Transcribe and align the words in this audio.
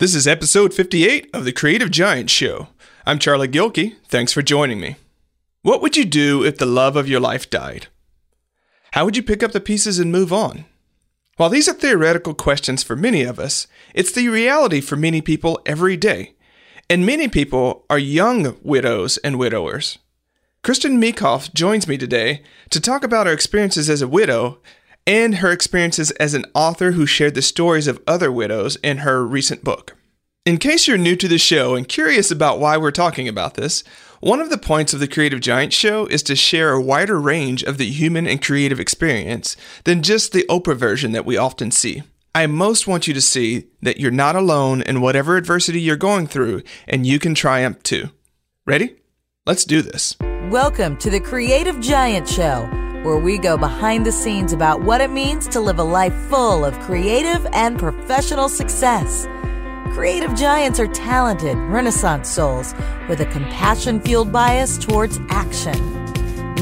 This 0.00 0.14
is 0.14 0.26
episode 0.26 0.72
58 0.72 1.28
of 1.34 1.44
the 1.44 1.52
Creative 1.52 1.90
Giant 1.90 2.30
Show. 2.30 2.68
I'm 3.04 3.18
Charlie 3.18 3.48
Gilkey. 3.48 3.96
Thanks 4.08 4.32
for 4.32 4.40
joining 4.40 4.80
me. 4.80 4.96
What 5.60 5.82
would 5.82 5.94
you 5.94 6.06
do 6.06 6.42
if 6.42 6.56
the 6.56 6.64
love 6.64 6.96
of 6.96 7.06
your 7.06 7.20
life 7.20 7.50
died? 7.50 7.88
How 8.92 9.04
would 9.04 9.14
you 9.14 9.22
pick 9.22 9.42
up 9.42 9.52
the 9.52 9.60
pieces 9.60 9.98
and 9.98 10.10
move 10.10 10.32
on? 10.32 10.64
While 11.36 11.50
these 11.50 11.68
are 11.68 11.74
theoretical 11.74 12.32
questions 12.32 12.82
for 12.82 12.96
many 12.96 13.24
of 13.24 13.38
us, 13.38 13.66
it's 13.94 14.10
the 14.10 14.26
reality 14.30 14.80
for 14.80 14.96
many 14.96 15.20
people 15.20 15.60
every 15.66 15.98
day. 15.98 16.32
And 16.88 17.04
many 17.04 17.28
people 17.28 17.84
are 17.90 17.98
young 17.98 18.56
widows 18.62 19.18
and 19.18 19.38
widowers. 19.38 19.98
Kristin 20.64 20.96
Meekhof 20.96 21.52
joins 21.52 21.86
me 21.86 21.98
today 21.98 22.42
to 22.70 22.80
talk 22.80 23.04
about 23.04 23.26
her 23.26 23.34
experiences 23.34 23.90
as 23.90 24.00
a 24.00 24.08
widow 24.08 24.60
and 25.10 25.34
her 25.38 25.50
experiences 25.50 26.12
as 26.12 26.34
an 26.34 26.44
author 26.54 26.92
who 26.92 27.04
shared 27.04 27.34
the 27.34 27.42
stories 27.42 27.88
of 27.88 28.00
other 28.06 28.30
widows 28.30 28.76
in 28.76 28.98
her 28.98 29.26
recent 29.26 29.64
book. 29.64 29.96
In 30.46 30.56
case 30.56 30.86
you're 30.86 30.96
new 30.96 31.16
to 31.16 31.26
the 31.26 31.36
show 31.36 31.74
and 31.74 31.88
curious 31.88 32.30
about 32.30 32.60
why 32.60 32.76
we're 32.76 32.92
talking 32.92 33.26
about 33.26 33.54
this, 33.54 33.82
one 34.20 34.40
of 34.40 34.50
the 34.50 34.56
points 34.56 34.94
of 34.94 35.00
the 35.00 35.08
Creative 35.08 35.40
Giant 35.40 35.72
Show 35.72 36.06
is 36.06 36.22
to 36.22 36.36
share 36.36 36.70
a 36.70 36.80
wider 36.80 37.20
range 37.20 37.64
of 37.64 37.76
the 37.76 37.90
human 37.90 38.28
and 38.28 38.40
creative 38.40 38.78
experience 38.78 39.56
than 39.82 40.04
just 40.04 40.30
the 40.30 40.44
Oprah 40.48 40.76
version 40.76 41.10
that 41.10 41.26
we 41.26 41.36
often 41.36 41.72
see. 41.72 42.04
I 42.32 42.46
most 42.46 42.86
want 42.86 43.08
you 43.08 43.14
to 43.14 43.20
see 43.20 43.66
that 43.82 43.98
you're 43.98 44.12
not 44.12 44.36
alone 44.36 44.80
in 44.80 45.00
whatever 45.00 45.36
adversity 45.36 45.80
you're 45.80 45.96
going 45.96 46.28
through 46.28 46.62
and 46.86 47.04
you 47.04 47.18
can 47.18 47.34
triumph 47.34 47.82
too. 47.82 48.10
Ready? 48.64 48.94
Let's 49.44 49.64
do 49.64 49.82
this. 49.82 50.16
Welcome 50.50 50.96
to 50.98 51.10
the 51.10 51.18
Creative 51.18 51.80
Giant 51.80 52.28
Show 52.28 52.89
where 53.02 53.18
we 53.18 53.38
go 53.38 53.56
behind 53.56 54.04
the 54.04 54.12
scenes 54.12 54.52
about 54.52 54.82
what 54.82 55.00
it 55.00 55.10
means 55.10 55.48
to 55.48 55.60
live 55.60 55.78
a 55.78 55.84
life 55.84 56.14
full 56.28 56.64
of 56.64 56.78
creative 56.80 57.46
and 57.52 57.78
professional 57.78 58.48
success. 58.48 59.26
Creative 59.94 60.34
giants 60.34 60.78
are 60.78 60.86
talented, 60.86 61.56
renaissance 61.56 62.28
souls 62.28 62.74
with 63.08 63.20
a 63.20 63.26
compassion 63.26 64.00
fueled 64.00 64.30
bias 64.30 64.78
towards 64.78 65.18
action. 65.30 65.76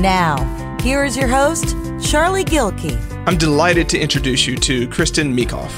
Now, 0.01 0.37
here 0.81 1.05
is 1.05 1.17
your 1.17 1.29
host, 1.29 1.77
Charlie 2.01 2.45
Gilkey. 2.45 2.97
I'm 3.27 3.37
delighted 3.37 3.89
to 3.91 3.99
introduce 3.99 4.47
you 4.47 4.57
to 4.57 4.89
Kristin 4.89 5.37
Meekhof. 5.37 5.71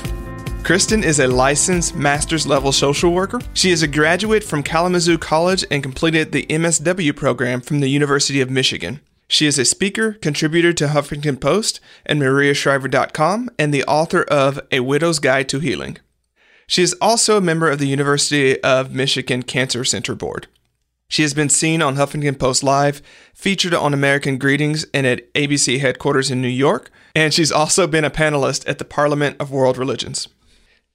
Kristin 0.62 1.02
is 1.02 1.18
a 1.18 1.26
licensed 1.26 1.96
master's 1.96 2.46
level 2.46 2.70
social 2.70 3.12
worker. 3.12 3.40
She 3.54 3.70
is 3.70 3.82
a 3.82 3.88
graduate 3.88 4.44
from 4.44 4.62
Kalamazoo 4.62 5.18
College 5.18 5.64
and 5.70 5.82
completed 5.82 6.32
the 6.32 6.46
MSW 6.46 7.16
program 7.16 7.60
from 7.60 7.80
the 7.80 7.88
University 7.88 8.40
of 8.40 8.50
Michigan. 8.50 9.00
She 9.32 9.46
is 9.46 9.60
a 9.60 9.64
speaker, 9.64 10.14
contributor 10.14 10.72
to 10.72 10.88
Huffington 10.88 11.40
Post 11.40 11.78
and 12.04 12.20
MariaShriver.com, 12.20 13.48
and 13.60 13.72
the 13.72 13.84
author 13.84 14.24
of 14.24 14.58
A 14.72 14.80
Widow's 14.80 15.20
Guide 15.20 15.48
to 15.50 15.60
Healing. 15.60 15.98
She 16.66 16.82
is 16.82 16.96
also 17.00 17.36
a 17.36 17.40
member 17.40 17.70
of 17.70 17.78
the 17.78 17.86
University 17.86 18.60
of 18.64 18.92
Michigan 18.92 19.44
Cancer 19.44 19.84
Center 19.84 20.16
Board. 20.16 20.48
She 21.06 21.22
has 21.22 21.32
been 21.32 21.48
seen 21.48 21.80
on 21.80 21.94
Huffington 21.94 22.40
Post 22.40 22.64
Live, 22.64 23.02
featured 23.32 23.72
on 23.72 23.94
American 23.94 24.36
Greetings 24.36 24.84
and 24.92 25.06
at 25.06 25.32
ABC 25.34 25.78
headquarters 25.78 26.32
in 26.32 26.42
New 26.42 26.48
York, 26.48 26.90
and 27.14 27.32
she's 27.32 27.52
also 27.52 27.86
been 27.86 28.04
a 28.04 28.10
panelist 28.10 28.68
at 28.68 28.78
the 28.78 28.84
Parliament 28.84 29.36
of 29.38 29.52
World 29.52 29.78
Religions. 29.78 30.26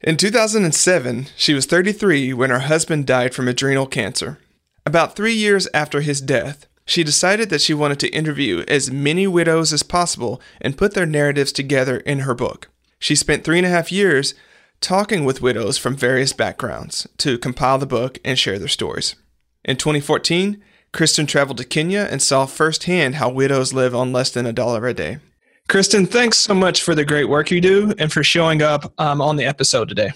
In 0.02 0.18
2007, 0.18 1.28
she 1.38 1.54
was 1.54 1.66
33 1.66 2.34
when 2.34 2.50
her 2.50 2.60
husband 2.60 3.08
died 3.08 3.34
from 3.34 3.48
adrenal 3.48 3.88
cancer. 3.88 4.40
About 4.86 5.16
three 5.16 5.34
years 5.34 5.70
after 5.74 6.02
his 6.02 6.20
death, 6.20 6.68
she 6.86 7.04
decided 7.04 7.50
that 7.50 7.62
she 7.62 7.74
wanted 7.74 8.00
to 8.00 8.10
interview 8.10 8.64
as 8.68 8.92
many 8.92 9.28
widows 9.28 9.74
as 9.74 9.84
possible 9.84 10.42
and 10.62 10.78
put 10.78 10.94
their 10.94 11.06
narratives 11.06 11.52
together 11.52 11.98
in 11.98 12.20
her 12.20 12.36
book. 12.36 12.70
She 13.00 13.16
spent 13.16 13.44
three 13.44 13.58
and 13.58 13.66
a 13.66 13.72
half 13.72 13.92
years 13.92 14.34
talking 14.82 15.26
with 15.26 15.42
widows 15.42 15.78
from 15.78 15.96
various 15.96 16.34
backgrounds 16.34 17.08
to 17.18 17.38
compile 17.38 17.78
the 17.78 17.86
book 17.86 18.20
and 18.24 18.38
share 18.38 18.60
their 18.60 18.68
stories. 18.68 19.16
In 19.64 19.78
2014, 19.78 20.62
Kristin 20.94 21.28
traveled 21.28 21.58
to 21.58 21.66
Kenya 21.66 22.08
and 22.10 22.22
saw 22.22 22.46
firsthand 22.46 23.16
how 23.16 23.30
widows 23.30 23.74
live 23.74 23.96
on 23.96 24.14
less 24.14 24.32
than 24.32 24.46
a 24.46 24.54
dollar 24.54 24.88
a 24.88 24.94
day. 24.94 25.18
Kristin, 25.68 26.08
thanks 26.08 26.38
so 26.38 26.54
much 26.54 26.84
for 26.84 26.94
the 26.94 27.04
great 27.04 27.28
work 27.28 27.50
you 27.50 27.60
do 27.60 27.94
and 27.98 28.14
for 28.14 28.24
showing 28.24 28.62
up 28.62 28.94
um, 29.00 29.20
on 29.22 29.36
the 29.36 29.46
episode 29.46 29.90
today. 29.90 30.12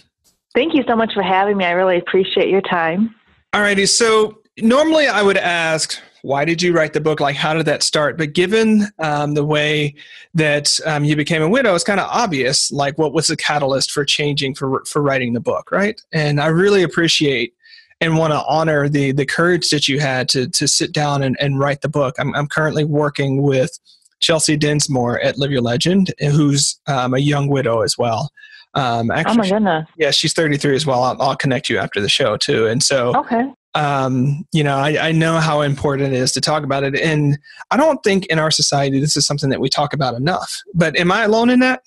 Thank 0.53 0.73
you 0.75 0.83
so 0.88 0.95
much 0.95 1.13
for 1.13 1.23
having 1.23 1.57
me. 1.57 1.65
I 1.65 1.71
really 1.71 1.97
appreciate 1.97 2.49
your 2.49 2.61
time. 2.61 3.15
Alrighty, 3.53 3.89
so 3.89 4.41
normally 4.59 5.07
I 5.07 5.23
would 5.23 5.38
ask, 5.38 5.99
why 6.22 6.46
did 6.46 6.62
you 6.62 6.74
write 6.74 6.94
the 6.94 7.02
book? 7.02 7.19
Like, 7.19 7.35
how 7.35 7.53
did 7.53 7.66
that 7.66 7.84
start? 7.84 8.18
But 8.18 8.34
given 8.34 8.88
um, 9.00 9.34
the 9.34 9.46
way 9.46 9.96
that 10.34 10.80
um, 10.85 11.03
you 11.03 11.16
became 11.16 11.41
a 11.41 11.50
widow, 11.50 11.75
it's 11.75 11.84
kind 11.84 12.00
of 12.00 12.07
obvious. 12.09 12.72
Like, 12.72 12.97
what 12.97 13.13
was 13.13 13.28
the 13.28 13.38
catalyst 13.38 13.91
for 13.91 14.06
changing 14.06 14.56
for 14.56 14.84
for 14.85 15.02
writing 15.02 15.34
the 15.34 15.40
book, 15.40 15.72
right? 15.72 16.02
And 16.12 16.40
I 16.40 16.47
really 16.47 16.84
appreciate 16.84 17.53
and 18.02 18.18
want 18.18 18.34
to 18.34 18.44
honor 18.47 18.88
the 18.88 19.12
the 19.12 19.25
courage 19.25 19.69
that 19.69 19.88
you 19.88 20.00
had 20.00 20.30
to 20.30 20.47
to 20.50 20.68
sit 20.68 20.94
down 20.94 21.24
and, 21.24 21.38
and 21.40 21.59
write 21.59 21.81
the 21.81 21.90
book. 21.90 22.16
I'm 22.19 22.34
I'm 22.36 22.47
currently 22.47 22.84
working 22.84 23.41
with 23.41 23.78
Chelsea 24.19 24.57
Dinsmore 24.57 25.19
at 25.22 25.38
Live 25.38 25.51
Your 25.51 25.62
Legend, 25.62 26.13
who's 26.19 26.80
um, 26.88 27.13
a 27.13 27.19
young 27.19 27.47
widow 27.47 27.81
as 27.81 27.97
well. 27.97 28.31
Um, 28.75 29.09
actually, 29.09 29.31
oh 29.31 29.36
my 29.36 29.50
goodness! 29.50 29.90
Yeah, 29.97 30.12
she's 30.12 30.34
33 30.34 30.75
as 30.75 30.86
well. 30.86 31.03
I'll, 31.03 31.19
I'll, 31.22 31.36
connect 31.36 31.69
you 31.69 31.80
after 31.80 32.00
the 32.00 32.09
show 32.09 32.38
too. 32.38 32.68
And 32.68 32.84
so, 32.84 33.16
okay, 33.16 33.51
um, 33.75 34.46
you 34.52 34.63
know, 34.63 34.78
I, 34.78 35.09
I 35.09 35.12
know 35.12 35.38
how 35.38 35.62
important 35.62 36.13
it 36.13 36.18
is 36.18 36.31
to 36.34 36.41
talk 36.41 36.63
about 36.63 36.84
it. 36.84 37.00
And 37.00 37.38
I 37.72 37.78
don't 37.78 38.02
think 38.03 38.25
in 38.28 38.40
our 38.40 38.52
society 38.52 39.00
this 39.00 39.16
is 39.16 39.25
something 39.25 39.50
that 39.50 39.59
we 39.59 39.69
talk 39.69 39.94
about 39.94 40.16
enough. 40.16 40.62
But 40.74 40.97
am 40.97 41.12
I 41.12 41.24
alone 41.24 41.50
in 41.50 41.59
that? 41.59 41.81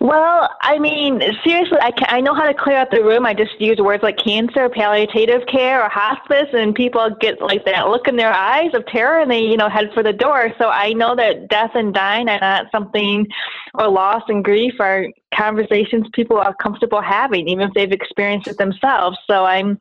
Well, 0.00 0.50
I 0.60 0.78
mean, 0.78 1.20
seriously, 1.44 1.78
I, 1.80 1.90
can, 1.90 2.06
I 2.08 2.20
know 2.20 2.34
how 2.34 2.46
to 2.46 2.54
clear 2.54 2.76
out 2.76 2.90
the 2.90 3.02
room. 3.02 3.24
I 3.24 3.34
just 3.34 3.60
use 3.60 3.78
words 3.78 4.02
like 4.02 4.18
cancer, 4.18 4.68
palliative 4.68 5.46
care, 5.46 5.82
or 5.82 5.88
hospice, 5.88 6.48
and 6.52 6.74
people 6.74 7.08
get 7.20 7.40
like 7.40 7.64
that 7.64 7.88
look 7.88 8.08
in 8.08 8.16
their 8.16 8.32
eyes 8.32 8.70
of 8.74 8.86
terror 8.86 9.20
and 9.20 9.30
they, 9.30 9.40
you 9.40 9.56
know, 9.56 9.68
head 9.68 9.90
for 9.94 10.02
the 10.02 10.12
door. 10.12 10.52
So 10.58 10.68
I 10.68 10.92
know 10.92 11.16
that 11.16 11.48
death 11.48 11.70
and 11.74 11.94
dying 11.94 12.28
are 12.28 12.40
not 12.40 12.66
something, 12.72 13.26
or 13.74 13.88
loss 13.88 14.22
and 14.28 14.44
grief 14.44 14.74
are 14.80 15.06
conversations 15.34 16.06
people 16.12 16.36
are 16.36 16.54
comfortable 16.54 17.00
having, 17.00 17.48
even 17.48 17.68
if 17.68 17.74
they've 17.74 17.92
experienced 17.92 18.48
it 18.48 18.58
themselves. 18.58 19.18
So 19.26 19.44
I'm, 19.44 19.78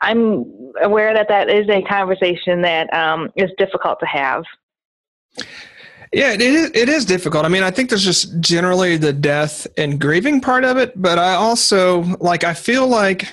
I'm 0.00 0.72
aware 0.82 1.14
that 1.14 1.28
that 1.28 1.50
is 1.50 1.68
a 1.68 1.82
conversation 1.82 2.62
that 2.62 2.92
um, 2.92 3.32
is 3.36 3.50
difficult 3.58 4.00
to 4.00 4.06
have. 4.06 4.44
Yeah, 6.14 6.32
it 6.32 6.40
is, 6.40 6.70
it 6.74 6.88
is 6.88 7.04
difficult. 7.04 7.44
I 7.44 7.48
mean, 7.48 7.64
I 7.64 7.72
think 7.72 7.90
there's 7.90 8.04
just 8.04 8.38
generally 8.40 8.96
the 8.96 9.12
death 9.12 9.66
and 9.76 10.00
grieving 10.00 10.40
part 10.40 10.64
of 10.64 10.76
it, 10.76 10.92
but 10.94 11.18
I 11.18 11.34
also 11.34 12.02
like 12.20 12.44
I 12.44 12.54
feel 12.54 12.86
like 12.86 13.26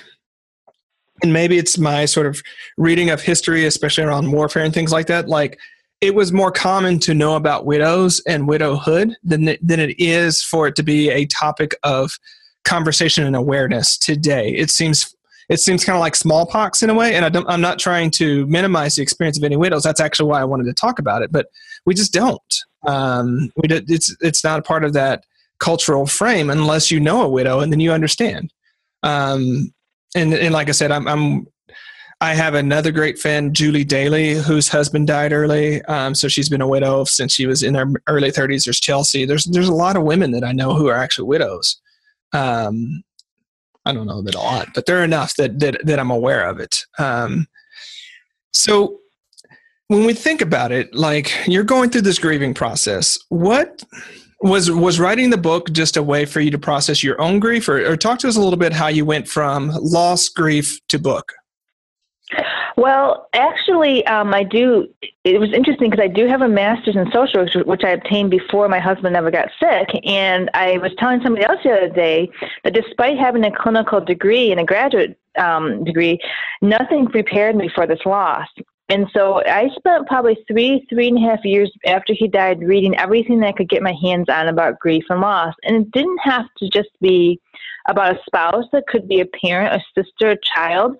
and 1.22 1.32
maybe 1.32 1.58
it's 1.58 1.78
my 1.78 2.04
sort 2.06 2.26
of 2.26 2.42
reading 2.76 3.10
of 3.10 3.22
history 3.22 3.64
especially 3.66 4.02
around 4.02 4.32
warfare 4.32 4.64
and 4.64 4.74
things 4.74 4.90
like 4.90 5.06
that, 5.06 5.28
like 5.28 5.60
it 6.00 6.16
was 6.16 6.32
more 6.32 6.50
common 6.50 6.98
to 6.98 7.14
know 7.14 7.36
about 7.36 7.64
widows 7.64 8.20
and 8.26 8.48
widowhood 8.48 9.14
than 9.22 9.44
than 9.62 9.78
it 9.78 9.94
is 10.00 10.42
for 10.42 10.66
it 10.66 10.74
to 10.74 10.82
be 10.82 11.08
a 11.08 11.24
topic 11.26 11.76
of 11.84 12.18
conversation 12.64 13.24
and 13.24 13.36
awareness 13.36 13.96
today. 13.96 14.48
It 14.48 14.70
seems 14.70 15.14
it 15.48 15.60
seems 15.60 15.84
kind 15.84 15.96
of 15.96 16.00
like 16.00 16.16
smallpox 16.16 16.82
in 16.82 16.90
a 16.90 16.94
way. 16.94 17.14
And 17.14 17.24
I 17.24 17.54
am 17.54 17.60
not 17.60 17.78
trying 17.78 18.10
to 18.12 18.44
minimize 18.46 18.96
the 18.96 19.02
experience 19.02 19.38
of 19.38 19.44
any 19.44 19.56
widows. 19.56 19.84
That's 19.84 20.00
actually 20.00 20.30
why 20.30 20.40
I 20.40 20.44
wanted 20.44 20.64
to 20.64 20.74
talk 20.74 20.98
about 20.98 21.22
it. 21.22 21.30
But 21.30 21.46
we 21.86 21.94
just 21.94 22.12
don't. 22.12 22.64
Um, 22.86 23.52
we 23.56 23.68
it's 23.68 24.14
it's 24.20 24.44
not 24.44 24.58
a 24.58 24.62
part 24.62 24.84
of 24.84 24.92
that 24.94 25.24
cultural 25.58 26.06
frame 26.06 26.50
unless 26.50 26.90
you 26.90 26.98
know 26.98 27.22
a 27.22 27.28
widow 27.28 27.60
and 27.60 27.72
then 27.72 27.80
you 27.80 27.92
understand. 27.92 28.52
Um, 29.02 29.72
and 30.14 30.34
and 30.34 30.52
like 30.52 30.68
I 30.68 30.72
said, 30.72 30.90
I'm, 30.90 31.06
I'm 31.06 31.46
I 32.22 32.34
have 32.34 32.54
another 32.54 32.92
great 32.92 33.18
friend, 33.18 33.52
Julie 33.52 33.84
Daly, 33.84 34.34
whose 34.34 34.68
husband 34.68 35.08
died 35.08 35.32
early. 35.32 35.82
Um, 35.86 36.14
so 36.14 36.28
she's 36.28 36.48
been 36.48 36.60
a 36.60 36.68
widow 36.68 37.02
since 37.02 37.34
she 37.34 37.46
was 37.46 37.64
in 37.64 37.74
her 37.74 37.86
early 38.06 38.30
30s. 38.30 38.64
There's 38.64 38.78
Chelsea. 38.80 39.24
There's 39.24 39.44
there's 39.46 39.68
a 39.68 39.74
lot 39.74 39.96
of 39.96 40.04
women 40.04 40.30
that 40.30 40.44
I 40.44 40.52
know 40.52 40.74
who 40.74 40.88
are 40.88 40.96
actually 40.96 41.26
widows. 41.26 41.80
Um, 42.32 43.02
I 43.84 43.92
don't 43.92 44.06
know 44.06 44.22
that 44.22 44.36
a 44.36 44.38
lot, 44.38 44.68
but 44.72 44.86
there 44.86 45.00
are 45.00 45.04
enough 45.04 45.34
that 45.34 45.58
that, 45.58 45.84
that 45.84 45.98
I'm 45.98 46.12
aware 46.12 46.48
of 46.48 46.60
it. 46.60 46.84
Um, 46.98 47.48
so 48.52 49.00
when 49.92 50.04
we 50.04 50.14
think 50.14 50.40
about 50.40 50.72
it, 50.72 50.94
like 50.94 51.32
you're 51.46 51.64
going 51.64 51.90
through 51.90 52.00
this 52.02 52.18
grieving 52.18 52.54
process, 52.54 53.18
what 53.28 53.84
was 54.40 54.70
was 54.70 54.98
writing 54.98 55.30
the 55.30 55.38
book 55.38 55.70
just 55.70 55.96
a 55.96 56.02
way 56.02 56.24
for 56.24 56.40
you 56.40 56.50
to 56.50 56.58
process 56.58 57.02
your 57.02 57.20
own 57.20 57.38
grief, 57.38 57.68
or, 57.68 57.86
or 57.86 57.96
talk 57.96 58.18
to 58.20 58.28
us 58.28 58.36
a 58.36 58.40
little 58.40 58.58
bit 58.58 58.72
how 58.72 58.88
you 58.88 59.04
went 59.04 59.28
from 59.28 59.68
loss, 59.80 60.28
grief 60.28 60.80
to 60.88 60.98
book? 60.98 61.32
Well, 62.76 63.28
actually, 63.34 64.04
um, 64.06 64.32
I 64.32 64.44
do. 64.44 64.88
It 65.24 65.38
was 65.38 65.52
interesting 65.52 65.90
because 65.90 66.02
I 66.02 66.08
do 66.08 66.26
have 66.26 66.40
a 66.40 66.48
master's 66.48 66.96
in 66.96 67.10
social 67.12 67.44
work, 67.44 67.66
which 67.66 67.84
I 67.84 67.90
obtained 67.90 68.30
before 68.30 68.68
my 68.68 68.80
husband 68.80 69.14
ever 69.14 69.30
got 69.30 69.50
sick. 69.60 69.88
And 70.04 70.50
I 70.54 70.78
was 70.78 70.90
telling 70.98 71.20
somebody 71.22 71.44
else 71.44 71.60
the 71.62 71.70
other 71.70 71.90
day 71.90 72.30
that 72.64 72.72
despite 72.72 73.18
having 73.18 73.44
a 73.44 73.52
clinical 73.54 74.00
degree 74.00 74.50
and 74.50 74.58
a 74.58 74.64
graduate 74.64 75.18
um, 75.38 75.84
degree, 75.84 76.18
nothing 76.62 77.06
prepared 77.06 77.56
me 77.56 77.70
for 77.74 77.86
this 77.86 78.00
loss. 78.06 78.48
And 78.92 79.08
so 79.14 79.42
I 79.46 79.70
spent 79.74 80.06
probably 80.06 80.36
three, 80.46 80.86
three 80.90 81.08
and 81.08 81.16
a 81.16 81.28
half 81.28 81.42
years 81.44 81.72
after 81.86 82.12
he 82.12 82.28
died 82.28 82.60
reading 82.60 82.94
everything 82.98 83.40
that 83.40 83.48
I 83.48 83.52
could 83.52 83.70
get 83.70 83.82
my 83.82 83.96
hands 84.02 84.28
on 84.28 84.48
about 84.48 84.78
grief 84.80 85.04
and 85.08 85.22
loss. 85.22 85.54
And 85.64 85.76
it 85.76 85.90
didn't 85.92 86.18
have 86.18 86.44
to 86.58 86.68
just 86.68 86.90
be 87.00 87.40
about 87.88 88.14
a 88.14 88.18
spouse. 88.26 88.66
It 88.74 88.84
could 88.86 89.08
be 89.08 89.20
a 89.20 89.26
parent, 89.26 89.74
a 89.74 89.80
sister, 89.98 90.32
a 90.32 90.36
child, 90.54 90.90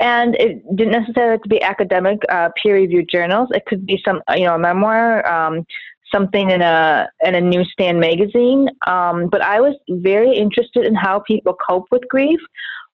and 0.00 0.34
it 0.34 0.64
didn't 0.74 0.94
necessarily 1.00 1.34
have 1.36 1.42
to 1.42 1.48
be 1.48 1.62
academic, 1.62 2.18
uh, 2.28 2.48
peer-reviewed 2.60 3.08
journals. 3.08 3.48
It 3.52 3.64
could 3.66 3.86
be 3.86 4.02
some, 4.04 4.20
you 4.34 4.46
know, 4.46 4.56
a 4.56 4.58
memoir, 4.58 5.08
um, 5.26 5.64
something 6.12 6.50
in 6.50 6.60
a 6.60 7.08
in 7.24 7.36
a 7.36 7.40
newsstand 7.40 8.00
magazine. 8.00 8.68
Um, 8.88 9.28
but 9.28 9.42
I 9.42 9.60
was 9.60 9.76
very 9.88 10.36
interested 10.36 10.84
in 10.86 10.94
how 10.96 11.20
people 11.20 11.54
cope 11.54 11.86
with 11.92 12.02
grief, 12.08 12.40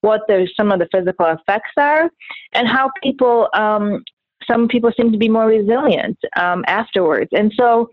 what 0.02 0.20
the, 0.29 0.46
some 0.55 0.70
of 0.70 0.79
the 0.81 0.88
physical 0.93 1.26
effects 1.26 1.75
are, 1.79 2.11
and 2.52 2.69
how 2.69 2.91
people. 3.02 3.49
Um, 3.55 4.05
some 4.50 4.69
people 4.69 4.93
seem 4.96 5.12
to 5.12 5.19
be 5.19 5.29
more 5.29 5.46
resilient 5.46 6.19
um, 6.37 6.64
afterwards, 6.67 7.31
and 7.32 7.52
so. 7.56 7.91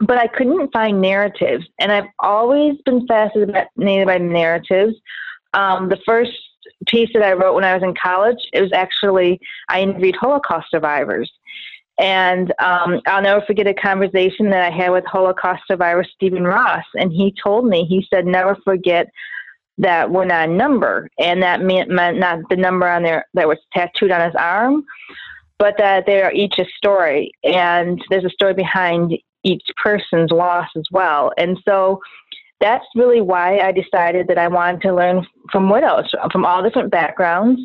But 0.00 0.18
I 0.18 0.28
couldn't 0.28 0.72
find 0.72 1.00
narratives, 1.00 1.66
and 1.80 1.90
I've 1.90 2.06
always 2.20 2.76
been 2.84 3.04
fascinated 3.08 4.06
by 4.06 4.18
narratives. 4.18 4.94
Um, 5.54 5.88
the 5.88 5.98
first 6.06 6.30
piece 6.86 7.10
that 7.14 7.24
I 7.24 7.32
wrote 7.32 7.56
when 7.56 7.64
I 7.64 7.74
was 7.74 7.82
in 7.82 7.94
college, 8.00 8.38
it 8.52 8.60
was 8.60 8.72
actually 8.72 9.40
I 9.68 9.82
interviewed 9.82 10.14
Holocaust 10.14 10.70
survivors, 10.70 11.28
and 11.98 12.52
um, 12.60 13.00
I'll 13.06 13.22
never 13.22 13.44
forget 13.44 13.66
a 13.66 13.74
conversation 13.74 14.50
that 14.50 14.72
I 14.72 14.74
had 14.74 14.90
with 14.90 15.04
Holocaust 15.04 15.64
survivor 15.66 16.04
Stephen 16.04 16.44
Ross. 16.44 16.84
And 16.94 17.12
he 17.12 17.34
told 17.42 17.66
me, 17.66 17.84
he 17.84 18.06
said, 18.08 18.24
never 18.24 18.56
forget 18.64 19.08
that 19.78 20.10
we're 20.10 20.24
not 20.24 20.48
a 20.48 20.52
number. 20.52 21.08
And 21.18 21.42
that 21.42 21.60
meant, 21.60 21.90
meant 21.90 22.18
not 22.18 22.40
the 22.50 22.56
number 22.56 22.88
on 22.88 23.02
there 23.02 23.26
that 23.34 23.48
was 23.48 23.58
tattooed 23.72 24.12
on 24.12 24.24
his 24.24 24.34
arm, 24.36 24.84
but 25.58 25.74
that 25.78 26.06
they 26.06 26.22
are 26.22 26.32
each 26.32 26.58
a 26.58 26.64
story. 26.76 27.32
And 27.44 28.02
there's 28.10 28.24
a 28.24 28.30
story 28.30 28.54
behind 28.54 29.18
each 29.44 29.64
person's 29.82 30.30
loss 30.30 30.68
as 30.76 30.84
well. 30.90 31.32
And 31.38 31.58
so 31.66 32.00
that's 32.60 32.84
really 32.94 33.20
why 33.20 33.58
I 33.58 33.72
decided 33.72 34.26
that 34.28 34.38
I 34.38 34.48
wanted 34.48 34.82
to 34.82 34.94
learn 34.94 35.26
from 35.52 35.70
widows 35.70 36.12
from 36.32 36.44
all 36.44 36.62
different 36.62 36.90
backgrounds 36.90 37.60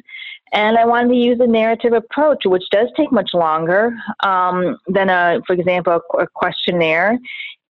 and 0.54 0.78
I 0.78 0.86
wanted 0.86 1.10
to 1.10 1.16
use 1.16 1.40
a 1.40 1.48
narrative 1.48 1.94
approach, 1.94 2.44
which 2.46 2.64
does 2.72 2.88
take 2.96 3.12
much 3.12 3.32
longer 3.34 3.92
um, 4.20 4.78
than, 4.88 5.10
a, 5.10 5.42
for 5.48 5.54
example, 5.54 6.00
a 6.20 6.28
questionnaire. 6.28 7.18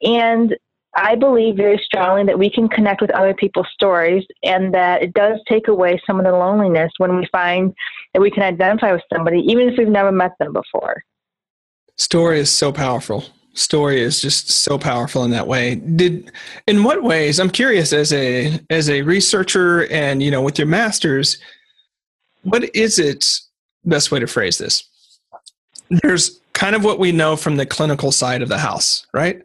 And 0.01 0.53
I 0.95 1.15
believe 1.15 1.55
very 1.55 1.81
strongly 1.83 2.23
that 2.25 2.37
we 2.37 2.49
can 2.49 2.69
connect 2.69 3.01
with 3.01 3.11
other 3.11 3.33
people's 3.33 3.67
stories 3.73 4.25
and 4.43 4.73
that 4.73 5.01
it 5.01 5.13
does 5.13 5.39
take 5.47 5.67
away 5.67 6.01
some 6.05 6.19
of 6.19 6.25
the 6.25 6.31
loneliness 6.31 6.91
when 6.97 7.17
we 7.17 7.27
find 7.31 7.73
that 8.13 8.21
we 8.21 8.29
can 8.29 8.43
identify 8.43 8.91
with 8.91 9.01
somebody, 9.11 9.39
even 9.39 9.69
if 9.69 9.77
we've 9.77 9.87
never 9.87 10.11
met 10.11 10.33
them 10.39 10.53
before. 10.53 11.03
Story 11.95 12.39
is 12.39 12.51
so 12.51 12.71
powerful. 12.71 13.25
Story 13.55 14.01
is 14.01 14.21
just 14.21 14.49
so 14.49 14.77
powerful 14.77 15.23
in 15.23 15.31
that 15.31 15.47
way. 15.47 15.75
Did 15.75 16.31
in 16.67 16.83
what 16.83 17.03
ways? 17.03 17.39
I'm 17.39 17.51
curious 17.51 17.93
as 17.93 18.11
a 18.11 18.59
as 18.71 18.89
a 18.89 19.03
researcher 19.03 19.85
and 19.91 20.23
you 20.23 20.31
know 20.31 20.41
with 20.41 20.57
your 20.57 20.67
masters, 20.67 21.37
what 22.43 22.75
is 22.75 22.99
it 22.99 23.39
best 23.85 24.11
way 24.11 24.19
to 24.19 24.27
phrase 24.27 24.57
this 24.57 24.83
there's 26.01 26.39
kind 26.53 26.75
of 26.75 26.83
what 26.83 26.99
we 26.99 27.11
know 27.11 27.35
from 27.35 27.57
the 27.57 27.65
clinical 27.65 28.11
side 28.11 28.41
of 28.41 28.49
the 28.49 28.57
house 28.57 29.05
right 29.13 29.43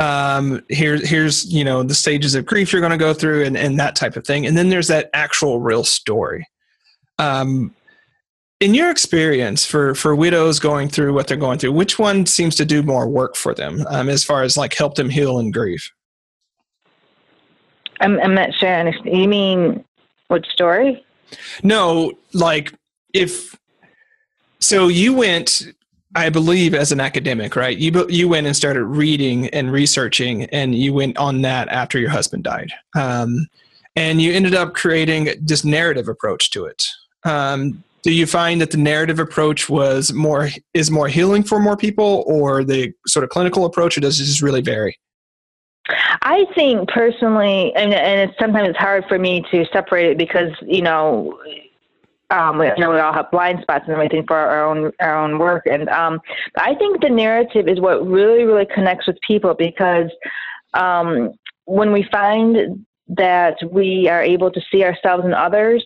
um, 0.00 0.62
here, 0.68 0.96
here's 0.96 1.44
you 1.52 1.64
know 1.64 1.82
the 1.82 1.94
stages 1.94 2.34
of 2.34 2.46
grief 2.46 2.72
you're 2.72 2.80
going 2.80 2.92
to 2.92 2.98
go 2.98 3.14
through 3.14 3.44
and, 3.44 3.56
and 3.56 3.78
that 3.78 3.96
type 3.96 4.16
of 4.16 4.26
thing. 4.26 4.46
And 4.46 4.56
then 4.56 4.68
there's 4.68 4.88
that 4.88 5.10
actual 5.12 5.60
real 5.60 5.84
story. 5.84 6.46
Um, 7.18 7.74
in 8.60 8.74
your 8.74 8.90
experience 8.90 9.64
for 9.66 9.94
for 9.94 10.14
widows 10.14 10.58
going 10.58 10.88
through 10.88 11.12
what 11.12 11.26
they're 11.26 11.36
going 11.36 11.58
through 11.58 11.72
which 11.72 11.98
one 11.98 12.24
seems 12.24 12.54
to 12.54 12.64
do 12.64 12.82
more 12.82 13.08
work 13.08 13.36
for 13.36 13.52
them 13.52 13.84
um, 13.88 14.08
as 14.08 14.24
far 14.24 14.42
as 14.42 14.56
like 14.56 14.74
help 14.74 14.94
them 14.94 15.10
heal 15.10 15.38
and 15.38 15.52
grief 15.52 15.90
I'm, 18.00 18.18
I'm 18.20 18.34
not 18.34 18.54
sure 18.54 18.90
you 19.04 19.28
mean 19.28 19.84
what 20.28 20.44
story? 20.46 21.04
No, 21.62 22.12
like 22.32 22.72
if 23.12 23.58
so 24.60 24.88
you 24.88 25.14
went 25.14 25.62
I 26.14 26.28
believe 26.28 26.74
as 26.74 26.92
an 26.92 27.00
academic, 27.00 27.56
right? 27.56 27.76
You 27.76 28.06
you 28.08 28.28
went 28.28 28.46
and 28.46 28.54
started 28.56 28.84
reading 28.84 29.48
and 29.48 29.72
researching, 29.72 30.44
and 30.44 30.74
you 30.74 30.94
went 30.94 31.18
on 31.18 31.42
that 31.42 31.68
after 31.68 31.98
your 31.98 32.10
husband 32.10 32.44
died, 32.44 32.72
um, 32.94 33.46
and 33.96 34.22
you 34.22 34.32
ended 34.32 34.54
up 34.54 34.74
creating 34.74 35.30
this 35.40 35.64
narrative 35.64 36.08
approach 36.08 36.50
to 36.50 36.66
it. 36.66 36.86
Um, 37.24 37.82
do 38.02 38.12
you 38.12 38.26
find 38.26 38.60
that 38.60 38.70
the 38.70 38.76
narrative 38.76 39.18
approach 39.18 39.68
was 39.68 40.12
more 40.12 40.50
is 40.74 40.90
more 40.90 41.08
healing 41.08 41.42
for 41.42 41.58
more 41.58 41.76
people, 41.76 42.22
or 42.26 42.62
the 42.62 42.92
sort 43.06 43.24
of 43.24 43.30
clinical 43.30 43.64
approach, 43.64 43.96
or 43.96 44.00
does 44.00 44.20
it 44.20 44.24
just 44.24 44.42
really 44.42 44.60
vary? 44.60 44.98
I 46.22 46.46
think 46.54 46.88
personally, 46.88 47.74
and, 47.74 47.92
and 47.92 48.30
it's, 48.30 48.38
sometimes 48.38 48.70
it's 48.70 48.78
hard 48.78 49.04
for 49.08 49.18
me 49.18 49.44
to 49.50 49.66
separate 49.72 50.06
it 50.06 50.18
because 50.18 50.52
you 50.62 50.82
know, 50.82 51.38
um, 52.30 52.60
you 52.62 52.72
know, 52.78 52.90
we 52.90 52.98
all 52.98 53.12
have 53.12 53.30
blind 53.30 53.60
spots 53.62 53.84
and 53.86 53.94
everything 53.94 54.24
for 54.26 54.36
our 54.36 54.64
own 54.64 54.92
our 55.00 55.16
own 55.16 55.38
work, 55.38 55.64
and 55.66 55.88
um, 55.90 56.20
I 56.58 56.74
think 56.74 57.00
the 57.00 57.10
narrative 57.10 57.68
is 57.68 57.80
what 57.80 58.06
really 58.06 58.44
really 58.44 58.66
connects 58.66 59.06
with 59.06 59.18
people 59.26 59.54
because 59.54 60.10
um, 60.74 61.32
when 61.66 61.92
we 61.92 62.06
find 62.10 62.84
that 63.08 63.56
we 63.70 64.08
are 64.08 64.22
able 64.22 64.50
to 64.50 64.60
see 64.72 64.82
ourselves 64.82 65.24
in 65.24 65.34
others, 65.34 65.84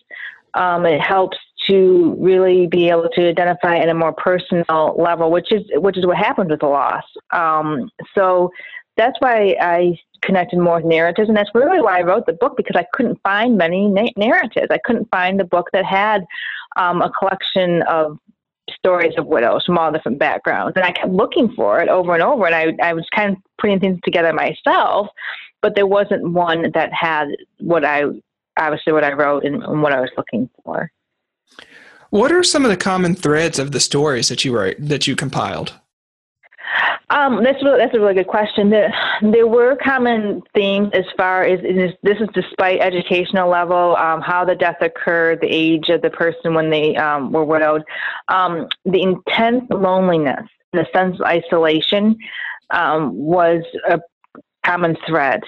um, 0.55 0.87
it 0.87 1.01
helps 1.01 1.37
to 1.67 2.17
really 2.19 2.67
be 2.67 2.89
able 2.89 3.09
to 3.11 3.29
identify 3.29 3.77
at 3.77 3.89
a 3.89 3.95
more 3.95 4.13
personal 4.13 4.95
level, 4.99 5.31
which 5.31 5.53
is 5.53 5.63
which 5.75 5.99
is 5.99 6.07
what 6.07 6.17
happens 6.17 6.51
with 6.51 6.61
the 6.61 6.67
loss. 6.67 7.05
Um, 7.33 7.91
so 8.15 8.51
that's 8.99 9.19
why 9.21 9.57
I 9.61 9.99
connected 10.21 10.59
more 10.59 10.77
with 10.77 10.85
narratives, 10.85 11.29
and 11.29 11.37
that's 11.37 11.55
really 11.55 11.81
why 11.81 12.01
I 12.01 12.03
wrote 12.03 12.27
the 12.27 12.33
book 12.35 12.57
because 12.57 12.77
I 12.77 12.85
couldn't 12.93 13.19
find 13.23 13.57
many 13.57 13.89
na- 13.89 14.11
narratives. 14.17 14.67
I 14.71 14.79
couldn't 14.85 15.09
find 15.11 15.41
the 15.41 15.45
book 15.45 15.69
that 15.73 15.87
had 15.87 16.27
um, 16.77 17.01
a 17.01 17.11
collection 17.11 17.83
of 17.83 18.19
stories 18.71 19.15
of 19.17 19.27
widows 19.27 19.65
from 19.65 19.79
all 19.79 19.91
different 19.93 20.19
backgrounds, 20.19 20.77
and 20.77 20.85
I 20.85 20.93
kept 20.93 21.13
looking 21.13 21.55
for 21.55 21.81
it 21.81 21.89
over 21.89 22.13
and 22.13 22.23
over, 22.23 22.45
and 22.47 22.55
I 22.55 22.75
I 22.83 22.93
was 22.93 23.07
kind 23.15 23.37
of 23.37 23.43
putting 23.59 23.81
things 23.81 24.01
together 24.05 24.33
myself, 24.33 25.09
but 25.63 25.75
there 25.77 25.87
wasn't 25.87 26.33
one 26.33 26.71
that 26.75 26.93
had 26.93 27.29
what 27.61 27.85
I 27.85 28.05
obviously 28.59 28.93
what 28.93 29.05
I 29.05 29.13
wrote 29.13 29.45
and, 29.45 29.63
and 29.63 29.83
what 29.83 29.93
I 29.93 30.01
was 30.01 30.11
looking 30.17 30.51
for. 30.65 30.91
What 32.11 32.33
are 32.33 32.43
some 32.43 32.65
of 32.65 32.71
the 32.71 32.77
common 32.77 33.15
threads 33.15 33.59
of 33.59 33.73
the 33.73 33.81
stories 33.81 34.29
that 34.29 34.45
you 34.45 34.57
write 34.57 34.77
that 34.81 35.07
you 35.07 35.15
compiled? 35.15 35.75
Um, 37.11 37.43
that's 37.43 37.63
really, 37.63 37.79
that's 37.79 37.95
a 37.95 38.01
really 38.01 38.15
good 38.15 38.27
question. 38.27 38.69
There, 38.69 38.93
there 39.23 39.47
were 39.47 39.77
common 39.77 40.43
themes 40.55 40.91
as 40.93 41.05
far 41.17 41.45
as 41.45 41.61
this 42.03 42.21
is 42.21 42.29
despite 42.35 42.81
educational 42.81 43.49
level, 43.49 43.97
um, 43.97 44.21
how 44.21 44.45
the 44.45 44.55
death 44.55 44.77
occurred, 44.83 45.41
the 45.41 45.49
age 45.49 45.89
of 45.89 46.03
the 46.03 46.11
person 46.11 46.55
when 46.55 46.71
they 46.71 46.97
um, 46.97 47.33
were 47.33 47.45
widowed, 47.45 47.83
um, 48.29 48.69
the 48.85 49.03
intense 49.03 49.65
loneliness, 49.71 50.47
the 50.73 50.87
sense 50.93 51.19
of 51.19 51.27
isolation 51.27 52.17
um, 52.71 53.15
was 53.17 53.63
a 53.89 54.01
common 54.65 54.97
thread. 55.07 55.43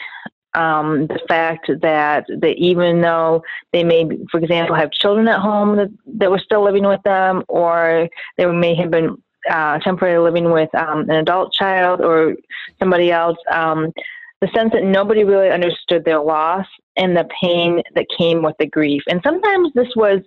Um, 0.54 1.06
the 1.06 1.20
fact 1.28 1.68
that 1.68 2.24
that 2.26 2.54
even 2.56 3.02
though 3.02 3.44
they 3.72 3.84
may, 3.84 4.08
for 4.32 4.40
example, 4.40 4.74
have 4.74 4.90
children 4.90 5.28
at 5.28 5.38
home 5.38 5.76
that, 5.76 5.90
that 6.18 6.30
were 6.30 6.40
still 6.40 6.64
living 6.64 6.84
with 6.84 7.02
them, 7.04 7.44
or 7.48 8.08
they 8.36 8.46
may 8.46 8.74
have 8.74 8.90
been 8.90 9.16
uh, 9.48 9.78
temporarily 9.78 10.30
living 10.30 10.50
with 10.50 10.74
um, 10.74 11.02
an 11.02 11.16
adult 11.16 11.52
child 11.52 12.00
or 12.00 12.34
somebody 12.78 13.10
else, 13.10 13.38
um, 13.50 13.92
the 14.40 14.48
sense 14.54 14.72
that 14.72 14.84
nobody 14.84 15.24
really 15.24 15.50
understood 15.50 16.04
their 16.04 16.20
loss 16.20 16.66
and 16.96 17.16
the 17.16 17.28
pain 17.40 17.82
that 17.94 18.06
came 18.16 18.42
with 18.42 18.56
the 18.58 18.66
grief. 18.66 19.02
And 19.08 19.20
sometimes 19.24 19.72
this 19.74 19.88
was, 19.96 20.20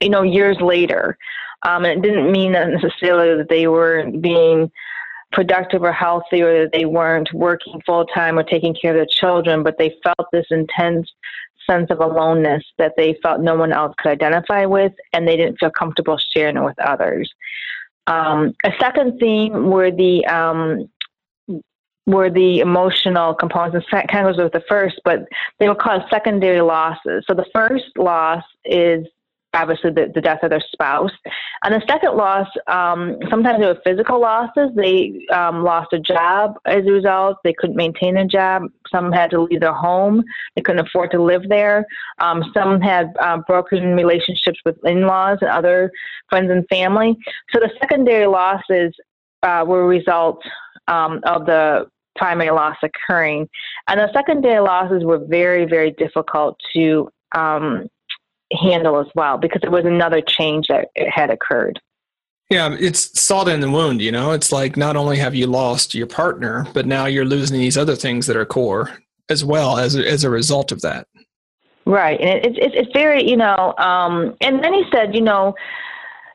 you 0.00 0.10
know, 0.10 0.22
years 0.22 0.58
later. 0.60 1.16
Um, 1.62 1.84
and 1.84 1.98
it 1.98 2.08
didn't 2.08 2.32
mean 2.32 2.52
that 2.52 2.68
necessarily 2.70 3.36
that 3.36 3.48
they 3.48 3.66
weren't 3.66 4.22
being 4.22 4.70
productive 5.32 5.82
or 5.82 5.92
healthy 5.92 6.42
or 6.42 6.64
that 6.64 6.72
they 6.72 6.84
weren't 6.84 7.32
working 7.32 7.80
full 7.86 8.04
time 8.06 8.38
or 8.38 8.42
taking 8.42 8.74
care 8.74 8.92
of 8.92 8.96
their 8.96 9.06
children, 9.06 9.62
but 9.62 9.78
they 9.78 9.94
felt 10.02 10.28
this 10.32 10.46
intense 10.50 11.08
sense 11.68 11.90
of 11.90 12.00
aloneness 12.00 12.64
that 12.78 12.94
they 12.96 13.16
felt 13.22 13.40
no 13.40 13.54
one 13.54 13.72
else 13.72 13.94
could 13.98 14.10
identify 14.10 14.64
with 14.64 14.92
and 15.12 15.28
they 15.28 15.36
didn't 15.36 15.58
feel 15.60 15.70
comfortable 15.70 16.18
sharing 16.18 16.56
it 16.56 16.64
with 16.64 16.78
others. 16.80 17.32
Um, 18.06 18.54
a 18.64 18.72
second 18.80 19.18
theme 19.18 19.70
were 19.70 19.90
the 19.90 20.26
um, 20.26 20.90
were 22.06 22.30
the 22.30 22.60
emotional 22.60 23.34
components. 23.34 23.86
It 23.92 24.08
kind 24.08 24.26
of 24.26 24.36
goes 24.36 24.42
with 24.42 24.52
the 24.52 24.64
first, 24.68 25.00
but 25.04 25.26
they 25.58 25.68
were 25.68 25.74
called 25.74 26.02
secondary 26.10 26.60
losses. 26.60 27.24
So 27.26 27.34
the 27.34 27.46
first 27.54 27.96
loss 27.96 28.42
is 28.64 29.06
obviously 29.54 29.90
the, 29.90 30.10
the 30.14 30.20
death 30.20 30.40
of 30.42 30.50
their 30.50 30.62
spouse. 30.72 31.10
And 31.64 31.74
the 31.74 31.82
second 31.88 32.16
loss, 32.16 32.46
um, 32.66 33.16
sometimes 33.28 33.60
they 33.60 33.66
were 33.66 33.80
physical 33.84 34.20
losses. 34.20 34.70
They 34.76 35.26
um, 35.32 35.64
lost 35.64 35.92
a 35.92 35.98
job 35.98 36.54
as 36.66 36.86
a 36.86 36.92
result. 36.92 37.38
They 37.44 37.52
couldn't 37.52 37.76
maintain 37.76 38.16
a 38.16 38.26
job. 38.26 38.62
Some 38.90 39.12
had 39.12 39.30
to 39.30 39.42
leave 39.42 39.60
their 39.60 39.72
home. 39.72 40.22
They 40.54 40.62
couldn't 40.62 40.86
afford 40.86 41.10
to 41.12 41.22
live 41.22 41.42
there. 41.48 41.84
Um, 42.18 42.44
some 42.54 42.80
had 42.80 43.12
uh, 43.20 43.38
broken 43.46 43.94
relationships 43.94 44.58
with 44.64 44.76
in-laws 44.84 45.38
and 45.40 45.50
other 45.50 45.90
friends 46.28 46.50
and 46.50 46.64
family. 46.68 47.16
So 47.52 47.60
the 47.60 47.70
secondary 47.80 48.26
losses 48.26 48.92
uh, 49.42 49.64
were 49.66 49.82
a 49.82 49.86
result 49.86 50.42
um, 50.88 51.20
of 51.24 51.46
the 51.46 51.86
primary 52.16 52.50
loss 52.50 52.76
occurring. 52.82 53.48
And 53.88 54.00
the 54.00 54.12
secondary 54.12 54.60
losses 54.60 55.04
were 55.04 55.18
very, 55.18 55.64
very 55.64 55.92
difficult 55.92 56.58
to 56.74 57.08
um, 57.34 57.88
handle 58.52 58.98
as 59.00 59.06
well 59.14 59.38
because 59.38 59.60
it 59.62 59.70
was 59.70 59.84
another 59.84 60.20
change 60.20 60.66
that 60.68 60.88
had 60.94 61.30
occurred. 61.30 61.80
Yeah, 62.50 62.76
it's 62.78 63.20
salt 63.20 63.48
in 63.48 63.60
the 63.60 63.70
wound, 63.70 64.00
you 64.02 64.10
know. 64.10 64.32
It's 64.32 64.50
like 64.50 64.76
not 64.76 64.96
only 64.96 65.16
have 65.18 65.36
you 65.36 65.46
lost 65.46 65.94
your 65.94 66.08
partner, 66.08 66.66
but 66.74 66.84
now 66.84 67.06
you're 67.06 67.24
losing 67.24 67.60
these 67.60 67.78
other 67.78 67.94
things 67.94 68.26
that 68.26 68.36
are 68.36 68.44
core 68.44 68.90
as 69.28 69.44
well 69.44 69.78
as 69.78 69.94
as 69.94 70.24
a 70.24 70.30
result 70.30 70.72
of 70.72 70.80
that. 70.80 71.06
Right, 71.86 72.20
and 72.20 72.44
it's 72.44 72.58
it, 72.58 72.74
it's 72.74 72.92
very 72.92 73.28
you 73.28 73.36
know, 73.36 73.74
um, 73.78 74.36
and 74.40 74.62
then 74.64 74.74
he 74.74 74.84
said, 74.92 75.14
you 75.14 75.20
know, 75.20 75.54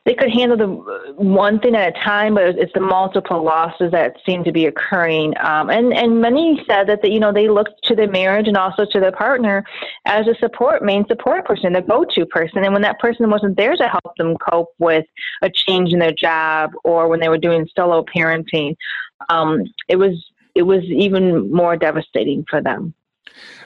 they 0.06 0.14
could 0.14 0.30
handle 0.30 0.56
the 0.56 0.68
one 1.16 1.58
thing 1.58 1.74
at 1.74 1.88
a 1.88 2.00
time, 2.00 2.36
but 2.36 2.56
it's 2.56 2.72
the 2.74 2.80
multiple 2.80 3.42
losses 3.42 3.90
that 3.90 4.16
seem 4.24 4.44
to 4.44 4.52
be 4.52 4.66
occurring. 4.66 5.34
Um, 5.40 5.68
and 5.68 5.92
and 5.92 6.20
many 6.20 6.64
said 6.70 6.88
that 6.88 7.02
the, 7.02 7.10
you 7.10 7.18
know 7.18 7.32
they 7.32 7.48
looked 7.48 7.82
to 7.84 7.96
their 7.96 8.08
marriage 8.08 8.46
and 8.46 8.56
also 8.56 8.86
to 8.92 9.00
their 9.00 9.10
partner 9.10 9.64
as 10.04 10.28
a 10.28 10.34
support 10.36 10.84
main 10.84 11.04
support 11.08 11.44
person, 11.44 11.72
the 11.72 11.82
go-to 11.82 12.24
person. 12.24 12.62
And 12.62 12.72
when 12.72 12.82
that 12.82 13.00
person 13.00 13.28
wasn't 13.28 13.56
there 13.56 13.74
to 13.74 13.88
help 13.88 14.16
them 14.16 14.36
cope 14.36 14.72
with 14.78 15.06
a 15.42 15.50
change 15.50 15.92
in 15.92 15.98
their 15.98 16.14
job 16.14 16.70
or 16.84 17.08
when 17.08 17.18
they 17.18 17.28
were 17.28 17.36
doing 17.36 17.68
solo 17.74 18.04
parenting, 18.04 18.76
um, 19.28 19.64
it 19.88 19.96
was 19.96 20.24
it 20.54 20.62
was 20.62 20.84
even 20.84 21.50
more 21.50 21.76
devastating 21.76 22.44
for 22.48 22.62
them. 22.62 22.94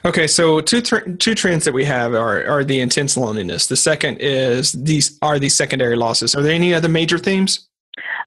Okay, 0.03 0.27
so 0.27 0.61
two 0.61 0.81
th- 0.81 1.19
two 1.19 1.35
trends 1.35 1.65
that 1.65 1.73
we 1.73 1.85
have 1.85 2.13
are 2.13 2.45
are 2.47 2.63
the 2.63 2.79
intense 2.79 3.15
loneliness. 3.15 3.67
The 3.67 3.75
second 3.75 4.17
is 4.19 4.71
these 4.71 5.17
are 5.21 5.37
these 5.37 5.55
secondary 5.55 5.95
losses. 5.95 6.35
Are 6.35 6.41
there 6.41 6.53
any 6.53 6.73
other 6.73 6.89
major 6.89 7.17
themes? 7.17 7.67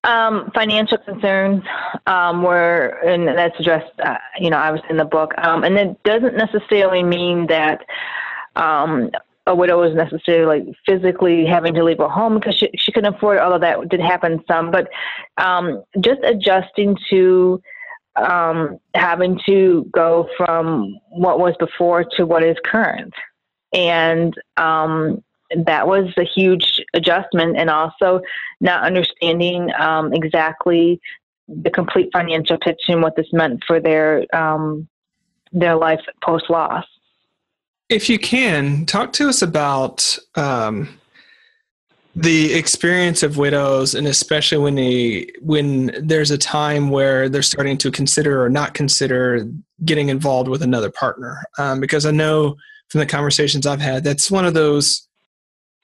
Um, 0.04 0.50
financial 0.54 0.98
concerns 0.98 1.62
um, 2.06 2.42
were, 2.42 2.98
and 3.06 3.26
that's 3.26 3.58
addressed, 3.58 3.98
uh, 4.04 4.18
you 4.38 4.50
know, 4.50 4.58
I 4.58 4.70
was 4.70 4.82
in 4.90 4.98
the 4.98 5.04
book, 5.04 5.32
um, 5.38 5.64
and 5.64 5.78
it 5.78 6.02
doesn't 6.02 6.36
necessarily 6.36 7.02
mean 7.02 7.46
that 7.46 7.80
um, 8.54 9.10
a 9.46 9.54
widow 9.54 9.82
is 9.82 9.94
necessarily 9.94 10.60
like 10.60 10.76
physically 10.86 11.46
having 11.46 11.72
to 11.74 11.82
leave 11.82 11.98
her 11.98 12.08
home 12.08 12.34
because 12.34 12.54
she 12.54 12.70
she 12.76 12.92
couldn't 12.92 13.14
afford. 13.14 13.38
Although 13.38 13.58
that 13.58 13.88
did 13.88 14.00
happen 14.00 14.44
some, 14.46 14.70
but 14.70 14.88
um, 15.38 15.82
just 16.00 16.20
adjusting 16.22 16.96
to 17.10 17.60
um, 18.16 18.78
having 18.94 19.40
to 19.46 19.88
go 19.92 20.28
from 20.36 20.98
what 21.10 21.38
was 21.38 21.54
before 21.58 22.04
to 22.16 22.26
what 22.26 22.42
is 22.42 22.56
current. 22.64 23.12
And 23.72 24.34
um, 24.56 25.22
that 25.56 25.86
was 25.86 26.12
a 26.16 26.24
huge 26.24 26.82
adjustment, 26.94 27.56
and 27.56 27.68
also 27.68 28.20
not 28.60 28.84
understanding 28.84 29.70
um, 29.78 30.12
exactly 30.12 31.00
the 31.48 31.70
complete 31.70 32.08
financial 32.12 32.56
picture 32.58 32.92
and 32.92 33.02
what 33.02 33.16
this 33.16 33.26
meant 33.32 33.62
for 33.66 33.80
their 33.80 34.24
um, 34.34 34.88
their 35.52 35.76
life 35.76 36.00
post 36.22 36.50
loss. 36.50 36.84
If 37.88 38.08
you 38.08 38.18
can 38.18 38.86
talk 38.86 39.12
to 39.14 39.28
us 39.28 39.42
about 39.42 40.18
um, 40.36 40.88
the 42.16 42.54
experience 42.54 43.22
of 43.22 43.38
widows 43.38 43.94
and 43.94 44.06
especially 44.06 44.58
when 44.58 44.76
they 44.76 45.28
when 45.40 45.90
there's 46.00 46.30
a 46.30 46.38
time 46.38 46.90
where 46.90 47.28
they're 47.28 47.42
starting 47.42 47.76
to 47.78 47.90
consider 47.90 48.42
or 48.42 48.48
not 48.48 48.72
consider 48.74 49.44
getting 49.84 50.08
involved 50.08 50.48
with 50.48 50.62
another 50.62 50.90
partner. 50.90 51.42
Um, 51.58 51.80
because 51.80 52.06
i 52.06 52.10
know 52.12 52.56
from 52.88 53.00
the 53.00 53.06
conversations 53.06 53.66
i've 53.66 53.80
had 53.80 54.04
that's 54.04 54.30
one 54.30 54.44
of 54.44 54.54
those 54.54 55.08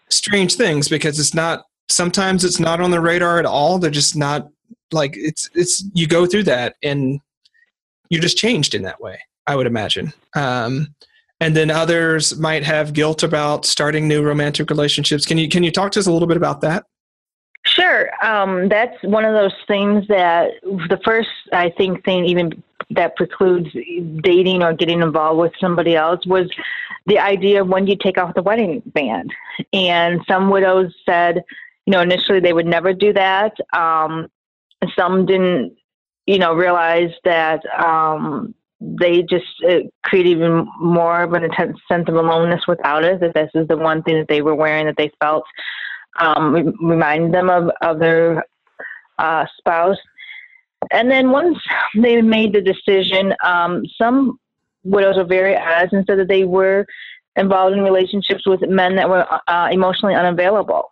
strange 0.08 0.54
things 0.54 0.88
because 0.88 1.18
it's 1.18 1.34
not 1.34 1.64
sometimes 1.90 2.44
it's 2.44 2.60
not 2.60 2.80
on 2.80 2.90
the 2.90 3.00
radar 3.00 3.38
at 3.38 3.46
all. 3.46 3.78
They're 3.78 3.90
just 3.90 4.16
not 4.16 4.48
like 4.92 5.14
it's 5.16 5.50
it's 5.54 5.84
you 5.92 6.06
go 6.06 6.26
through 6.26 6.44
that 6.44 6.76
and 6.82 7.20
you're 8.08 8.22
just 8.22 8.36
changed 8.36 8.74
in 8.74 8.82
that 8.82 9.00
way 9.00 9.20
i 9.46 9.54
would 9.54 9.66
imagine. 9.66 10.12
Um, 10.34 10.94
and 11.40 11.56
then 11.56 11.70
others 11.70 12.38
might 12.38 12.64
have 12.64 12.92
guilt 12.92 13.22
about 13.22 13.64
starting 13.64 14.06
new 14.06 14.22
romantic 14.22 14.70
relationships. 14.70 15.24
Can 15.24 15.38
you 15.38 15.48
can 15.48 15.62
you 15.62 15.70
talk 15.70 15.92
to 15.92 16.00
us 16.00 16.06
a 16.06 16.12
little 16.12 16.28
bit 16.28 16.36
about 16.36 16.60
that? 16.60 16.84
Sure. 17.66 18.10
Um, 18.24 18.68
that's 18.68 18.96
one 19.02 19.24
of 19.24 19.34
those 19.34 19.54
things 19.66 20.06
that 20.08 20.50
the 20.62 20.98
first, 21.04 21.28
I 21.52 21.70
think, 21.70 22.04
thing 22.04 22.24
even 22.24 22.62
that 22.90 23.16
precludes 23.16 23.68
dating 24.22 24.62
or 24.62 24.72
getting 24.72 25.02
involved 25.02 25.38
with 25.38 25.52
somebody 25.60 25.94
else 25.94 26.24
was 26.26 26.50
the 27.06 27.18
idea 27.18 27.62
of 27.62 27.68
when 27.68 27.86
you 27.86 27.96
take 27.96 28.18
off 28.18 28.34
the 28.34 28.42
wedding 28.42 28.82
band. 28.86 29.32
And 29.72 30.20
some 30.26 30.50
widows 30.50 30.92
said, 31.06 31.44
you 31.86 31.92
know, 31.92 32.00
initially 32.00 32.40
they 32.40 32.52
would 32.52 32.66
never 32.66 32.92
do 32.92 33.12
that. 33.12 33.52
Um, 33.72 34.28
some 34.96 35.26
didn't, 35.26 35.76
you 36.26 36.38
know, 36.38 36.54
realize 36.54 37.10
that 37.24 37.62
um, 37.78 38.54
they 38.80 39.22
just 39.22 39.46
create 40.04 40.26
even 40.26 40.66
more 40.80 41.22
of 41.22 41.32
an 41.34 41.44
intense 41.44 41.78
sense 41.86 42.08
of 42.08 42.14
aloneness 42.14 42.66
without 42.66 43.04
it. 43.04 43.20
That 43.20 43.34
this 43.34 43.50
is 43.54 43.68
the 43.68 43.76
one 43.76 44.02
thing 44.02 44.18
that 44.18 44.28
they 44.28 44.42
were 44.42 44.54
wearing 44.54 44.86
that 44.86 44.96
they 44.96 45.12
felt 45.20 45.44
um, 46.18 46.74
reminded 46.80 47.32
them 47.32 47.50
of, 47.50 47.70
of 47.82 47.98
their 47.98 48.44
uh, 49.18 49.46
spouse. 49.58 49.98
And 50.90 51.10
then 51.10 51.30
once 51.30 51.58
they 51.94 52.22
made 52.22 52.54
the 52.54 52.62
decision, 52.62 53.34
um, 53.44 53.82
some 53.98 54.40
widows 54.82 55.16
were 55.16 55.24
very 55.24 55.56
honest 55.56 55.92
and 55.92 56.06
said 56.06 56.18
that 56.18 56.28
they 56.28 56.44
were 56.44 56.86
involved 57.36 57.76
in 57.76 57.82
relationships 57.82 58.46
with 58.46 58.60
men 58.62 58.96
that 58.96 59.08
were 59.08 59.26
uh, 59.46 59.68
emotionally 59.70 60.14
unavailable 60.14 60.90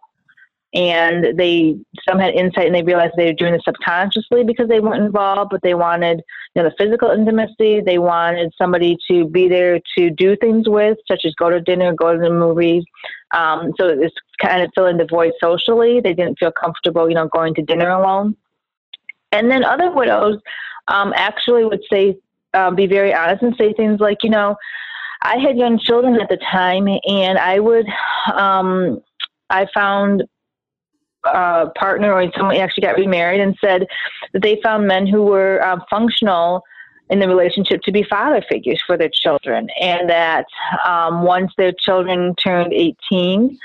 and 0.74 1.38
they 1.38 1.78
some 2.06 2.18
had 2.18 2.34
insight 2.34 2.66
and 2.66 2.74
they 2.74 2.82
realized 2.82 3.14
they 3.16 3.26
were 3.26 3.32
doing 3.32 3.52
this 3.52 3.62
subconsciously 3.64 4.44
because 4.44 4.68
they 4.68 4.80
weren't 4.80 5.02
involved 5.02 5.50
but 5.50 5.62
they 5.62 5.74
wanted 5.74 6.22
you 6.54 6.62
know 6.62 6.68
the 6.68 6.74
physical 6.76 7.10
intimacy. 7.10 7.80
They 7.80 7.98
wanted 7.98 8.52
somebody 8.58 8.98
to 9.10 9.26
be 9.26 9.48
there 9.48 9.80
to 9.96 10.10
do 10.10 10.36
things 10.36 10.68
with 10.68 10.98
such 11.08 11.22
as 11.24 11.34
go 11.34 11.48
to 11.48 11.60
dinner 11.60 11.94
go 11.94 12.12
to 12.12 12.18
the 12.18 12.30
movies. 12.30 12.84
Um, 13.32 13.72
so 13.78 13.88
it's 13.88 14.14
kind 14.40 14.62
of 14.62 14.70
filling 14.74 14.98
the 14.98 15.06
void 15.06 15.32
socially. 15.42 16.00
They 16.00 16.14
didn't 16.14 16.38
feel 16.38 16.52
comfortable 16.52 17.08
you 17.08 17.14
know 17.14 17.28
going 17.28 17.54
to 17.54 17.62
dinner 17.62 17.88
alone. 17.88 18.36
And 19.32 19.50
then 19.50 19.64
other 19.64 19.90
widows 19.90 20.38
um, 20.88 21.12
actually 21.16 21.64
would 21.64 21.82
say 21.90 22.18
um, 22.54 22.74
be 22.74 22.86
very 22.86 23.14
honest 23.14 23.42
and 23.42 23.54
say 23.56 23.72
things 23.72 24.00
like 24.00 24.22
you 24.22 24.30
know 24.30 24.56
i 25.22 25.36
had 25.36 25.56
young 25.58 25.78
children 25.78 26.20
at 26.20 26.28
the 26.28 26.38
time 26.50 26.88
and 27.06 27.38
i 27.38 27.58
would 27.58 27.86
um, 28.34 29.00
i 29.50 29.66
found 29.74 30.22
uh, 31.24 31.66
partner 31.76 32.12
or 32.12 32.30
someone 32.36 32.56
actually 32.56 32.82
got 32.82 32.96
remarried 32.96 33.40
and 33.40 33.56
said 33.60 33.86
that 34.32 34.42
they 34.42 34.60
found 34.62 34.86
men 34.86 35.06
who 35.06 35.22
were 35.22 35.62
uh, 35.64 35.78
functional 35.90 36.62
in 37.10 37.18
the 37.18 37.28
relationship 37.28 37.80
to 37.82 37.92
be 37.92 38.02
father 38.02 38.42
figures 38.48 38.82
for 38.86 38.96
their 38.96 39.08
children, 39.08 39.68
and 39.80 40.10
that 40.10 40.44
um, 40.86 41.22
once 41.22 41.50
their 41.56 41.72
children 41.72 42.34
turned 42.34 42.72
18, 42.72 43.58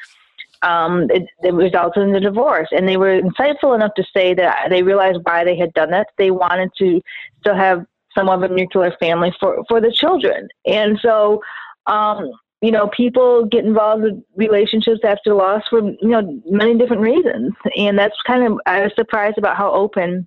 um, 0.62 1.07
it, 1.12 1.27
it, 1.43 1.53
resulted 1.53 2.03
in 2.03 2.13
the 2.13 2.22
divorce. 2.22 2.69
And 2.72 2.88
they 2.88 2.95
were 2.95 3.22
insightful 3.22 3.75
enough 3.75 3.93
to 3.95 4.03
say 4.13 4.33
that 4.36 4.69
they 4.69 4.81
realized 4.81 5.19
why 5.24 5.43
they 5.43 5.57
had 5.57 5.74
done 5.74 5.91
that. 5.91 6.07
They 6.17 6.31
wanted 6.31 6.72
to 6.77 7.01
still 7.41 7.55
have 7.55 7.86
somewhat 8.15 8.43
of 8.43 8.51
a 8.51 8.53
nuclear 8.53 8.95
family 9.00 9.33
for, 9.39 9.63
for 9.67 9.81
the 9.81 9.91
children. 9.91 10.48
And 10.65 10.98
so 11.01 11.41
um, 11.88 12.31
you 12.63 12.72
know, 12.72 12.88
people 12.96 13.43
get 13.43 13.65
involved 13.65 14.03
with 14.03 14.24
relationships 14.38 15.01
after 15.03 15.34
loss 15.34 15.63
for, 15.70 15.82
you 15.82 15.98
know, 16.08 16.41
many 16.50 16.77
different 16.77 17.01
reasons. 17.01 17.51
And 17.75 18.00
that's 18.00 18.15
kind 18.25 18.41
of, 18.41 18.58
I 18.65 18.84
was 18.84 18.93
surprised 18.96 19.38
about 19.38 19.58
how 19.58 19.70
open 19.70 20.25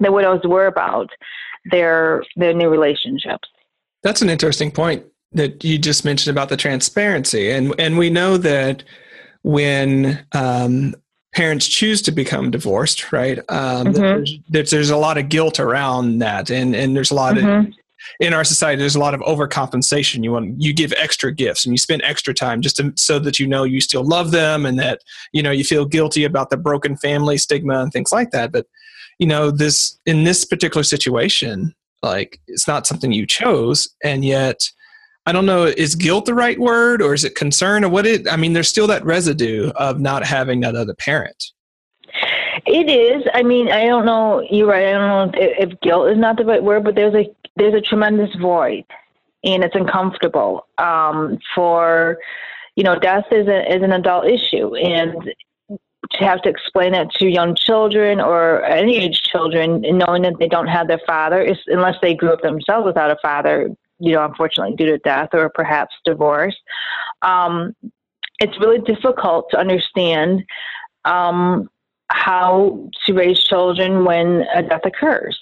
the 0.00 0.12
widows 0.12 0.42
were 0.44 0.66
about 0.66 1.10
their, 1.72 2.22
their 2.36 2.54
new 2.54 2.68
relationships. 2.68 3.48
That's 4.04 4.22
an 4.22 4.30
interesting 4.30 4.70
point 4.70 5.04
that 5.32 5.64
you 5.64 5.76
just 5.76 6.04
mentioned 6.04 6.32
about 6.32 6.50
the 6.50 6.56
transparency. 6.56 7.50
And, 7.50 7.74
and 7.80 7.98
we 7.98 8.10
know 8.10 8.36
that 8.36 8.84
when 9.42 10.24
um, 10.30 10.94
parents 11.34 11.66
choose 11.66 12.00
to 12.02 12.12
become 12.12 12.52
divorced, 12.52 13.10
right? 13.10 13.40
Um, 13.48 13.88
mm-hmm. 13.88 14.34
there's, 14.50 14.70
there's, 14.70 14.90
a 14.90 14.96
lot 14.96 15.18
of 15.18 15.28
guilt 15.28 15.58
around 15.58 16.18
that, 16.18 16.48
and 16.50 16.76
and 16.76 16.94
there's 16.94 17.10
a 17.10 17.14
lot 17.14 17.34
mm-hmm. 17.34 17.68
of 17.70 17.74
in 18.20 18.34
our 18.34 18.44
society 18.44 18.80
there's 18.80 18.96
a 18.96 19.00
lot 19.00 19.14
of 19.14 19.20
overcompensation. 19.20 20.22
You 20.24 20.32
want 20.32 20.60
you 20.60 20.72
give 20.72 20.92
extra 20.96 21.32
gifts 21.32 21.64
and 21.64 21.72
you 21.72 21.78
spend 21.78 22.02
extra 22.02 22.34
time 22.34 22.60
just 22.60 22.76
to, 22.76 22.92
so 22.96 23.18
that 23.20 23.38
you 23.38 23.46
know 23.46 23.64
you 23.64 23.80
still 23.80 24.04
love 24.04 24.30
them 24.30 24.66
and 24.66 24.78
that 24.78 25.00
you 25.32 25.42
know 25.42 25.50
you 25.50 25.64
feel 25.64 25.84
guilty 25.84 26.24
about 26.24 26.50
the 26.50 26.56
broken 26.56 26.96
family 26.96 27.38
stigma 27.38 27.80
and 27.80 27.92
things 27.92 28.12
like 28.12 28.30
that. 28.30 28.52
But 28.52 28.66
you 29.18 29.26
know 29.26 29.50
this 29.50 29.98
in 30.06 30.24
this 30.24 30.44
particular 30.44 30.82
situation 30.82 31.74
like 32.02 32.40
it's 32.48 32.66
not 32.66 32.86
something 32.86 33.12
you 33.12 33.26
chose 33.26 33.88
and 34.02 34.24
yet 34.24 34.68
i 35.26 35.32
don't 35.32 35.46
know 35.46 35.64
is 35.64 35.94
guilt 35.94 36.26
the 36.26 36.34
right 36.34 36.58
word 36.58 37.00
or 37.00 37.14
is 37.14 37.24
it 37.24 37.34
concern 37.34 37.84
or 37.84 37.88
what 37.88 38.06
it 38.06 38.30
i 38.30 38.36
mean 38.36 38.52
there's 38.52 38.68
still 38.68 38.86
that 38.86 39.04
residue 39.04 39.70
of 39.76 40.00
not 40.00 40.24
having 40.24 40.60
that 40.60 40.74
other 40.74 40.94
parent 40.94 41.52
it 42.66 42.90
is. 42.90 43.24
I 43.34 43.42
mean, 43.42 43.70
I 43.70 43.86
don't 43.86 44.06
know. 44.06 44.46
You're 44.50 44.68
right. 44.68 44.88
I 44.88 44.92
don't 44.92 45.32
know 45.34 45.38
if, 45.40 45.70
if 45.70 45.80
guilt 45.80 46.10
is 46.10 46.18
not 46.18 46.36
the 46.36 46.44
right 46.44 46.62
word, 46.62 46.84
but 46.84 46.94
there's 46.94 47.14
a 47.14 47.26
there's 47.56 47.74
a 47.74 47.80
tremendous 47.80 48.34
void, 48.36 48.84
and 49.44 49.62
it's 49.62 49.74
uncomfortable. 49.74 50.66
Um, 50.78 51.38
for 51.54 52.18
you 52.76 52.84
know, 52.84 52.98
death 52.98 53.24
is 53.30 53.48
a, 53.48 53.74
is 53.74 53.82
an 53.82 53.92
adult 53.92 54.26
issue, 54.26 54.74
and 54.76 55.14
to 56.10 56.24
have 56.24 56.42
to 56.42 56.48
explain 56.48 56.94
it 56.94 57.10
to 57.12 57.26
young 57.26 57.54
children 57.54 58.20
or 58.20 58.64
any 58.64 58.96
age 58.98 59.22
children, 59.22 59.80
knowing 59.82 60.22
that 60.22 60.34
they 60.38 60.48
don't 60.48 60.66
have 60.66 60.88
their 60.88 61.00
father, 61.06 61.54
unless 61.68 61.96
they 62.02 62.14
grew 62.14 62.32
up 62.32 62.42
themselves 62.42 62.84
without 62.84 63.10
a 63.10 63.16
father, 63.22 63.70
you 63.98 64.12
know, 64.12 64.24
unfortunately 64.24 64.74
due 64.76 64.86
to 64.86 64.98
death 64.98 65.30
or 65.32 65.50
perhaps 65.54 65.94
divorce. 66.04 66.56
Um, 67.22 67.74
it's 68.40 68.58
really 68.58 68.80
difficult 68.80 69.48
to 69.52 69.58
understand 69.58 70.42
um, 71.04 71.70
how 72.12 72.88
to 73.06 73.12
raise 73.12 73.42
children 73.42 74.04
when 74.04 74.44
a 74.54 74.62
death 74.62 74.84
occurs. 74.84 75.38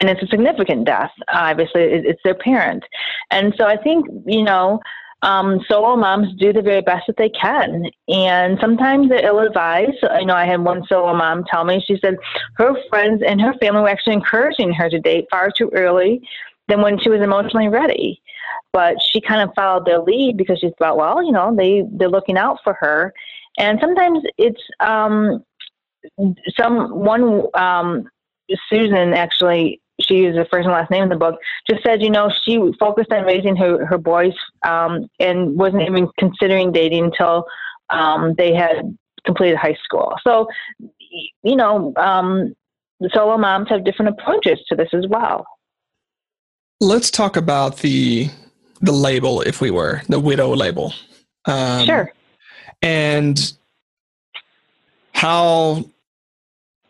And 0.00 0.08
it's 0.08 0.22
a 0.22 0.28
significant 0.28 0.84
death. 0.84 1.10
Obviously, 1.32 1.82
it's 1.82 2.20
their 2.22 2.34
parent. 2.34 2.84
And 3.30 3.52
so 3.58 3.66
I 3.66 3.76
think, 3.76 4.06
you 4.26 4.44
know, 4.44 4.80
um, 5.22 5.60
solo 5.68 5.96
moms 5.96 6.32
do 6.38 6.52
the 6.52 6.62
very 6.62 6.80
best 6.80 7.08
that 7.08 7.16
they 7.16 7.30
can. 7.30 7.84
And 8.08 8.58
sometimes 8.60 9.08
they're 9.08 9.24
ill 9.24 9.40
advised. 9.40 10.04
I 10.08 10.22
know 10.22 10.34
I 10.34 10.46
had 10.46 10.60
one 10.60 10.84
solo 10.86 11.14
mom 11.14 11.44
tell 11.50 11.64
me, 11.64 11.82
she 11.84 11.98
said 11.98 12.16
her 12.56 12.74
friends 12.88 13.22
and 13.26 13.40
her 13.40 13.54
family 13.54 13.82
were 13.82 13.88
actually 13.88 14.14
encouraging 14.14 14.72
her 14.74 14.88
to 14.88 15.00
date 15.00 15.26
far 15.30 15.50
too 15.50 15.70
early 15.74 16.20
than 16.68 16.82
when 16.82 16.98
she 17.00 17.10
was 17.10 17.20
emotionally 17.20 17.68
ready. 17.68 18.22
But 18.72 18.96
she 19.02 19.20
kind 19.20 19.42
of 19.42 19.54
followed 19.56 19.86
their 19.86 20.00
lead 20.00 20.36
because 20.36 20.60
she 20.60 20.70
thought, 20.78 20.96
well, 20.96 21.24
you 21.24 21.32
know, 21.32 21.54
they, 21.56 21.82
they're 21.90 22.08
looking 22.08 22.38
out 22.38 22.58
for 22.62 22.74
her. 22.74 23.12
And 23.58 23.78
sometimes 23.80 24.20
it's 24.36 24.62
um, 24.78 25.44
some 26.58 26.90
one 26.90 27.42
um, 27.54 28.08
Susan 28.70 29.14
actually 29.14 29.80
she 30.00 30.18
used 30.18 30.38
the 30.38 30.44
first 30.44 30.64
and 30.64 30.72
last 30.72 30.90
name 30.90 31.02
in 31.02 31.08
the 31.08 31.16
book, 31.16 31.40
just 31.68 31.82
said, 31.82 32.02
you 32.02 32.10
know, 32.10 32.30
she 32.44 32.60
focused 32.78 33.12
on 33.12 33.24
raising 33.24 33.56
her, 33.56 33.84
her 33.84 33.98
boys 33.98 34.32
um, 34.66 35.08
and 35.18 35.56
wasn't 35.58 35.82
even 35.82 36.08
considering 36.18 36.72
dating 36.72 37.06
until 37.06 37.46
um, 37.90 38.34
they 38.38 38.54
had 38.54 38.96
completed 39.24 39.56
high 39.56 39.76
school. 39.82 40.14
So, 40.22 40.46
you 41.42 41.56
know, 41.56 41.92
um, 41.96 42.54
solo 43.12 43.36
moms 43.36 43.68
have 43.70 43.84
different 43.84 44.16
approaches 44.18 44.60
to 44.68 44.76
this 44.76 44.88
as 44.92 45.06
well. 45.08 45.46
Let's 46.80 47.10
talk 47.10 47.36
about 47.36 47.78
the 47.78 48.30
the 48.80 48.92
label, 48.92 49.40
if 49.40 49.60
we 49.60 49.72
were 49.72 50.02
the 50.08 50.20
widow 50.20 50.54
label. 50.54 50.94
Um, 51.46 51.84
sure. 51.84 52.12
And 52.80 53.52
how 55.18 55.84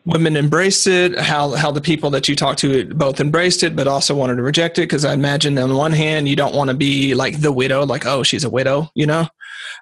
women 0.05 0.37
embraced 0.37 0.85
it 0.85 1.17
how 1.17 1.49
how 1.51 1.71
the 1.71 1.81
people 1.81 2.11
that 2.11 2.27
you 2.29 2.35
talked 2.35 2.59
to 2.59 2.85
both 2.93 3.19
embraced 3.19 3.63
it 3.63 3.75
but 3.75 3.87
also 3.87 4.13
wanted 4.15 4.35
to 4.35 4.43
reject 4.43 4.77
it. 4.77 4.83
Because 4.83 5.03
i 5.03 5.13
imagine 5.13 5.57
on 5.57 5.75
one 5.75 5.91
hand 5.91 6.29
you 6.29 6.35
don't 6.35 6.53
want 6.53 6.69
to 6.69 6.75
be 6.75 7.15
like 7.15 7.41
the 7.41 7.51
widow 7.51 7.83
like 7.87 8.05
oh 8.05 8.21
she's 8.21 8.43
a 8.43 8.49
widow 8.49 8.87
you 8.93 9.07
know? 9.07 9.27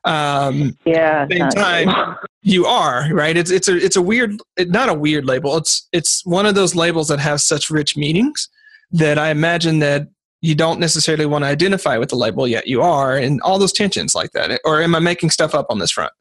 Um 0.05 0.77
yeah 0.85 1.27
same 1.29 1.49
time 1.49 2.15
you 2.41 2.65
are 2.65 3.09
right? 3.11 3.35
It's 3.35 3.51
it's 3.51 3.67
a 3.67 3.75
it's 3.75 3.97
a 3.97 4.01
weird 4.01 4.39
not 4.57 4.87
a 4.87 4.93
weird 4.93 5.25
label. 5.25 5.57
It's 5.57 5.85
it's 5.91 6.25
one 6.25 6.45
of 6.45 6.55
those 6.55 6.73
labels 6.73 7.09
that 7.09 7.19
have 7.19 7.41
such 7.41 7.69
rich 7.69 7.97
meanings 7.97 8.47
that 8.91 9.17
i 9.19 9.29
imagine 9.29 9.79
that 9.79 10.07
you 10.39 10.55
don't 10.55 10.79
necessarily 10.79 11.25
want 11.25 11.43
to 11.43 11.49
identify 11.49 11.97
with 11.97 12.07
the 12.07 12.15
label 12.15 12.47
yet. 12.47 12.65
You 12.65 12.81
are 12.81 13.17
and 13.17 13.41
all 13.41 13.59
those 13.59 13.73
tensions 13.73 14.15
like 14.15 14.31
that. 14.31 14.61
Or 14.63 14.81
am 14.81 14.95
i 14.95 14.99
making 14.99 15.31
stuff 15.31 15.53
up 15.53 15.67
on 15.69 15.79
this 15.79 15.91
front 15.91 16.13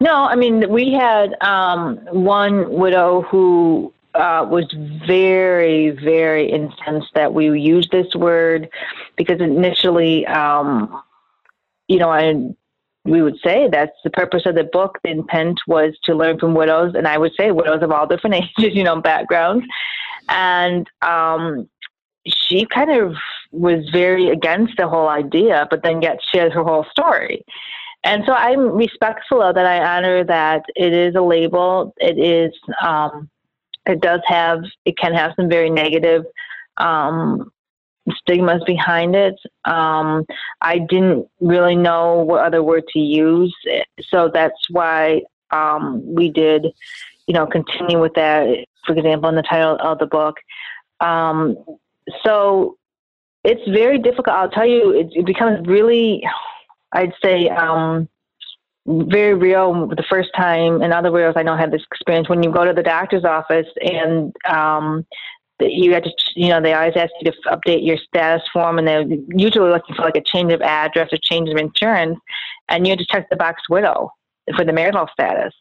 no, 0.00 0.24
I 0.24 0.36
mean 0.36 0.68
we 0.70 0.92
had 0.92 1.34
um, 1.42 1.96
one 2.10 2.70
widow 2.70 3.22
who 3.22 3.92
uh, 4.14 4.46
was 4.48 4.66
very, 5.06 5.90
very 5.90 6.50
incensed 6.50 7.08
that 7.14 7.32
we 7.32 7.58
used 7.58 7.90
this 7.90 8.14
word 8.14 8.68
because 9.16 9.40
initially, 9.40 10.26
um, 10.26 11.02
you 11.88 11.98
know, 11.98 12.10
I 12.10 12.34
we 13.04 13.20
would 13.20 13.36
say 13.42 13.68
that's 13.70 13.96
the 14.04 14.10
purpose 14.10 14.46
of 14.46 14.54
the 14.54 14.64
book. 14.64 14.98
The 15.02 15.10
intent 15.10 15.60
was 15.66 15.94
to 16.04 16.14
learn 16.14 16.38
from 16.38 16.54
widows, 16.54 16.94
and 16.94 17.08
I 17.08 17.18
would 17.18 17.32
say 17.36 17.50
widows 17.50 17.82
of 17.82 17.90
all 17.90 18.06
different 18.06 18.36
ages, 18.58 18.74
you 18.74 18.84
know, 18.84 19.00
backgrounds, 19.00 19.64
and 20.28 20.88
um, 21.00 21.68
she 22.26 22.66
kind 22.66 22.90
of 22.90 23.14
was 23.50 23.88
very 23.90 24.28
against 24.28 24.76
the 24.76 24.88
whole 24.88 25.08
idea, 25.08 25.66
but 25.70 25.82
then 25.82 26.02
yet 26.02 26.20
shared 26.32 26.52
her 26.52 26.62
whole 26.62 26.86
story. 26.90 27.44
And 28.04 28.24
so 28.26 28.32
I'm 28.32 28.76
respectful 28.76 29.42
of 29.42 29.54
that. 29.54 29.66
I 29.66 29.96
honor 29.96 30.24
that 30.24 30.64
it 30.74 30.92
is 30.92 31.14
a 31.14 31.20
label. 31.20 31.94
It 31.98 32.18
is, 32.18 32.52
um, 32.82 33.30
it 33.86 34.00
does 34.00 34.20
have, 34.26 34.60
it 34.84 34.98
can 34.98 35.14
have 35.14 35.32
some 35.36 35.48
very 35.48 35.70
negative 35.70 36.24
um, 36.78 37.50
stigmas 38.16 38.62
behind 38.64 39.14
it. 39.14 39.34
Um, 39.64 40.24
I 40.60 40.78
didn't 40.78 41.28
really 41.40 41.76
know 41.76 42.16
what 42.16 42.44
other 42.44 42.62
word 42.62 42.84
to 42.92 42.98
use. 42.98 43.54
So 44.08 44.30
that's 44.32 44.58
why 44.70 45.22
um, 45.52 46.02
we 46.04 46.28
did, 46.28 46.66
you 47.26 47.34
know, 47.34 47.46
continue 47.46 48.00
with 48.00 48.14
that, 48.14 48.66
for 48.84 48.96
example, 48.96 49.28
in 49.28 49.36
the 49.36 49.42
title 49.42 49.76
of 49.80 49.98
the 49.98 50.06
book. 50.06 50.36
Um, 51.00 51.56
so 52.24 52.76
it's 53.44 53.68
very 53.70 53.98
difficult. 53.98 54.36
I'll 54.36 54.50
tell 54.50 54.66
you, 54.66 54.90
it, 54.90 55.08
it 55.12 55.26
becomes 55.26 55.66
really 55.66 56.22
I'd 56.92 57.12
say 57.22 57.48
um, 57.48 58.08
very 58.86 59.34
real 59.34 59.86
the 59.86 60.04
first 60.08 60.30
time. 60.36 60.82
In 60.82 60.92
other 60.92 61.12
words, 61.12 61.36
I 61.36 61.42
know 61.42 61.56
had 61.56 61.70
this 61.70 61.84
experience 61.90 62.28
when 62.28 62.42
you 62.42 62.50
go 62.50 62.64
to 62.64 62.72
the 62.72 62.82
doctor's 62.82 63.24
office 63.24 63.68
and 63.80 64.34
um, 64.48 65.06
you 65.60 65.92
had 65.92 66.04
to, 66.04 66.10
you 66.34 66.48
know, 66.48 66.60
they 66.60 66.74
always 66.74 66.96
ask 66.96 67.10
you 67.20 67.30
to 67.30 67.38
update 67.48 67.86
your 67.86 67.96
status 67.96 68.46
form, 68.52 68.78
and 68.78 68.86
they're 68.86 69.04
usually 69.28 69.70
looking 69.70 69.94
for 69.94 70.02
like 70.02 70.16
a 70.16 70.22
change 70.22 70.52
of 70.52 70.60
address 70.60 71.12
or 71.12 71.18
change 71.22 71.48
of 71.48 71.56
insurance, 71.56 72.18
and 72.68 72.86
you 72.86 72.92
have 72.92 72.98
to 72.98 73.06
check 73.06 73.28
the 73.30 73.36
box 73.36 73.62
widow 73.68 74.10
for 74.56 74.64
the 74.64 74.72
marital 74.72 75.08
status, 75.12 75.54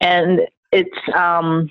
and 0.00 0.40
it's 0.72 0.98
um, 1.14 1.70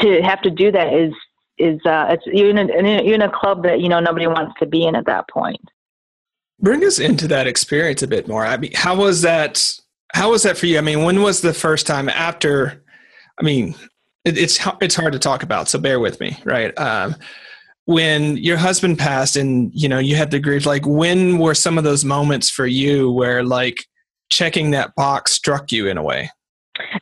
to 0.00 0.20
have 0.22 0.42
to 0.42 0.50
do 0.50 0.72
that 0.72 0.92
is 0.92 1.12
is 1.58 1.80
uh, 1.86 2.06
it's 2.10 2.24
you're 2.26 2.50
in, 2.50 2.58
a, 2.58 3.04
you're 3.04 3.14
in 3.14 3.22
a 3.22 3.30
club 3.30 3.62
that 3.62 3.80
you 3.80 3.88
know 3.88 4.00
nobody 4.00 4.26
wants 4.26 4.54
to 4.58 4.66
be 4.66 4.84
in 4.84 4.96
at 4.96 5.06
that 5.06 5.28
point. 5.28 5.60
Bring 6.60 6.84
us 6.84 6.98
into 6.98 7.28
that 7.28 7.46
experience 7.46 8.02
a 8.02 8.08
bit 8.08 8.28
more. 8.28 8.46
I 8.46 8.56
mean, 8.56 8.72
how 8.74 8.96
was 8.96 9.22
that? 9.22 9.74
How 10.14 10.30
was 10.30 10.42
that 10.44 10.56
for 10.56 10.66
you? 10.66 10.78
I 10.78 10.80
mean, 10.80 11.02
when 11.02 11.22
was 11.22 11.40
the 11.40 11.52
first 11.52 11.86
time 11.86 12.08
after? 12.08 12.82
I 13.38 13.44
mean, 13.44 13.74
it, 14.24 14.38
it's 14.38 14.58
it's 14.80 14.94
hard 14.94 15.12
to 15.12 15.18
talk 15.18 15.42
about, 15.42 15.68
so 15.68 15.78
bear 15.78 16.00
with 16.00 16.18
me, 16.20 16.38
right? 16.44 16.76
Um, 16.78 17.16
when 17.84 18.36
your 18.38 18.56
husband 18.56 18.98
passed, 18.98 19.36
and 19.36 19.70
you 19.74 19.88
know 19.88 19.98
you 19.98 20.16
had 20.16 20.30
the 20.30 20.40
grief. 20.40 20.66
Like, 20.66 20.86
when 20.86 21.38
were 21.38 21.54
some 21.54 21.78
of 21.78 21.84
those 21.84 22.04
moments 22.04 22.50
for 22.50 22.66
you 22.66 23.10
where 23.12 23.44
like 23.44 23.84
checking 24.30 24.70
that 24.72 24.94
box 24.96 25.32
struck 25.32 25.72
you 25.72 25.88
in 25.88 25.98
a 25.98 26.02
way? 26.02 26.30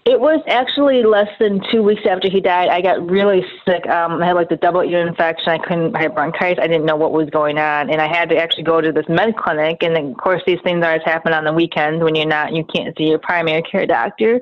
It 0.05 0.21
was 0.21 0.41
actually 0.47 1.03
less 1.03 1.29
than 1.39 1.61
two 1.71 1.83
weeks 1.83 2.03
after 2.09 2.29
he 2.29 2.41
died. 2.41 2.69
I 2.69 2.81
got 2.81 3.09
really 3.09 3.45
sick. 3.67 3.87
Um, 3.87 4.23
I 4.23 4.27
had 4.27 4.37
like 4.37 4.49
the 4.49 4.57
double 4.57 4.83
ear 4.83 5.07
infection. 5.07 5.49
I 5.49 5.59
couldn't. 5.59 5.97
I 5.97 6.03
had 6.03 6.15
bronchitis. 6.15 6.63
I 6.63 6.67
didn't 6.67 6.87
know 6.87 6.97
what 6.97 7.13
was 7.13 7.31
going 7.31 7.59
on, 7.59 7.91
and 7.91 8.01
I 8.01 8.07
had 8.07 8.29
to 8.31 8.37
actually 8.37 8.65
go 8.65 8.81
to 8.81 8.93
this 8.93 9.09
med 9.09 9.37
clinic. 9.37 9.83
And 9.83 9.97
of 9.97 10.17
course, 10.17 10.43
these 10.47 10.61
things 10.63 10.85
always 10.85 11.03
happen 11.05 11.33
on 11.33 11.45
the 11.45 11.53
weekends 11.53 12.03
when 12.03 12.15
you're 12.15 12.27
not. 12.27 12.55
You 12.55 12.65
can't 12.65 12.97
see 12.97 13.05
your 13.05 13.19
primary 13.19 13.63
care 13.63 13.87
doctor. 13.87 14.41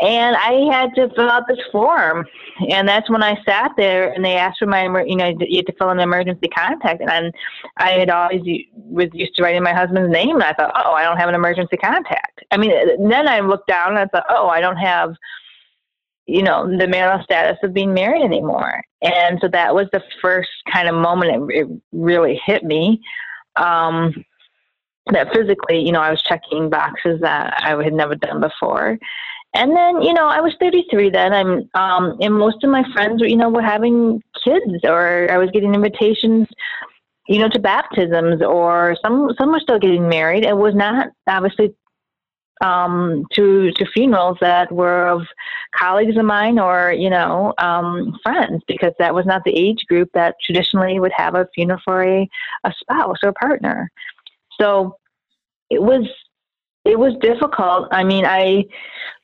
And 0.00 0.34
I 0.34 0.74
had 0.74 0.92
to 0.96 1.08
fill 1.14 1.30
out 1.30 1.44
this 1.46 1.60
form, 1.70 2.26
and 2.68 2.88
that's 2.88 3.08
when 3.08 3.22
I 3.22 3.40
sat 3.44 3.70
there 3.76 4.12
and 4.12 4.24
they 4.24 4.34
asked 4.34 4.58
for 4.58 4.66
my, 4.66 4.84
you 5.04 5.14
know, 5.14 5.28
you 5.38 5.58
had 5.58 5.66
to 5.66 5.72
fill 5.78 5.90
in 5.90 5.98
an 5.98 6.02
emergency 6.02 6.48
contact, 6.48 7.00
and 7.00 7.32
I 7.76 7.90
had 7.90 8.10
always 8.10 8.42
was 8.74 9.08
used 9.12 9.36
to 9.36 9.44
writing 9.44 9.62
my 9.62 9.72
husband's 9.72 10.10
name, 10.10 10.34
and 10.34 10.42
I 10.42 10.52
thought, 10.52 10.72
oh, 10.74 10.94
I 10.94 11.04
don't 11.04 11.18
have 11.18 11.28
an 11.28 11.36
emergency 11.36 11.76
contact. 11.76 12.40
I 12.50 12.56
mean, 12.56 12.72
then 13.08 13.28
I 13.28 13.38
looked 13.38 13.68
down 13.68 13.90
and 13.90 13.98
I 13.98 14.06
thought, 14.06 14.26
oh, 14.30 14.48
I 14.48 14.60
don't 14.60 14.78
have, 14.78 15.14
you 16.26 16.42
know, 16.42 16.66
the 16.76 16.88
marital 16.88 17.22
status 17.22 17.58
of 17.62 17.72
being 17.72 17.94
married 17.94 18.24
anymore, 18.24 18.82
and 19.00 19.38
so 19.40 19.46
that 19.48 19.76
was 19.76 19.86
the 19.92 20.02
first 20.20 20.50
kind 20.72 20.88
of 20.88 20.96
moment 20.96 21.52
it, 21.52 21.60
it 21.60 21.68
really 21.92 22.40
hit 22.44 22.64
me. 22.64 23.00
Um, 23.54 24.24
that 25.12 25.32
physically, 25.32 25.80
you 25.80 25.92
know, 25.92 26.00
I 26.00 26.10
was 26.10 26.22
checking 26.22 26.70
boxes 26.70 27.20
that 27.20 27.62
I 27.62 27.80
had 27.82 27.92
never 27.92 28.14
done 28.14 28.40
before. 28.40 28.98
And 29.54 29.74
then, 29.76 30.02
you 30.02 30.12
know, 30.12 30.26
I 30.26 30.40
was 30.40 30.52
33 30.58 31.10
then. 31.10 31.32
I'm, 31.32 31.70
um, 31.74 32.18
and 32.20 32.34
most 32.34 32.64
of 32.64 32.70
my 32.70 32.82
friends, 32.92 33.22
you 33.24 33.36
know, 33.36 33.48
were 33.48 33.62
having 33.62 34.20
kids, 34.44 34.82
or 34.82 35.30
I 35.30 35.38
was 35.38 35.50
getting 35.52 35.74
invitations, 35.74 36.48
you 37.28 37.38
know, 37.38 37.48
to 37.48 37.60
baptisms, 37.60 38.42
or 38.42 38.96
some 39.00 39.30
some 39.38 39.52
were 39.52 39.60
still 39.60 39.78
getting 39.78 40.08
married. 40.08 40.44
It 40.44 40.56
was 40.56 40.74
not 40.74 41.08
obviously 41.28 41.72
um, 42.64 43.26
to 43.34 43.70
to 43.70 43.86
funerals 43.94 44.38
that 44.40 44.72
were 44.72 45.06
of 45.06 45.22
colleagues 45.76 46.16
of 46.16 46.24
mine 46.24 46.58
or 46.58 46.92
you 46.92 47.08
know 47.08 47.54
um, 47.58 48.18
friends, 48.24 48.62
because 48.66 48.92
that 48.98 49.14
was 49.14 49.24
not 49.24 49.42
the 49.44 49.56
age 49.56 49.84
group 49.88 50.10
that 50.14 50.34
traditionally 50.44 50.98
would 50.98 51.12
have 51.16 51.36
a 51.36 51.48
funeral 51.54 51.80
for 51.84 52.02
a, 52.02 52.28
a 52.64 52.72
spouse 52.80 53.18
or 53.22 53.32
partner. 53.32 53.88
So 54.60 54.96
it 55.70 55.80
was 55.80 56.06
it 56.84 56.98
was 56.98 57.14
difficult. 57.20 57.88
I 57.90 58.04
mean, 58.04 58.24
I 58.26 58.64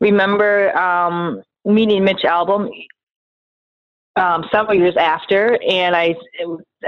remember 0.01 0.77
um, 0.77 1.43
meeting 1.65 2.05
Mitch 2.05 2.23
Albom 2.25 2.71
um, 4.17 4.45
several 4.51 4.77
years 4.77 4.97
after, 4.97 5.59
and 5.69 5.95
I 5.95 6.15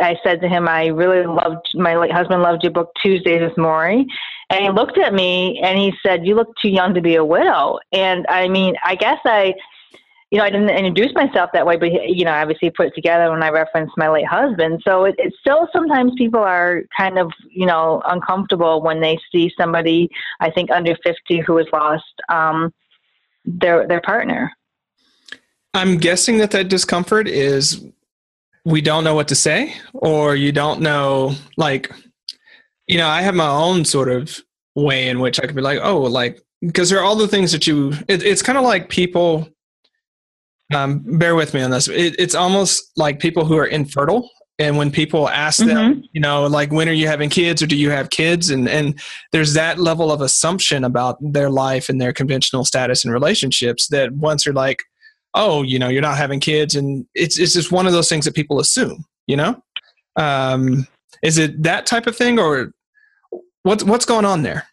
I 0.01 0.17
said 0.25 0.41
to 0.41 0.49
him, 0.49 0.69
I 0.69 0.87
really 0.87 1.27
loved 1.27 1.69
my 1.75 1.97
late 1.97 2.13
husband 2.13 2.43
loved 2.43 2.63
your 2.63 2.73
book 2.73 2.91
Tuesdays 3.03 3.43
with 3.43 3.57
Morrie, 3.57 4.05
and 4.51 4.65
he 4.65 4.71
looked 4.71 4.99
at 4.99 5.15
me 5.15 5.61
and 5.63 5.79
he 5.79 5.93
said, 6.05 6.27
"You 6.27 6.35
look 6.35 6.55
too 6.61 6.69
young 6.69 6.95
to 6.95 7.01
be 7.01 7.17
a 7.17 7.25
widow." 7.25 7.79
And 7.93 8.27
I 8.29 8.49
mean, 8.49 8.75
I 8.85 8.95
guess 8.95 9.19
I, 9.25 9.55
you 10.33 10.39
know, 10.39 10.45
I 10.45 10.51
didn't 10.51 10.71
introduce 10.71 11.15
myself 11.15 11.51
that 11.53 11.67
way, 11.67 11.77
but 11.77 11.93
you 11.93 12.25
know, 12.25 12.33
obviously 12.33 12.71
put 12.71 12.87
it 12.87 12.95
together 12.95 13.31
when 13.31 13.43
I 13.43 13.51
referenced 13.51 13.93
my 13.99 14.09
late 14.09 14.27
husband. 14.27 14.81
So 14.83 15.05
it, 15.05 15.15
it's 15.19 15.37
still 15.39 15.69
sometimes 15.73 16.13
people 16.17 16.41
are 16.41 16.83
kind 16.97 17.19
of 17.19 17.31
you 17.51 17.67
know 17.67 18.03
uncomfortable 18.07 18.83
when 18.83 19.01
they 19.01 19.19
see 19.31 19.53
somebody 19.61 20.09
I 20.41 20.51
think 20.51 20.71
under 20.71 20.97
fifty 21.05 21.41
who 21.41 21.59
has 21.59 21.67
lost 21.71 22.15
um, 22.31 22.73
their 23.45 23.87
their 23.87 24.01
partner. 24.01 24.51
I'm 25.75 25.99
guessing 25.99 26.39
that 26.39 26.51
that 26.53 26.69
discomfort 26.69 27.29
is 27.29 27.85
we 28.65 28.81
don't 28.81 29.05
know 29.05 29.15
what 29.15 29.29
to 29.29 29.35
say, 29.35 29.75
or 29.93 30.35
you 30.35 30.53
don't 30.53 30.81
know, 30.81 31.35
like, 31.57 31.91
you 32.87 32.97
know, 32.99 33.09
I 33.09 33.23
have 33.23 33.35
my 33.35 33.49
own 33.49 33.85
sort 33.85 34.09
of 34.09 34.39
way 34.75 35.09
in 35.09 35.21
which 35.21 35.41
I 35.41 35.47
could 35.47 35.57
be 35.57 35.63
like, 35.63 35.81
oh, 35.83 36.01
like, 36.01 36.41
because 36.61 36.89
there 36.89 37.01
are 37.01 37.05
all 37.05 37.17
the 37.17 37.29
things 37.29 37.53
that 37.53 37.67
you, 37.67 37.93
it, 38.09 38.23
it's 38.23 38.43
kind 38.43 38.59
of 38.59 38.65
like 38.65 38.89
people, 38.89 39.49
um, 40.75 41.03
bear 41.19 41.35
with 41.35 41.55
me 41.55 41.63
on 41.63 41.71
this. 41.71 41.89
It, 41.89 42.17
it's 42.19 42.35
almost 42.35 42.93
like 42.97 43.21
people 43.21 43.45
who 43.45 43.57
are 43.57 43.67
infertile. 43.67 44.31
And 44.59 44.77
when 44.77 44.91
people 44.91 45.29
ask 45.29 45.59
them, 45.59 45.95
mm-hmm. 45.95 46.01
you 46.13 46.21
know, 46.21 46.47
like, 46.47 46.71
when 46.71 46.89
are 46.89 46.93
you 46.93 47.09
having 47.09 47.31
kids 47.31 47.63
or 47.63 47.67
do 47.67 47.77
you 47.77 47.91
have 47.91 48.11
kids? 48.11 48.51
And, 48.51 48.69
and 48.69 49.01
there's 49.33 49.55
that 49.55 49.79
level 49.79 50.13
of 50.13 50.21
assumption 50.21 50.85
about 50.85 51.17
their 51.21 51.51
life 51.51 51.89
and 51.89 52.01
their 52.01 52.13
conventional 52.13 52.65
status 52.65 53.05
and 53.05 53.13
relationships 53.13 53.89
that 53.89 54.13
once 54.13 54.47
you're 54.47 54.55
like, 54.55 54.83
oh, 55.35 55.63
you 55.63 55.79
know, 55.79 55.89
you're 55.89 56.03
not 56.03 56.17
having 56.17 56.41
kids, 56.41 56.77
and 56.77 57.07
it's 57.15 57.39
it's 57.39 57.55
just 57.55 57.73
one 57.73 57.87
of 57.87 57.93
those 57.93 58.09
things 58.09 58.25
that 58.25 58.35
people 58.35 58.61
assume. 58.61 59.05
You 59.27 59.37
know, 59.37 59.63
um, 60.17 60.87
is 61.23 61.39
it 61.39 61.63
that 61.63 61.87
type 61.87 62.07
of 62.07 62.17
thing, 62.17 62.39
or 62.39 62.73
what's 63.63 63.83
what's 63.85 64.05
going 64.05 64.25
on 64.25 64.43
there? 64.43 64.67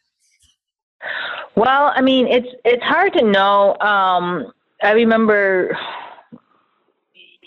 Well, 1.56 1.94
I 1.96 2.02
mean, 2.02 2.28
it's 2.28 2.48
it's 2.66 2.84
hard 2.84 3.14
to 3.14 3.24
know. 3.24 3.78
Um, 3.80 4.52
I 4.82 4.92
remember, 4.92 5.78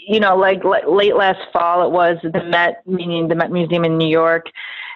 you 0.06 0.20
know, 0.20 0.36
like 0.36 0.62
late 0.64 1.16
last 1.16 1.40
fall, 1.52 1.86
it 1.86 1.90
was 1.90 2.18
the 2.22 2.44
Met, 2.44 2.82
meaning 2.86 3.28
the 3.28 3.34
Met 3.34 3.50
Museum 3.50 3.84
in 3.84 3.96
New 3.96 4.08
York, 4.08 4.46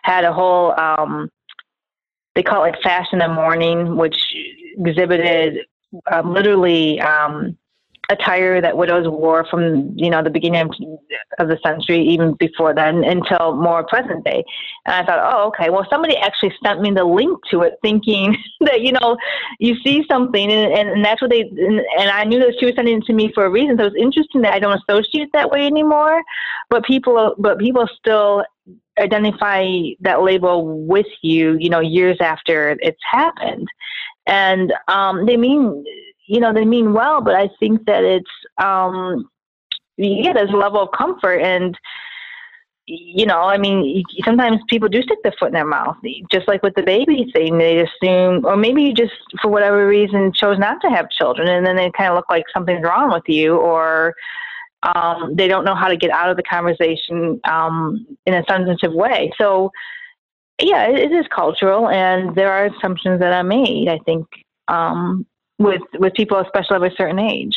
had 0.02 0.24
a 0.24 0.32
whole. 0.32 0.78
Um, 0.78 1.30
they 2.34 2.42
call 2.42 2.64
it 2.64 2.76
Fashion 2.82 3.20
in 3.22 3.28
the 3.30 3.34
Mourning, 3.34 3.96
which 3.96 4.16
exhibited 4.78 5.60
um, 6.12 6.34
literally 6.34 7.00
um, 7.00 7.56
attire 8.08 8.60
that 8.60 8.76
widows 8.76 9.08
wore 9.08 9.44
from 9.46 9.92
you 9.96 10.08
know 10.08 10.22
the 10.22 10.30
beginning 10.30 10.70
of 11.38 11.48
the 11.48 11.58
century 11.64 12.00
even 12.00 12.34
before 12.34 12.72
then 12.74 13.02
until 13.04 13.54
more 13.56 13.84
present 13.84 14.24
day. 14.24 14.44
And 14.84 14.94
i 14.94 15.04
thought 15.04 15.18
oh 15.34 15.48
okay. 15.48 15.70
Well 15.70 15.86
somebody 15.90 16.16
actually 16.16 16.54
sent 16.62 16.80
me 16.80 16.92
the 16.92 17.04
link 17.04 17.38
to 17.50 17.62
it 17.62 17.74
thinking 17.82 18.36
that 18.60 18.82
you 18.82 18.92
know 18.92 19.16
you 19.58 19.76
see 19.84 20.04
something 20.08 20.50
and, 20.50 20.90
and 20.90 21.04
that's 21.04 21.20
what 21.20 21.30
they 21.30 21.40
and, 21.40 21.80
and 21.98 22.10
i 22.10 22.24
knew 22.24 22.38
that 22.38 22.54
she 22.58 22.66
was 22.66 22.74
sending 22.76 22.98
it 22.98 23.04
to 23.04 23.12
me 23.12 23.32
for 23.34 23.44
a 23.44 23.50
reason. 23.50 23.76
So 23.76 23.86
it's 23.86 23.96
interesting 23.96 24.42
that 24.42 24.52
i 24.54 24.58
don't 24.58 24.80
associate 24.88 25.28
that 25.32 25.50
way 25.50 25.66
anymore. 25.66 26.22
But 26.70 26.84
people 26.84 27.34
but 27.38 27.58
people 27.58 27.88
still 27.98 28.44
identify 28.98 29.68
that 30.00 30.22
label 30.22 30.86
with 30.86 31.06
you 31.22 31.56
you 31.58 31.70
know 31.70 31.80
years 31.80 32.18
after 32.20 32.76
it's 32.80 33.02
happened. 33.10 33.68
And 34.28 34.72
um, 34.88 35.24
they 35.26 35.36
mean 35.36 35.84
you 36.26 36.40
know, 36.40 36.52
they 36.52 36.64
mean 36.64 36.92
well, 36.92 37.20
but 37.20 37.34
I 37.34 37.50
think 37.60 37.84
that 37.86 38.04
it's, 38.04 38.30
um, 38.58 39.28
yeah, 39.96 40.32
there's 40.32 40.50
a 40.50 40.56
level 40.56 40.80
of 40.80 40.90
comfort 40.96 41.38
and, 41.38 41.76
you 42.88 43.26
know, 43.26 43.40
I 43.40 43.58
mean, 43.58 44.04
sometimes 44.24 44.60
people 44.68 44.88
do 44.88 45.02
stick 45.02 45.18
their 45.22 45.34
foot 45.38 45.48
in 45.48 45.54
their 45.54 45.66
mouth, 45.66 45.96
just 46.30 46.46
like 46.46 46.62
with 46.62 46.74
the 46.74 46.84
baby 46.84 47.28
thing. 47.32 47.58
They 47.58 47.80
assume, 47.80 48.46
or 48.46 48.56
maybe 48.56 48.82
you 48.82 48.94
just, 48.94 49.12
for 49.42 49.48
whatever 49.48 49.88
reason, 49.88 50.32
chose 50.32 50.58
not 50.58 50.80
to 50.82 50.90
have 50.90 51.10
children, 51.10 51.48
and 51.48 51.66
then 51.66 51.74
they 51.74 51.90
kind 51.90 52.10
of 52.10 52.16
look 52.16 52.30
like 52.30 52.44
something's 52.54 52.84
wrong 52.84 53.10
with 53.12 53.24
you, 53.26 53.56
or 53.56 54.14
um, 54.84 55.34
they 55.34 55.48
don't 55.48 55.64
know 55.64 55.74
how 55.74 55.88
to 55.88 55.96
get 55.96 56.10
out 56.10 56.30
of 56.30 56.36
the 56.36 56.44
conversation 56.44 57.40
um, 57.44 58.06
in 58.24 58.34
a 58.34 58.44
sensitive 58.48 58.92
way. 58.92 59.32
So, 59.36 59.72
yeah, 60.62 60.86
it, 60.86 60.96
it 60.96 61.12
is 61.12 61.26
cultural, 61.34 61.88
and 61.88 62.36
there 62.36 62.52
are 62.52 62.66
assumptions 62.66 63.18
that 63.18 63.32
are 63.32 63.42
made. 63.42 63.88
I 63.88 63.98
think 64.06 64.26
um, 64.68 65.26
with 65.58 65.82
with 65.94 66.14
people, 66.14 66.38
especially 66.38 66.76
of 66.76 66.82
a 66.82 66.90
certain 66.96 67.18
age. 67.18 67.56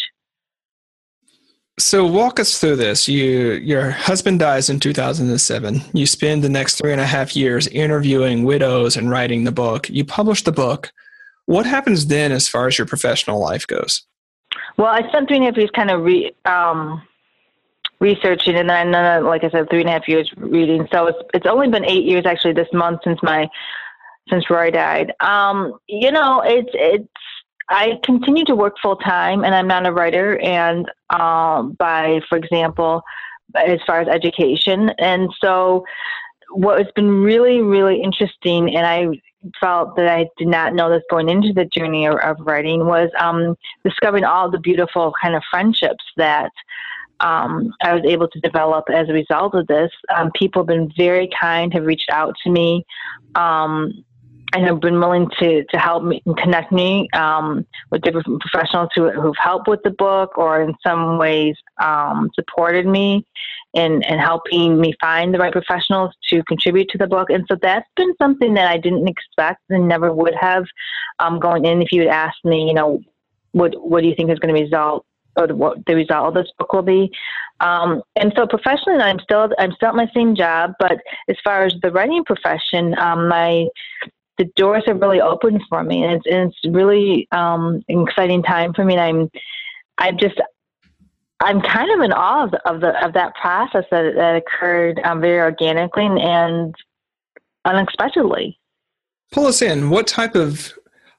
So 1.79 2.05
walk 2.05 2.41
us 2.41 2.59
through 2.59 2.75
this. 2.75 3.07
You 3.07 3.53
your 3.53 3.91
husband 3.91 4.39
dies 4.39 4.69
in 4.69 4.79
2007. 4.79 5.81
You 5.93 6.05
spend 6.05 6.43
the 6.43 6.49
next 6.49 6.75
three 6.75 6.91
and 6.91 7.01
a 7.01 7.05
half 7.05 7.35
years 7.35 7.67
interviewing 7.67 8.43
widows 8.43 8.97
and 8.97 9.09
writing 9.09 9.45
the 9.45 9.51
book. 9.51 9.89
You 9.89 10.03
publish 10.03 10.43
the 10.43 10.51
book. 10.51 10.91
What 11.45 11.65
happens 11.65 12.07
then 12.07 12.31
as 12.31 12.47
far 12.47 12.67
as 12.67 12.77
your 12.77 12.85
professional 12.85 13.39
life 13.39 13.65
goes? 13.65 14.03
Well, 14.77 14.87
I 14.87 15.07
spent 15.07 15.27
three 15.27 15.37
and 15.37 15.45
a 15.45 15.49
half 15.49 15.57
years 15.57 15.71
kind 15.73 15.89
of 15.89 16.03
re, 16.03 16.31
um, 16.45 17.01
researching, 17.99 18.55
and 18.55 18.69
then, 18.69 18.93
uh, 18.93 19.21
like 19.23 19.43
I 19.43 19.49
said, 19.49 19.69
three 19.69 19.81
and 19.81 19.89
a 19.89 19.93
half 19.93 20.07
years 20.07 20.31
reading. 20.37 20.87
So 20.91 21.07
it's 21.07 21.19
it's 21.33 21.47
only 21.47 21.69
been 21.69 21.85
eight 21.85 22.05
years 22.05 22.25
actually 22.25 22.53
this 22.53 22.71
month 22.73 23.01
since 23.03 23.19
my 23.23 23.49
since 24.29 24.49
Roy 24.49 24.69
died. 24.69 25.13
Um, 25.21 25.79
you 25.87 26.11
know, 26.11 26.41
it's 26.41 26.69
it's 26.73 27.07
I 27.69 27.99
continue 28.03 28.45
to 28.45 28.55
work 28.55 28.75
full 28.81 28.95
time, 28.95 29.43
and 29.43 29.53
I'm 29.53 29.67
not 29.67 29.85
a 29.85 29.91
writer. 29.91 30.39
And 30.39 30.89
um, 31.11 31.73
by, 31.73 32.19
for 32.27 32.37
example, 32.37 33.03
as 33.55 33.79
far 33.85 34.01
as 34.01 34.07
education, 34.07 34.89
and 34.97 35.29
so 35.39 35.85
what 36.51 36.79
has 36.79 36.91
been 36.95 37.21
really, 37.21 37.61
really 37.61 38.01
interesting, 38.01 38.75
and 38.75 38.85
I 38.85 39.07
felt 39.59 39.95
that 39.95 40.07
I 40.07 40.27
did 40.37 40.47
not 40.47 40.73
know 40.73 40.89
this 40.89 41.03
going 41.09 41.29
into 41.29 41.53
the 41.53 41.65
journey 41.65 42.05
of, 42.07 42.15
of 42.15 42.37
writing, 42.39 42.85
was 42.85 43.09
um, 43.19 43.55
discovering 43.83 44.23
all 44.23 44.49
the 44.49 44.59
beautiful 44.59 45.13
kind 45.21 45.35
of 45.35 45.43
friendships 45.49 46.03
that. 46.17 46.51
Um, 47.21 47.73
I 47.81 47.93
was 47.93 48.05
able 48.07 48.29
to 48.29 48.39
develop 48.39 48.85
as 48.89 49.09
a 49.09 49.11
result 49.11 49.53
of 49.53 49.67
this. 49.67 49.91
Um, 50.15 50.31
people 50.35 50.61
have 50.61 50.67
been 50.67 50.89
very 50.95 51.29
kind, 51.37 51.73
have 51.73 51.83
reached 51.83 52.09
out 52.09 52.33
to 52.45 52.49
me. 52.49 52.85
Um, 53.35 54.05
and 54.53 54.65
have 54.65 54.79
been 54.79 54.99
willing 54.99 55.29
to, 55.39 55.63
to 55.65 55.77
help 55.77 56.03
me 56.03 56.21
and 56.25 56.37
connect 56.37 56.71
me 56.71 57.07
um, 57.13 57.65
with 57.91 58.01
different 58.01 58.41
professionals 58.41 58.89
who, 58.95 59.09
who've 59.11 59.37
helped 59.37 59.67
with 59.67 59.81
the 59.83 59.91
book 59.91 60.37
or 60.37 60.61
in 60.61 60.73
some 60.85 61.17
ways 61.17 61.55
um, 61.81 62.29
supported 62.33 62.87
me 62.87 63.25
in, 63.73 64.01
in 64.03 64.17
helping 64.17 64.79
me 64.79 64.93
find 64.99 65.33
the 65.33 65.37
right 65.37 65.51
professionals 65.51 66.11
to 66.29 66.43
contribute 66.43 66.89
to 66.89 66.97
the 66.97 67.07
book. 67.07 67.29
And 67.29 67.45
so 67.47 67.57
that's 67.61 67.87
been 67.95 68.13
something 68.19 68.53
that 68.55 68.71
I 68.71 68.77
didn't 68.77 69.07
expect 69.07 69.61
and 69.69 69.87
never 69.87 70.11
would 70.11 70.35
have 70.39 70.65
um, 71.19 71.39
going 71.39 71.65
in 71.65 71.81
if 71.81 71.91
you 71.91 72.01
had 72.01 72.09
asked 72.09 72.43
me, 72.43 72.67
you 72.67 72.73
know, 72.73 73.01
what, 73.51 73.73
what 73.79 74.01
do 74.01 74.07
you 74.07 74.15
think 74.15 74.31
is 74.31 74.39
going 74.39 74.53
to 74.53 74.61
result 74.61 75.05
or 75.35 75.47
what 75.47 75.85
the 75.85 75.95
result 75.95 76.27
of 76.27 76.33
this 76.33 76.51
book 76.57 76.73
will 76.73 76.81
be. 76.81 77.11
Um, 77.61 78.01
and 78.15 78.33
so 78.35 78.47
professionally, 78.47 78.99
I'm 78.99 79.19
still 79.19 79.49
I'm 79.59 79.71
still 79.73 79.89
at 79.89 79.95
my 79.95 80.09
same 80.13 80.35
job, 80.35 80.73
but 80.79 80.97
as 81.27 81.35
far 81.43 81.65
as 81.65 81.73
the 81.81 81.91
writing 81.91 82.23
profession, 82.23 82.97
um, 82.97 83.27
my 83.27 83.67
the 84.39 84.45
doors 84.55 84.83
are 84.87 84.95
really 84.95 85.21
open 85.21 85.59
for 85.69 85.83
me, 85.83 86.03
and 86.03 86.13
it's, 86.13 86.25
and 86.25 86.49
it's 86.49 86.75
really 86.75 87.27
um, 87.31 87.83
an 87.89 88.07
exciting 88.07 88.41
time 88.41 88.73
for 88.73 88.85
me. 88.85 88.95
And 88.95 89.01
I'm, 89.01 89.29
I'm 89.97 90.17
just, 90.17 90.39
I'm 91.41 91.61
kind 91.61 91.91
of 91.91 91.99
in 91.99 92.13
awe 92.13 92.45
of, 92.45 92.51
the, 92.51 92.69
of, 92.69 92.81
the, 92.81 93.05
of 93.05 93.13
that 93.13 93.35
process 93.35 93.83
that 93.91 94.15
that 94.15 94.35
occurred 94.37 94.99
um, 95.03 95.19
very 95.21 95.39
organically 95.39 96.05
and 96.05 96.73
unexpectedly. 97.65 98.57
Pull 99.33 99.45
us 99.45 99.61
in. 99.61 99.89
What 99.89 100.07
type 100.07 100.35
of 100.35 100.73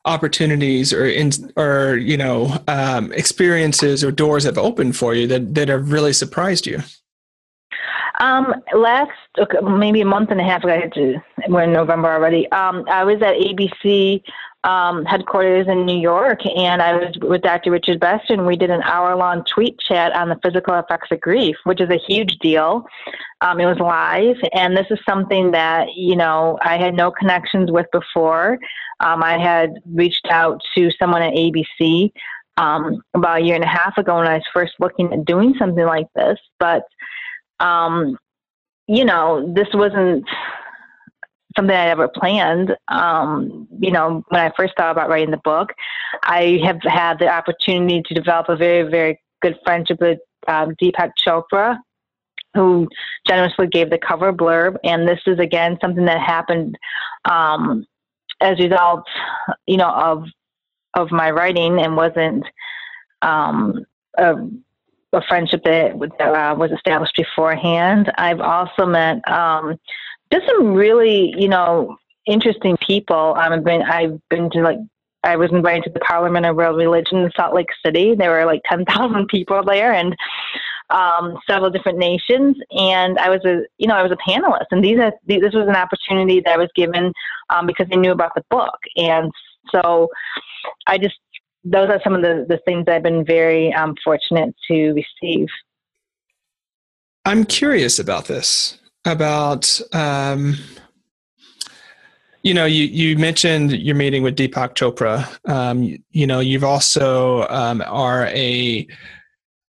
opportunities 0.07 0.95
or 0.95 1.05
in, 1.05 1.31
or 1.57 1.97
you 1.97 2.17
know 2.17 2.57
um, 2.69 3.13
experiences 3.13 4.03
or 4.03 4.11
doors 4.11 4.45
have 4.45 4.57
opened 4.57 4.97
for 4.97 5.15
you 5.15 5.27
that 5.27 5.55
that 5.55 5.69
have 5.69 5.93
really 5.93 6.15
surprised 6.15 6.67
you? 6.67 6.81
Um, 8.21 8.55
last 8.75 9.11
maybe 9.63 10.03
a 10.03 10.07
month 10.07 10.31
and 10.31 10.41
a 10.41 10.45
half 10.45 10.63
ago, 10.63 10.79
to, 10.95 11.23
we're 11.49 11.63
in 11.63 11.73
November 11.73 12.13
already. 12.13 12.51
Um, 12.53 12.85
I 12.87 13.03
was 13.03 13.17
at 13.23 13.35
ABC 13.35 14.23
um, 14.63 15.07
headquarters 15.07 15.67
in 15.69 15.87
New 15.87 15.99
York, 15.99 16.45
and 16.45 16.83
I 16.83 16.97
was 16.97 17.17
with 17.23 17.41
Dr. 17.41 17.71
Richard 17.71 17.99
Besser, 17.99 18.35
and 18.35 18.47
we 18.47 18.57
did 18.57 18.69
an 18.69 18.83
hour-long 18.83 19.45
tweet 19.45 19.79
chat 19.79 20.13
on 20.13 20.29
the 20.29 20.39
physical 20.43 20.79
effects 20.79 21.09
of 21.11 21.21
grief, 21.23 21.57
which 21.65 21.81
is 21.81 21.89
a 21.89 21.97
huge 21.97 22.37
deal. 22.41 22.85
Um, 23.41 23.59
it 23.59 23.65
was 23.65 23.79
live, 23.79 24.37
and 24.53 24.77
this 24.77 24.87
is 24.91 24.99
something 25.09 25.53
that 25.53 25.89
you 25.97 26.15
know 26.15 26.59
I 26.61 26.77
had 26.77 26.95
no 26.95 27.11
connections 27.11 27.71
with 27.71 27.87
before. 27.91 28.59
Um, 29.01 29.23
I 29.23 29.39
had 29.39 29.71
reached 29.87 30.27
out 30.31 30.61
to 30.75 30.91
someone 30.99 31.23
at 31.23 31.33
ABC 31.33 32.13
um, 32.59 33.01
about 33.15 33.41
a 33.41 33.43
year 33.43 33.55
and 33.55 33.65
a 33.65 33.69
half 33.69 33.97
ago 33.97 34.19
when 34.19 34.27
I 34.27 34.35
was 34.35 34.45
first 34.53 34.75
looking 34.79 35.11
at 35.11 35.25
doing 35.25 35.55
something 35.59 35.87
like 35.87 36.09
this, 36.15 36.39
but 36.59 36.83
um, 37.61 38.19
you 38.87 39.05
know, 39.05 39.53
this 39.55 39.69
wasn't 39.73 40.25
something 41.57 41.77
I 41.77 41.89
ever 41.89 42.09
planned. 42.09 42.77
Um, 42.89 43.69
you 43.79 43.91
know, 43.91 44.25
when 44.29 44.41
I 44.41 44.53
first 44.57 44.75
thought 44.77 44.91
about 44.91 45.09
writing 45.09 45.31
the 45.31 45.41
book, 45.45 45.73
I 46.23 46.61
have 46.65 46.81
had 46.83 47.19
the 47.19 47.29
opportunity 47.29 48.03
to 48.07 48.15
develop 48.15 48.49
a 48.49 48.57
very, 48.57 48.89
very 48.91 49.21
good 49.43 49.57
friendship 49.65 50.01
with 50.01 50.19
um, 50.49 50.75
Deepak 50.83 51.13
Chopra, 51.25 51.79
who 52.55 52.89
generously 53.29 53.67
gave 53.67 53.91
the 53.91 53.99
cover 53.99 54.33
blurb. 54.33 54.77
And 54.85 55.07
this 55.07 55.21
is 55.27 55.39
again 55.39 55.79
something 55.81 56.05
that 56.07 56.21
happened 56.21 56.77
um, 57.31 57.87
as 58.41 58.59
a 58.59 58.65
result, 58.65 59.05
you 59.67 59.77
know, 59.77 59.91
of 59.91 60.25
of 60.95 61.13
my 61.13 61.31
writing 61.31 61.81
and 61.81 61.97
wasn't 61.97 62.45
um, 63.23 63.85
a, 64.19 64.35
a, 65.13 65.23
friendship 65.29 65.63
that, 65.65 65.99
that 66.19 66.35
uh, 66.35 66.55
was 66.55 66.71
established 66.71 67.17
beforehand. 67.17 68.13
I've 68.17 68.41
also 68.41 68.87
met 68.87 69.27
um, 69.29 69.77
just 70.33 70.47
some 70.47 70.75
really, 70.75 71.35
you 71.37 71.49
know, 71.49 71.97
interesting 72.27 72.77
people. 72.87 73.35
I've 73.37 73.65
been 73.65 73.83
I've 73.83 74.21
been 74.29 74.51
to 74.51 74.63
like 74.63 74.79
I 75.23 75.37
was 75.37 75.51
invited 75.53 75.85
to 75.85 75.91
the 75.91 76.01
Parliament 76.01 76.47
of 76.47 76.57
World 76.57 76.77
Religion 76.77 77.19
in 77.19 77.31
Salt 77.37 77.55
Lake 77.55 77.69
City. 77.85 78.15
There 78.15 78.31
were 78.31 78.45
like 78.45 78.63
ten 78.69 78.85
thousand 78.85 79.29
people 79.29 79.63
there, 79.65 79.93
and 79.93 80.17
um, 80.91 81.39
several 81.49 81.71
different 81.71 81.99
nations, 81.99 82.57
and 82.71 83.19
I 83.19 83.29
was 83.31 83.45
a 83.45 83.63
you 83.79 83.87
know 83.87 83.97
I 83.97 84.03
was 84.03 84.13
a 84.13 84.31
panelist, 84.31 84.67
and 84.71 84.85
these 84.85 84.99
are, 84.99 85.13
this 85.27 85.55
was 85.55 85.69
an 85.69 85.77
opportunity 85.77 86.41
that 86.41 86.53
I 86.53 86.57
was 86.57 86.69
given 86.75 87.13
um, 87.51 87.67
because 87.67 87.89
they 87.89 87.97
knew 87.97 88.13
about 88.13 88.35
the 88.35 88.45
book, 88.51 88.79
and 88.97 89.31
so 89.71 90.09
I 90.87 90.99
just 90.99 91.17
those 91.65 91.89
are 91.89 92.01
some 92.03 92.15
of 92.15 92.23
the 92.23 92.47
the 92.49 92.59
things 92.65 92.87
I've 92.89 93.03
been 93.03 93.25
very 93.25 93.73
um, 93.73 93.95
fortunate 94.03 94.55
to 94.71 94.93
receive. 94.93 95.49
I'm 97.25 97.45
curious 97.45 97.99
about 97.99 98.27
this 98.27 98.79
about. 99.05 99.81
Um, 99.93 100.57
you 102.43 102.55
know, 102.55 102.65
you, 102.65 102.85
you 102.85 103.19
mentioned 103.19 103.73
your 103.73 103.95
meeting 103.95 104.23
with 104.23 104.35
Deepak 104.35 104.75
Chopra. 104.75 105.29
Um, 105.47 105.83
you, 105.83 105.99
you, 106.11 106.27
know, 106.27 106.41
you've 106.41 106.65
also 106.65 107.47
um, 107.49 107.83
are 107.87 108.29
a 108.29 108.87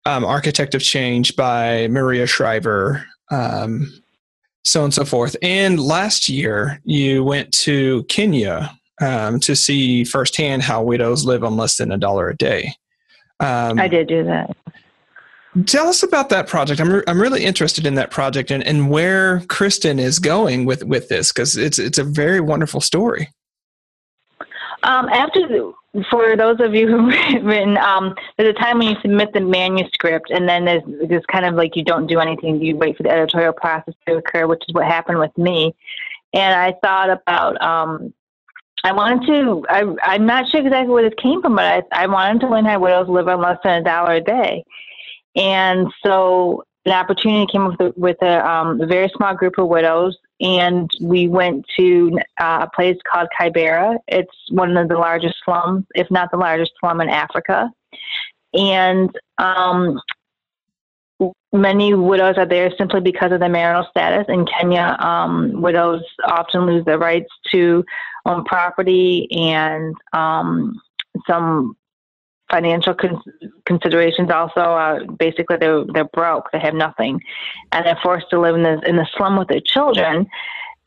um, 0.05 0.25
Architect 0.25 0.73
of 0.73 0.81
Change 0.81 1.35
by 1.35 1.87
Maria 1.89 2.25
Shriver, 2.25 3.05
um, 3.29 3.93
so 4.63 4.79
on 4.79 4.85
and 4.85 4.93
so 4.95 5.05
forth. 5.05 5.35
And 5.43 5.79
last 5.79 6.27
year, 6.27 6.81
you 6.85 7.23
went 7.23 7.51
to 7.51 8.03
Kenya 8.05 8.75
um, 9.01 9.39
to 9.41 9.55
see 9.55 10.03
firsthand 10.03 10.63
how 10.63 10.83
widows 10.83 11.25
live 11.25 11.43
on 11.43 11.57
less 11.57 11.77
than 11.77 11.91
a 11.91 11.97
dollar 11.97 12.29
a 12.29 12.37
day. 12.37 12.73
Um, 13.39 13.79
I 13.79 13.87
did 13.87 14.07
do 14.07 14.23
that. 14.23 14.55
Tell 15.65 15.87
us 15.87 16.03
about 16.03 16.29
that 16.29 16.47
project. 16.47 16.81
I'm, 16.81 16.91
re- 16.91 17.03
I'm 17.07 17.21
really 17.21 17.45
interested 17.45 17.85
in 17.85 17.95
that 17.95 18.11
project 18.11 18.51
and, 18.51 18.61
and 18.63 18.89
where 18.89 19.39
Kristin 19.41 19.99
is 19.99 20.19
going 20.19 20.65
with, 20.65 20.83
with 20.83 21.07
this 21.07 21.31
because 21.31 21.55
it's 21.55 21.79
it's 21.79 21.97
a 21.97 22.03
very 22.03 22.41
wonderful 22.41 22.81
story. 22.81 23.29
Um, 24.83 25.07
after 25.09 25.47
the, 25.47 25.73
for 26.11 26.35
those 26.35 26.59
of 26.59 26.75
you 26.75 26.87
who've 26.87 27.43
written, 27.43 27.77
um, 27.77 28.15
there's 28.37 28.49
a 28.49 28.59
time 28.59 28.79
when 28.79 28.89
you 28.89 28.95
submit 29.01 29.33
the 29.33 29.39
manuscript, 29.39 30.29
and 30.29 30.47
then 30.47 30.65
there's 30.65 30.83
just 31.09 31.27
kind 31.27 31.45
of 31.45 31.55
like 31.55 31.75
you 31.75 31.83
don't 31.83 32.07
do 32.07 32.19
anything. 32.19 32.61
You 32.61 32.75
wait 32.75 32.97
for 32.97 33.03
the 33.03 33.09
editorial 33.09 33.53
process 33.53 33.95
to 34.07 34.17
occur, 34.17 34.47
which 34.47 34.63
is 34.67 34.73
what 34.73 34.85
happened 34.85 35.19
with 35.19 35.35
me. 35.37 35.73
And 36.33 36.53
I 36.53 36.73
thought 36.83 37.09
about, 37.09 37.61
um, 37.61 38.13
I 38.85 38.91
wanted 38.91 39.25
to. 39.25 39.65
I, 39.67 39.83
I'm 40.03 40.27
not 40.27 40.47
sure 40.47 40.61
exactly 40.61 40.93
where 40.93 41.09
this 41.09 41.19
came 41.19 41.41
from, 41.41 41.55
but 41.55 41.87
I, 41.91 42.03
I 42.03 42.05
wanted 42.05 42.41
to 42.41 42.49
learn 42.49 42.65
how 42.65 42.79
widows 42.79 43.09
live 43.09 43.27
on 43.27 43.41
less 43.41 43.57
than 43.63 43.81
a 43.81 43.83
dollar 43.83 44.13
a 44.13 44.21
day. 44.21 44.63
And 45.35 45.91
so 46.05 46.63
an 46.85 46.91
opportunity 46.91 47.51
came 47.51 47.65
with 47.65 47.79
a, 47.79 47.93
with 47.97 48.21
a, 48.21 48.47
um, 48.47 48.79
a 48.79 48.85
very 48.85 49.11
small 49.17 49.33
group 49.33 49.57
of 49.57 49.67
widows 49.67 50.15
and 50.39 50.87
we 51.01 51.27
went 51.27 51.65
to 51.77 52.19
uh, 52.39 52.67
a 52.67 52.75
place 52.75 52.97
called 53.11 53.27
Kibera. 53.39 53.97
It's 54.07 54.35
one 54.51 54.77
of 54.77 54.87
the 54.87 54.97
largest 54.97 55.35
slums, 55.43 55.85
if 55.95 56.11
not 56.11 56.29
the 56.29 56.37
largest 56.37 56.73
slum 56.79 57.01
in 57.01 57.09
Africa. 57.09 57.71
And 58.53 59.09
um, 59.39 59.99
many 61.55 61.93
widows 61.93 62.35
are 62.37 62.45
there 62.45 62.71
simply 62.77 63.01
because 63.01 63.31
of 63.31 63.39
their 63.39 63.49
marital 63.49 63.87
status. 63.89 64.25
In 64.29 64.45
Kenya, 64.45 64.97
um, 64.99 65.61
widows 65.61 66.01
often 66.25 66.65
lose 66.65 66.85
their 66.85 66.99
rights 66.99 67.31
to 67.51 67.83
own 68.25 68.43
property 68.45 69.27
and 69.31 69.95
um, 70.13 70.79
some 71.27 71.75
financial 72.49 72.93
con- 72.93 73.21
considerations 73.65 74.29
also 74.29 74.59
uh, 74.59 75.03
basically 75.17 75.57
they're 75.57 75.83
they're 75.93 76.09
broke. 76.13 76.49
They 76.51 76.59
have 76.59 76.73
nothing. 76.73 77.21
And 77.71 77.85
they're 77.85 77.99
forced 78.03 78.29
to 78.31 78.39
live 78.39 78.55
in 78.55 78.63
the 78.63 78.81
in 78.87 78.95
the 78.95 79.07
slum 79.15 79.37
with 79.37 79.47
their 79.47 79.61
children. 79.61 80.27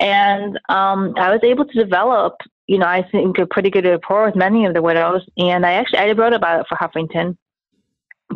And 0.01 0.57
um, 0.69 1.15
I 1.17 1.31
was 1.31 1.41
able 1.43 1.65
to 1.65 1.85
develop 1.85 2.37
you 2.67 2.79
know 2.79 2.87
I 2.87 3.03
think 3.11 3.39
a 3.39 3.47
pretty 3.47 3.71
good 3.71 3.85
rapport 3.85 4.27
with 4.27 4.37
many 4.37 4.65
of 4.67 4.75
the 4.75 4.83
widows. 4.83 5.23
And 5.37 5.67
I 5.67 5.73
actually 5.73 5.99
I 5.99 6.13
wrote 6.13 6.35
about 6.35 6.61
it 6.61 6.67
for 6.69 6.77
Huffington 6.77 7.37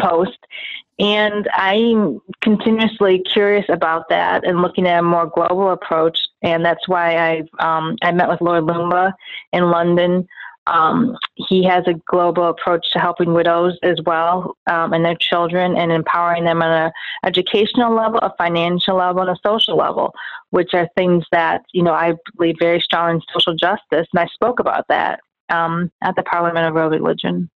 Post 0.00 0.38
and 0.98 1.48
I'm 1.54 2.20
continuously 2.42 3.20
curious 3.20 3.66
about 3.68 4.08
that 4.10 4.46
and 4.46 4.62
looking 4.62 4.86
at 4.86 5.00
a 5.00 5.02
more 5.02 5.26
global 5.26 5.70
approach 5.70 6.18
and 6.42 6.64
that's 6.64 6.86
why 6.88 7.16
I've 7.16 7.48
um, 7.58 7.96
I 8.02 8.12
met 8.12 8.28
with 8.28 8.40
Lord 8.40 8.64
Loomba 8.64 9.12
in 9.52 9.70
London 9.70 10.26
um, 10.66 11.16
he 11.34 11.64
has 11.64 11.84
a 11.86 11.94
global 12.06 12.48
approach 12.48 12.92
to 12.92 12.98
helping 12.98 13.32
widows 13.32 13.78
as 13.82 14.00
well 14.06 14.56
um, 14.70 14.92
and 14.92 15.04
their 15.04 15.16
children 15.16 15.76
and 15.76 15.90
empowering 15.90 16.44
them 16.44 16.62
on 16.62 16.70
an 16.70 16.92
educational 17.24 17.94
level, 17.94 18.20
a 18.20 18.32
financial 18.38 18.96
level, 18.96 19.22
and 19.22 19.30
a 19.30 19.40
social 19.44 19.76
level, 19.76 20.14
which 20.50 20.72
are 20.72 20.88
things 20.96 21.24
that, 21.32 21.62
you 21.72 21.82
know, 21.82 21.92
I 21.92 22.14
believe 22.36 22.56
very 22.60 22.80
strong 22.80 23.16
in 23.16 23.22
social 23.32 23.54
justice. 23.54 24.06
And 24.12 24.20
I 24.20 24.26
spoke 24.26 24.60
about 24.60 24.86
that 24.88 25.20
um, 25.48 25.90
at 26.02 26.14
the 26.14 26.22
Parliament 26.22 26.66
of 26.66 26.74
Religion. 26.74 27.50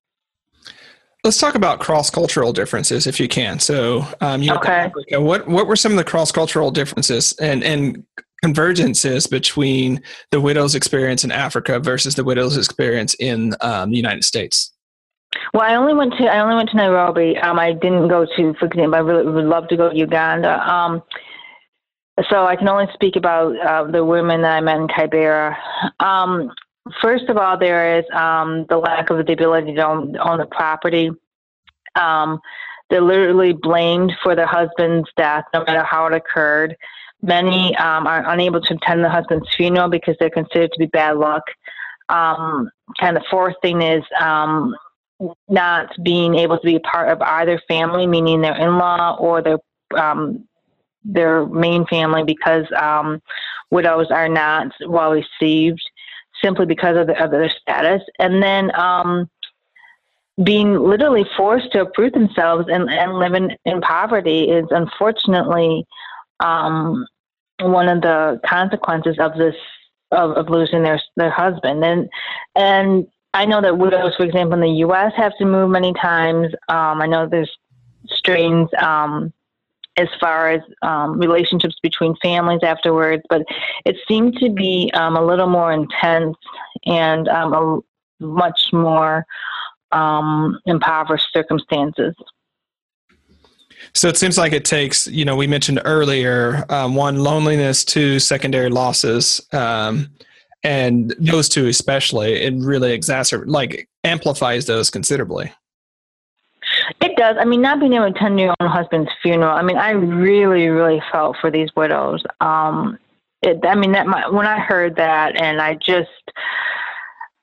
Let's 1.27 1.39
talk 1.39 1.57
about 1.57 1.81
cross 1.81 2.09
cultural 2.09 2.53
differences, 2.53 3.09
if 3.09 3.19
you 3.19 3.27
can. 3.27 3.59
So, 3.59 4.07
um, 4.21 4.45
you 4.45 4.55
okay. 4.55 4.73
Africa. 4.73 5.21
What 5.21 5.49
what 5.49 5.67
were 5.67 5.75
some 5.75 5.91
of 5.91 5.99
the 5.99 6.05
cross 6.05 6.31
cultural 6.31 6.71
differences 6.71 7.33
and 7.41 7.65
and 7.65 8.05
convergences 8.45 9.29
between 9.29 10.01
the 10.31 10.41
widow's 10.41 10.77
experience 10.77 11.25
in 11.25 11.33
Africa 11.33 11.81
versus 11.81 12.15
the 12.15 12.23
widow's 12.23 12.57
experience 12.57 13.15
in 13.15 13.57
um, 13.61 13.91
the 13.91 13.97
United 13.97 14.23
States? 14.23 14.73
Well, 15.53 15.65
I 15.65 15.75
only 15.75 15.95
went 15.95 16.13
to 16.19 16.27
I 16.27 16.39
only 16.39 16.55
went 16.55 16.71
to 16.71 16.77
Nairobi. 16.77 17.37
Um, 17.39 17.59
I 17.59 17.73
didn't 17.73 18.07
go 18.07 18.25
to, 18.25 18.55
for 18.61 18.67
example, 18.67 18.95
I 18.95 18.99
really 18.99 19.29
would 19.29 19.47
love 19.47 19.67
to 19.67 19.77
go 19.77 19.91
to 19.91 19.97
Uganda. 19.97 20.61
Um, 20.73 21.03
so 22.31 22.47
I 22.47 22.55
can 22.55 22.69
only 22.69 22.87
speak 22.95 23.17
about 23.17 23.59
uh, 23.59 23.91
the 23.91 24.05
women 24.05 24.43
that 24.43 24.53
I 24.53 24.61
met 24.61 24.77
in 24.77 24.87
Kibera. 24.87 25.57
Um, 25.99 26.53
first 27.01 27.29
of 27.29 27.37
all, 27.37 27.59
there 27.59 27.99
is 27.99 28.05
um, 28.13 28.67
the 28.69 28.79
lack 28.79 29.11
of 29.11 29.25
the 29.27 29.33
ability 29.33 29.75
to 29.75 29.87
own, 29.87 30.17
own 30.19 30.39
the 30.39 30.47
property. 30.47 31.11
Um, 31.95 32.41
they're 32.91 33.01
literally 33.01 33.53
blamed 33.53 34.13
for 34.23 34.37
their 34.37 34.47
husband's 34.47 35.09
death, 35.17 35.45
no 35.53 35.65
matter 35.65 35.83
how 35.83 36.07
it 36.07 36.15
occurred. 36.15 36.77
Many 37.23 37.75
um, 37.77 38.07
are 38.07 38.29
unable 38.31 38.61
to 38.61 38.75
attend 38.75 39.03
the 39.03 39.09
husband's 39.09 39.49
funeral 39.57 39.89
because 39.89 40.17
they're 40.21 40.31
considered 40.31 40.71
to 40.73 40.79
be 40.79 40.87
bad 40.87 41.17
luck. 41.17 41.43
Um, 42.09 42.71
of 43.03 43.15
the 43.15 43.25
fourth 43.31 43.57
thing 43.63 43.83
is 43.83 44.05
um, 44.21 44.77
not 45.49 45.89
being 46.05 46.37
able 46.37 46.59
to 46.59 46.65
be 46.65 46.77
a 46.77 46.81
part 46.81 47.11
of 47.11 47.21
either 47.23 47.61
family, 47.67 48.07
meaning 48.07 48.43
their 48.43 48.57
in-law 48.57 49.17
or 49.19 49.43
their 49.43 49.59
um, 49.97 50.47
their 51.05 51.47
main 51.47 51.87
family, 51.87 52.23
because 52.25 52.67
um, 52.77 53.21
widows 53.71 54.09
are 54.11 54.29
not 54.29 54.69
well 54.87 55.13
received 55.13 55.83
simply 56.47 56.67
because 56.67 56.97
of, 56.97 57.09
the, 57.09 57.23
of 57.23 57.31
their 57.33 57.51
status. 57.51 58.03
And 58.21 58.41
then 58.41 58.71
um, 58.79 59.29
being 60.45 60.79
literally 60.79 61.27
forced 61.37 61.73
to 61.73 61.83
uproot 61.83 62.15
themselves 62.15 62.67
and, 62.71 62.89
and 62.89 63.19
live 63.19 63.35
in, 63.35 63.51
in 63.65 63.81
poverty 63.81 64.45
is 64.45 64.67
unfortunately 64.71 65.85
um, 66.41 67.05
one 67.61 67.89
of 67.89 68.03
the 68.03 68.41
consequences 68.47 69.17
of 69.19 69.37
this 69.37 69.57
of, 70.13 70.31
of 70.33 70.49
losing 70.49 70.85
their 70.85 71.01
their 71.17 71.31
husband 71.31 71.85
and 71.85 72.09
and 72.55 73.09
I 73.35 73.45
know 73.45 73.61
that 73.61 73.77
widows, 73.77 74.15
for 74.17 74.25
example, 74.25 74.55
in 74.55 74.61
the 74.61 74.79
U.S. 74.87 75.13
have 75.17 75.37
to 75.37 75.45
move 75.45 75.69
many 75.69 75.93
times. 75.93 76.55
Um, 76.71 77.03
I 77.03 77.07
know 77.07 77.29
there's 77.29 77.51
strains 78.09 78.71
um, 78.81 79.31
as 79.97 80.09
far 80.21 80.51
as 80.51 80.61
um, 80.83 81.19
relationships 81.19 81.77
between 81.83 82.15
families 82.23 82.61
afterwards, 82.63 83.23
but 83.31 83.43
it 83.85 83.97
seemed 84.07 84.37
to 84.39 84.51
be 84.51 84.91
um, 84.95 85.17
a 85.17 85.25
little 85.25 85.49
more 85.49 85.73
intense 85.73 86.37
and 86.85 87.29
um, 87.29 87.53
a 87.55 88.25
much 88.25 88.69
more 88.73 89.25
um, 89.93 90.59
impoverished 90.67 91.29
circumstances. 91.33 92.15
So 93.95 94.09
it 94.09 94.17
seems 94.17 94.37
like 94.37 94.53
it 94.53 94.65
takes, 94.65 95.07
you 95.07 95.25
know, 95.25 95.37
we 95.37 95.47
mentioned 95.47 95.81
earlier, 95.85 96.65
um, 96.69 96.95
one 96.95 97.17
loneliness, 97.17 97.85
two 97.85 98.19
secondary 98.19 98.69
losses, 98.69 99.41
um, 99.53 100.11
and 100.63 101.15
those 101.19 101.49
two 101.49 101.67
especially, 101.69 102.43
it 102.43 102.55
really 102.57 102.97
exacerbates, 102.97 103.47
like 103.47 103.89
amplifies 104.05 104.67
those 104.67 104.91
considerably. 104.91 105.53
It 107.01 107.17
does. 107.17 107.37
I 107.39 107.45
mean, 107.45 107.61
not 107.61 107.81
being 107.81 107.95
able 107.95 108.11
to 108.11 108.17
attend 108.17 108.39
your 108.39 108.55
own 108.61 108.69
husband's 108.69 109.11
funeral. 109.23 109.57
I 109.57 109.63
mean, 109.63 109.77
I 109.77 109.91
really, 109.91 110.69
really 110.69 111.03
felt 111.13 111.37
for 111.41 111.51
these 111.51 111.71
widows. 111.77 112.23
Um, 112.41 112.99
it, 113.43 113.59
I 113.65 113.75
mean, 113.75 113.93
that 113.93 114.07
my, 114.07 114.29
when 114.29 114.47
I 114.47 114.59
heard 114.59 114.97
that, 114.97 115.41
and 115.41 115.61
I 115.61 115.75
just, 115.75 116.11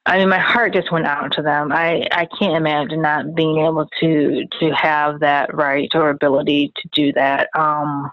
I 0.06 0.18
mean, 0.18 0.30
my 0.30 0.40
heart 0.40 0.74
just 0.74 0.92
went 0.92 1.06
out 1.06 1.32
to 1.34 1.42
them. 1.42 1.72
I, 1.72 2.08
I 2.12 2.28
can't 2.38 2.56
imagine 2.56 3.02
not 3.02 3.36
being 3.36 3.60
able 3.60 3.88
to 4.00 4.46
to 4.60 4.72
have 4.72 5.20
that 5.22 5.54
right 5.54 5.90
or 5.94 6.10
ability 6.10 6.74
to 6.76 6.90
do 6.94 7.14
that. 7.14 7.50
Um, 7.56 8.12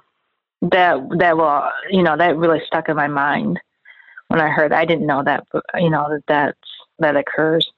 that 0.62 0.98
that 1.18 1.36
will, 1.36 1.62
you 1.90 2.02
know, 2.02 2.16
that 2.16 2.36
really 2.36 2.62
stuck 2.66 2.88
in 2.88 2.96
my 2.96 3.08
mind 3.08 3.58
when 4.28 4.40
I 4.40 4.48
heard. 4.48 4.72
I 4.72 4.84
didn't 4.84 5.06
know 5.06 5.24
that, 5.24 5.46
you 5.74 5.90
know 5.90 6.06
that 6.10 6.22
that 6.28 6.56
that 6.98 7.16
occurs. 7.16 7.68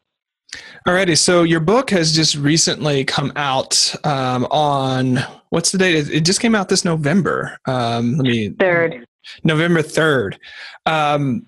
Alrighty, 0.86 1.16
so 1.16 1.42
your 1.42 1.60
book 1.60 1.90
has 1.90 2.14
just 2.14 2.36
recently 2.36 3.04
come 3.04 3.32
out 3.36 3.94
um, 4.04 4.46
on 4.50 5.18
what's 5.50 5.70
the 5.70 5.78
date? 5.78 6.10
It 6.10 6.24
just 6.24 6.40
came 6.40 6.54
out 6.54 6.68
this 6.68 6.84
November. 6.84 7.56
Um, 7.66 8.16
let 8.16 8.26
me 8.26 8.50
third. 8.50 9.06
November 9.44 9.82
third. 9.82 10.38
Um, 10.86 11.46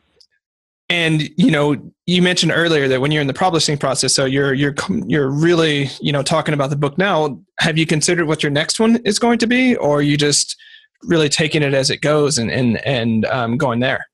and 0.91 1.23
you 1.37 1.51
know 1.51 1.77
you 2.07 2.21
mentioned 2.21 2.53
earlier 2.55 2.89
that 2.89 3.01
when 3.01 3.11
you're 3.11 3.23
in 3.23 3.27
the 3.27 3.35
publishing 3.35 3.79
process 3.79 4.13
so 4.13 4.27
you're 4.27 4.53
you're 4.53 4.75
you're 5.07 5.31
really 5.31 5.89
you 6.01 6.13
know 6.13 6.23
talking 6.23 6.53
about 6.53 6.71
the 6.71 6.77
book 6.77 6.99
now 6.99 7.41
have 7.59 7.79
you 7.79 7.87
considered 7.87 8.27
what 8.27 8.43
your 8.43 8.51
next 8.51 8.79
one 8.79 8.97
is 9.05 9.19
going 9.19 9.39
to 9.39 9.47
be 9.47 9.75
or 9.77 9.99
are 9.99 10.03
you 10.03 10.17
just 10.17 10.57
really 11.05 11.29
taking 11.29 11.63
it 11.63 11.73
as 11.73 11.91
it 11.91 12.03
goes 12.03 12.37
and 12.37 12.51
and 12.51 12.77
and 12.87 13.25
um, 13.27 13.57
going 13.57 13.81
there 13.81 14.07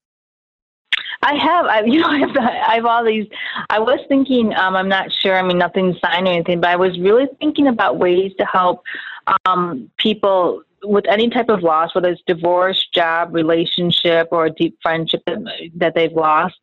I 1.22 1.34
have, 1.34 1.66
I, 1.66 1.82
you 1.86 2.00
know, 2.00 2.08
I 2.08 2.18
have, 2.18 2.36
I 2.36 2.74
have 2.76 2.86
all 2.86 3.04
these. 3.04 3.26
I 3.68 3.78
was 3.78 4.00
thinking, 4.08 4.54
um, 4.54 4.76
I'm 4.76 4.88
not 4.88 5.12
sure. 5.12 5.36
I 5.36 5.42
mean, 5.42 5.58
nothing 5.58 5.96
signed 6.02 6.26
or 6.26 6.32
anything, 6.32 6.60
but 6.60 6.70
I 6.70 6.76
was 6.76 6.98
really 6.98 7.26
thinking 7.38 7.66
about 7.66 7.98
ways 7.98 8.32
to 8.38 8.44
help 8.46 8.82
um, 9.44 9.90
people 9.96 10.62
with 10.82 11.06
any 11.08 11.28
type 11.28 11.50
of 11.50 11.62
loss, 11.62 11.94
whether 11.94 12.08
it's 12.08 12.22
divorce, 12.26 12.88
job, 12.94 13.34
relationship, 13.34 14.28
or 14.30 14.46
a 14.46 14.50
deep 14.50 14.78
friendship 14.82 15.22
that, 15.26 15.38
that 15.76 15.94
they've 15.94 16.12
lost, 16.12 16.54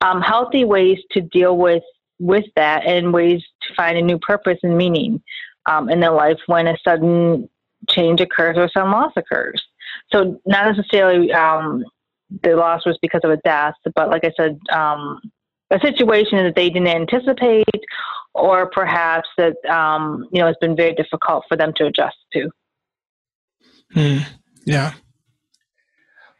um, 0.00 0.22
healthy 0.22 0.64
ways 0.64 0.98
to 1.10 1.20
deal 1.20 1.56
with 1.56 1.82
with 2.18 2.46
that 2.56 2.86
and 2.86 3.12
ways 3.12 3.42
to 3.60 3.74
find 3.74 3.98
a 3.98 4.02
new 4.02 4.18
purpose 4.18 4.58
and 4.62 4.78
meaning 4.78 5.22
um, 5.66 5.90
in 5.90 6.00
their 6.00 6.12
life 6.12 6.38
when 6.46 6.66
a 6.66 6.76
sudden 6.82 7.46
change 7.90 8.22
occurs 8.22 8.56
or 8.56 8.70
some 8.72 8.90
loss 8.90 9.12
occurs. 9.16 9.62
So 10.10 10.40
not 10.46 10.74
necessarily 10.74 11.30
um, 11.32 11.84
the 12.42 12.56
loss 12.56 12.84
was 12.84 12.98
because 13.00 13.20
of 13.24 13.30
a 13.30 13.36
death, 13.38 13.74
but 13.94 14.10
like 14.10 14.24
I 14.24 14.32
said, 14.36 14.58
um, 14.72 15.20
a 15.70 15.80
situation 15.80 16.38
that 16.38 16.54
they 16.54 16.70
didn't 16.70 16.88
anticipate, 16.88 17.64
or 18.34 18.68
perhaps 18.70 19.28
that 19.36 19.56
um, 19.68 20.28
you 20.32 20.40
know 20.40 20.46
has 20.46 20.56
been 20.60 20.76
very 20.76 20.94
difficult 20.94 21.44
for 21.48 21.56
them 21.56 21.72
to 21.76 21.86
adjust 21.86 22.16
to. 22.32 22.50
Hmm. 23.92 24.18
Yeah. 24.64 24.92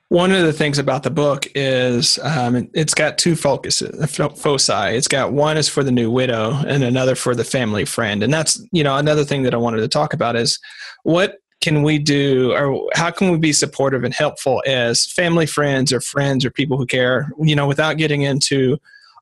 One 0.09 0.31
of 0.31 0.42
the 0.42 0.53
things 0.53 0.79
about 0.79 1.03
the 1.03 1.11
book 1.11 1.49
is 1.57 2.20
um, 2.22 2.68
it's 2.75 2.94
got 2.94 3.18
two 3.18 3.35
focuses, 3.35 4.09
foci. 4.14 4.96
It's 4.96 5.09
got 5.09 5.33
one 5.33 5.57
is 5.57 5.68
for 5.68 5.83
the 5.83 5.90
new 5.90 6.12
widow 6.12 6.53
and 6.64 6.85
another 6.85 7.16
for 7.16 7.35
the 7.35 7.42
family 7.42 7.85
friend. 7.85 8.22
And 8.22 8.33
that's, 8.33 8.64
you 8.70 8.85
know, 8.85 8.96
another 8.96 9.25
thing 9.25 9.42
that 9.42 9.55
I 9.55 9.57
wanted 9.57 9.79
to 9.79 9.88
talk 9.88 10.12
about 10.12 10.37
is 10.37 10.61
what 11.03 11.38
can 11.61 11.83
we 11.83 11.99
do 11.99 12.53
or 12.53 12.88
how 12.95 13.11
can 13.11 13.31
we 13.31 13.38
be 13.38 13.53
supportive 13.53 14.05
and 14.05 14.14
helpful 14.14 14.62
as 14.66 15.07
family 15.07 15.47
friends 15.47 15.92
or 15.92 16.01
friends 16.01 16.45
or 16.45 16.51
people 16.51 16.77
who 16.77 16.87
care, 16.87 17.31
you 17.40 17.57
know, 17.57 17.66
without 17.66 17.97
getting 17.97 18.23
into 18.23 18.79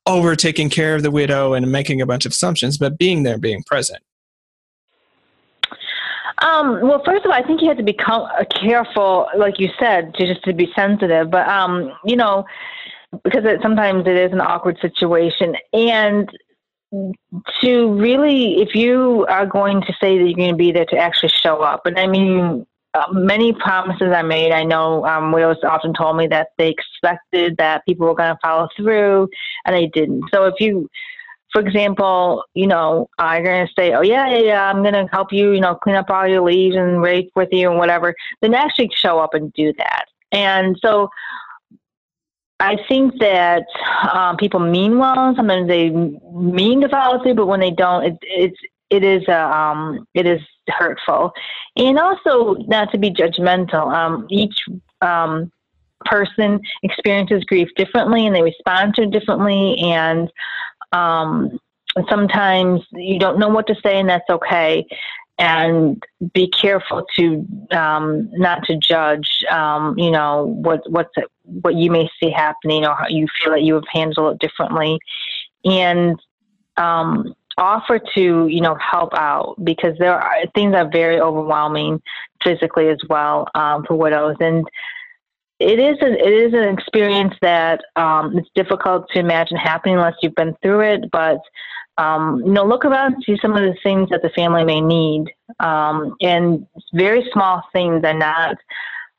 over 0.07 0.37
taking 0.37 0.69
care 0.69 0.95
of 0.95 1.03
the 1.03 1.11
widow 1.11 1.55
and 1.55 1.71
making 1.71 2.01
a 2.01 2.07
bunch 2.07 2.27
of 2.27 2.33
assumptions, 2.33 2.77
but 2.77 2.99
being 2.99 3.23
there, 3.23 3.39
being 3.39 3.63
present. 3.63 4.03
Um, 6.39 6.83
well, 6.83 7.03
first 7.05 7.25
of 7.25 7.31
all, 7.31 7.37
I 7.37 7.43
think 7.43 7.63
you 7.63 7.69
have 7.69 7.79
to 7.79 7.83
be 7.83 7.97
careful, 8.61 9.29
like 9.37 9.59
you 9.59 9.71
said, 9.79 10.13
to 10.15 10.27
just 10.27 10.45
to 10.45 10.53
be 10.53 10.71
sensitive. 10.77 11.31
But 11.31 11.49
um, 11.49 11.93
you 12.05 12.17
know, 12.17 12.45
because 13.23 13.45
it, 13.45 13.61
sometimes 13.63 14.07
it 14.07 14.17
is 14.17 14.33
an 14.33 14.41
awkward 14.41 14.79
situation, 14.81 15.57
and 15.73 16.29
to 17.63 17.93
really, 17.95 18.61
if 18.63 18.75
you 18.75 19.27
are 19.29 19.47
going 19.47 19.81
to 19.83 19.93
say 20.01 20.19
that 20.19 20.25
you're 20.25 20.37
going 20.37 20.51
to 20.51 20.57
be 20.57 20.73
there, 20.73 20.85
to 20.87 20.97
actually 20.97 21.31
show 21.31 21.63
up. 21.63 21.87
And 21.87 21.99
I 21.99 22.07
mean, 22.07 22.67
uh, 22.95 23.07
many 23.13 23.53
promises 23.53 24.13
I 24.15 24.23
made. 24.23 24.53
I 24.53 24.63
know 24.63 25.05
um, 25.07 25.33
widows 25.33 25.57
often 25.65 25.95
told 25.95 26.17
me 26.17 26.27
that 26.29 26.49
they 26.59 26.69
expected 26.69 27.57
that 27.59 27.85
people 27.87 28.07
were 28.07 28.15
going 28.15 28.33
to 28.33 28.39
follow 28.41 28.69
through, 28.77 29.29
and 29.65 29.75
they 29.75 29.87
didn't. 29.87 30.25
So 30.33 30.45
if 30.45 30.55
you 30.61 30.89
for 31.55 31.61
example, 31.61 32.43
you 32.55 32.67
know, 32.67 33.09
I'm 33.17 33.45
going 33.45 33.65
to 33.65 33.73
say, 33.79 33.93
oh, 33.95 34.03
yeah, 34.03 34.29
yeah, 34.29 34.39
yeah, 34.39 34.69
I'm 34.69 34.83
going 34.83 34.95
to 34.95 35.07
help 35.13 35.33
you, 35.33 35.53
you 35.53 35.61
know, 35.61 35.77
clean 35.77 35.95
up 35.95 36.11
all 36.11 36.27
your 36.27 36.43
leaves 36.43 36.75
and 36.75 37.01
rake 37.01 37.31
with 37.37 37.49
you 37.53 37.71
and 37.71 37.79
whatever, 37.79 38.13
then 38.43 38.55
actually 38.55 38.91
show 38.93 39.21
up 39.21 39.35
and 39.35 39.53
do 39.53 39.73
that. 39.79 40.07
And 40.33 40.77
so 40.83 41.11
I 42.65 42.77
think 42.89 43.19
that 43.21 43.65
um, 44.13 44.37
people 44.37 44.61
mean 44.61 44.99
well. 44.99 45.35
Sometimes 45.37 45.69
they 45.69 45.91
mean 45.91 46.81
to 46.81 46.89
follow 46.89 47.23
through, 47.23 47.35
but 47.35 47.47
when 47.47 47.61
they 47.61 47.71
don't, 47.71 48.05
it, 48.05 48.19
it's, 48.23 48.57
it 48.91 49.05
is, 49.05 49.23
uh, 49.29 49.33
um, 49.33 50.07
it 50.15 50.27
is 50.27 50.41
hurtful. 50.69 51.33
And 51.77 51.99
also 51.99 52.55
not 52.67 52.91
to 52.93 52.99
be 52.99 53.11
judgmental. 53.11 53.93
Um, 53.93 54.27
each, 54.31 54.59
um, 55.01 55.51
person 56.05 56.61
experiences 56.83 57.43
grief 57.45 57.69
differently 57.77 58.27
and 58.27 58.37
they 58.37 58.43
respond 58.43 58.95
to 58.95 59.05
it 59.05 59.11
differently 59.11 59.79
and 59.79 60.31
um, 60.93 61.59
sometimes 62.09 62.83
you 62.93 63.19
don't 63.19 63.39
know 63.39 63.49
what 63.49 63.67
to 63.67 63.75
say, 63.83 63.99
and 63.99 64.09
that's 64.09 64.29
okay. 64.31 64.87
And 65.37 66.01
be 66.33 66.47
careful 66.47 67.05
to 67.17 67.45
um, 67.73 68.31
not 68.33 68.63
to 68.67 68.77
judge. 68.77 69.45
Um, 69.51 69.99
you 69.99 70.13
know 70.13 70.45
what 70.63 70.89
what's 70.89 71.13
what 71.43 71.75
you 71.75 71.91
may 71.91 72.09
see 72.21 72.31
happening, 72.31 72.87
or 72.87 72.95
how 72.95 73.09
you 73.09 73.27
feel 73.43 73.53
that 73.53 73.63
you 73.63 73.75
have 73.75 73.89
handled 73.93 74.35
it 74.35 74.39
differently, 74.39 75.01
and 75.65 76.17
um, 76.77 77.35
offer 77.59 78.01
to 78.15 78.47
you 78.47 78.61
know 78.61 78.77
help 78.77 79.15
out 79.15 79.57
because 79.65 79.97
there 79.99 80.15
are 80.21 80.47
things 80.55 80.75
are 80.75 80.89
very 80.89 81.21
overwhelming 81.21 82.01
physically 82.43 82.89
as 82.89 82.99
well 83.09 83.49
um, 83.55 83.85
for 83.85 83.95
widows 83.97 84.37
and 84.41 84.67
it 85.61 85.79
is 85.79 85.97
a, 86.03 86.13
it 86.13 86.33
is 86.33 86.53
an 86.53 86.69
experience 86.69 87.35
that 87.41 87.81
um, 87.97 88.37
it's 88.37 88.49
difficult 88.55 89.09
to 89.13 89.19
imagine 89.19 89.57
happening 89.57 89.97
unless 89.97 90.15
you've 90.23 90.35
been 90.35 90.57
through 90.63 90.81
it. 90.81 91.11
But 91.11 91.39
um, 91.97 92.43
you 92.45 92.53
know, 92.53 92.65
look 92.65 92.85
around 92.85 93.15
and 93.15 93.25
see 93.25 93.39
some 93.41 93.53
of 93.53 93.63
the 93.63 93.77
things 93.83 94.09
that 94.11 94.23
the 94.23 94.31
family 94.31 94.65
may 94.65 94.81
need, 94.81 95.27
um, 95.61 96.17
and 96.21 96.67
very 96.93 97.29
small 97.33 97.63
things 97.73 98.03
are 98.05 98.19
not 98.19 98.57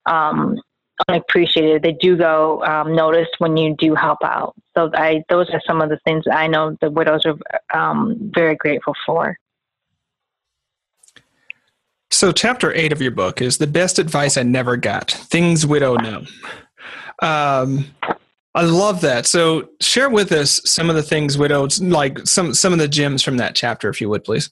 um, 0.05 0.59
unappreciated. 1.07 1.83
They 1.83 1.93
do 1.93 2.17
go 2.17 2.63
um, 2.63 2.93
noticed 2.93 3.35
when 3.37 3.55
you 3.55 3.75
do 3.77 3.95
help 3.95 4.19
out. 4.23 4.55
So 4.75 4.91
I, 4.93 5.23
those 5.29 5.49
are 5.51 5.61
some 5.65 5.81
of 5.81 5.89
the 5.89 5.99
things 6.05 6.25
I 6.31 6.47
know 6.47 6.75
the 6.81 6.91
widows 6.91 7.25
are 7.25 7.37
um, 7.73 8.31
very 8.33 8.55
grateful 8.55 8.93
for. 9.05 9.37
So, 12.15 12.31
chapter 12.31 12.73
eight 12.73 12.93
of 12.93 13.01
your 13.01 13.11
book 13.11 13.41
is 13.41 13.57
the 13.57 13.67
best 13.67 13.99
advice 13.99 14.37
I 14.37 14.43
never 14.43 14.77
got 14.77 15.11
things 15.11 15.67
widow 15.67 15.95
know. 15.95 16.23
Um, 17.21 17.93
I 18.55 18.63
love 18.63 19.01
that. 19.01 19.25
So, 19.25 19.67
share 19.81 20.09
with 20.09 20.31
us 20.31 20.61
some 20.63 20.89
of 20.89 20.95
the 20.95 21.03
things 21.03 21.37
widows 21.37 21.81
like 21.81 22.19
some 22.25 22.53
some 22.53 22.71
of 22.71 22.79
the 22.79 22.87
gems 22.87 23.21
from 23.21 23.35
that 23.37 23.53
chapter, 23.53 23.89
if 23.89 23.99
you 23.99 24.07
would, 24.07 24.23
please. 24.23 24.49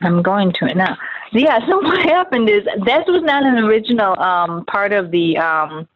I'm 0.00 0.22
going 0.22 0.52
to 0.60 0.66
it 0.66 0.76
now. 0.76 0.96
Yeah. 1.32 1.58
So 1.68 1.80
what 1.80 1.98
happened 2.06 2.48
is 2.48 2.64
that 2.86 3.08
was 3.08 3.24
not 3.24 3.42
an 3.44 3.58
original 3.58 4.16
um, 4.20 4.64
part 4.66 4.92
of 4.92 5.10
the 5.10 5.38
um, 5.38 5.88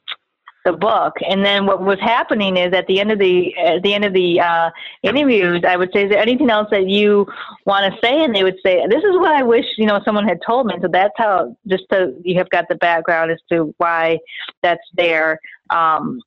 the 0.64 0.72
book. 0.72 1.14
And 1.28 1.44
then 1.44 1.66
what 1.66 1.82
was 1.82 1.98
happening 2.00 2.56
is 2.56 2.72
at 2.72 2.86
the 2.86 3.00
end 3.00 3.12
of 3.12 3.18
the 3.18 3.56
at 3.56 3.82
the 3.82 3.94
end 3.94 4.04
of 4.04 4.12
the 4.12 4.40
uh, 4.40 4.70
interviews, 5.02 5.62
I 5.66 5.76
would 5.76 5.90
say, 5.92 6.04
"Is 6.04 6.10
there 6.10 6.20
anything 6.20 6.50
else 6.50 6.68
that 6.70 6.88
you 6.88 7.26
want 7.66 7.92
to 7.92 8.00
say?" 8.00 8.24
And 8.24 8.34
they 8.34 8.42
would 8.42 8.58
say, 8.64 8.84
"This 8.88 9.04
is 9.04 9.16
what 9.16 9.32
I 9.32 9.42
wish 9.42 9.66
you 9.76 9.86
know 9.86 10.00
someone 10.04 10.26
had 10.26 10.40
told 10.44 10.66
me." 10.66 10.74
So 10.80 10.88
that's 10.88 11.14
how 11.16 11.56
just 11.66 11.84
so 11.92 12.14
you 12.22 12.36
have 12.38 12.50
got 12.50 12.68
the 12.68 12.76
background 12.76 13.30
as 13.30 13.38
to 13.50 13.74
why 13.78 14.18
that's 14.62 14.82
there. 14.94 15.38
Um, 15.70 16.20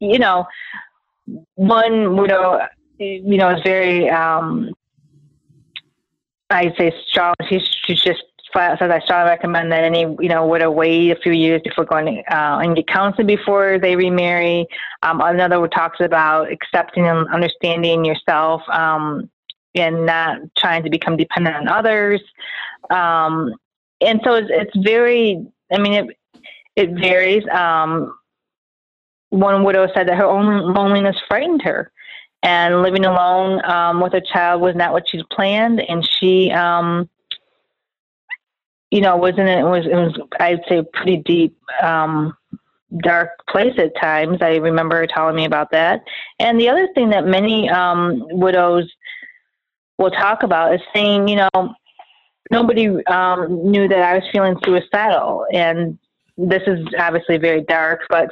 you 0.00 0.18
know, 0.18 0.46
one 1.54 2.16
widow, 2.16 2.60
you 2.98 3.36
know, 3.36 3.50
is 3.50 3.62
very. 3.62 4.08
Um, 4.08 4.72
I'd 6.50 6.74
say 6.76 6.92
strong. 7.08 7.34
She's, 7.48 7.66
she's 7.86 8.02
just 8.02 8.22
says 8.54 8.90
I 8.90 9.00
strongly 9.00 9.30
recommend 9.30 9.72
that 9.72 9.84
any 9.84 10.00
you 10.20 10.28
know 10.28 10.46
would 10.46 10.66
wait 10.68 11.10
a 11.10 11.16
few 11.16 11.32
years 11.32 11.60
before 11.64 11.84
going 11.84 12.22
uh, 12.30 12.60
and 12.62 12.76
get 12.76 12.86
counseling 12.86 13.26
before 13.26 13.78
they 13.78 13.96
remarry. 13.96 14.66
Um, 15.02 15.20
another 15.20 15.66
talks 15.68 16.00
about 16.00 16.50
accepting 16.50 17.06
and 17.06 17.28
understanding 17.28 18.04
yourself 18.04 18.62
um, 18.68 19.30
and 19.74 20.06
not 20.06 20.38
trying 20.56 20.82
to 20.82 20.90
become 20.90 21.16
dependent 21.16 21.56
on 21.56 21.68
others. 21.68 22.20
Um, 22.90 23.54
and 24.00 24.20
so 24.24 24.34
it's, 24.34 24.48
it's, 24.50 24.76
very. 24.84 25.46
I 25.72 25.78
mean, 25.78 25.92
it 25.92 26.16
it 26.76 26.90
varies. 26.90 27.44
Um, 27.48 28.14
one 29.30 29.64
widow 29.64 29.88
said 29.94 30.08
that 30.08 30.16
her 30.16 30.26
own 30.26 30.74
loneliness 30.74 31.16
frightened 31.26 31.62
her 31.62 31.90
and 32.42 32.82
living 32.82 33.04
alone 33.04 33.64
um, 33.64 34.00
with 34.00 34.12
a 34.14 34.20
child 34.20 34.60
was 34.60 34.74
not 34.74 34.92
what 34.92 35.08
she'd 35.08 35.26
planned 35.30 35.80
and 35.80 36.06
she 36.06 36.50
um, 36.50 37.08
you 38.92 39.00
know, 39.00 39.16
wasn't 39.16 39.48
it 39.48 39.64
was 39.64 39.86
it 39.86 39.94
was 39.94 40.14
I'd 40.38 40.60
say 40.68 40.84
pretty 40.92 41.16
deep 41.16 41.56
um, 41.82 42.36
dark 42.98 43.30
place 43.48 43.72
at 43.78 43.96
times. 43.98 44.42
I 44.42 44.56
remember 44.56 44.96
her 44.96 45.06
telling 45.06 45.34
me 45.34 45.46
about 45.46 45.70
that. 45.70 46.02
And 46.38 46.60
the 46.60 46.68
other 46.68 46.86
thing 46.94 47.08
that 47.08 47.24
many 47.24 47.70
um, 47.70 48.22
widows 48.28 48.92
will 49.96 50.10
talk 50.10 50.42
about 50.42 50.74
is 50.74 50.82
saying, 50.94 51.26
you 51.26 51.36
know, 51.36 51.74
nobody 52.50 53.02
um, 53.06 53.70
knew 53.70 53.88
that 53.88 54.02
I 54.02 54.16
was 54.16 54.24
feeling 54.30 54.56
suicidal. 54.62 55.46
And 55.54 55.98
this 56.36 56.62
is 56.66 56.86
obviously 56.98 57.38
very 57.38 57.62
dark, 57.62 58.00
but 58.10 58.28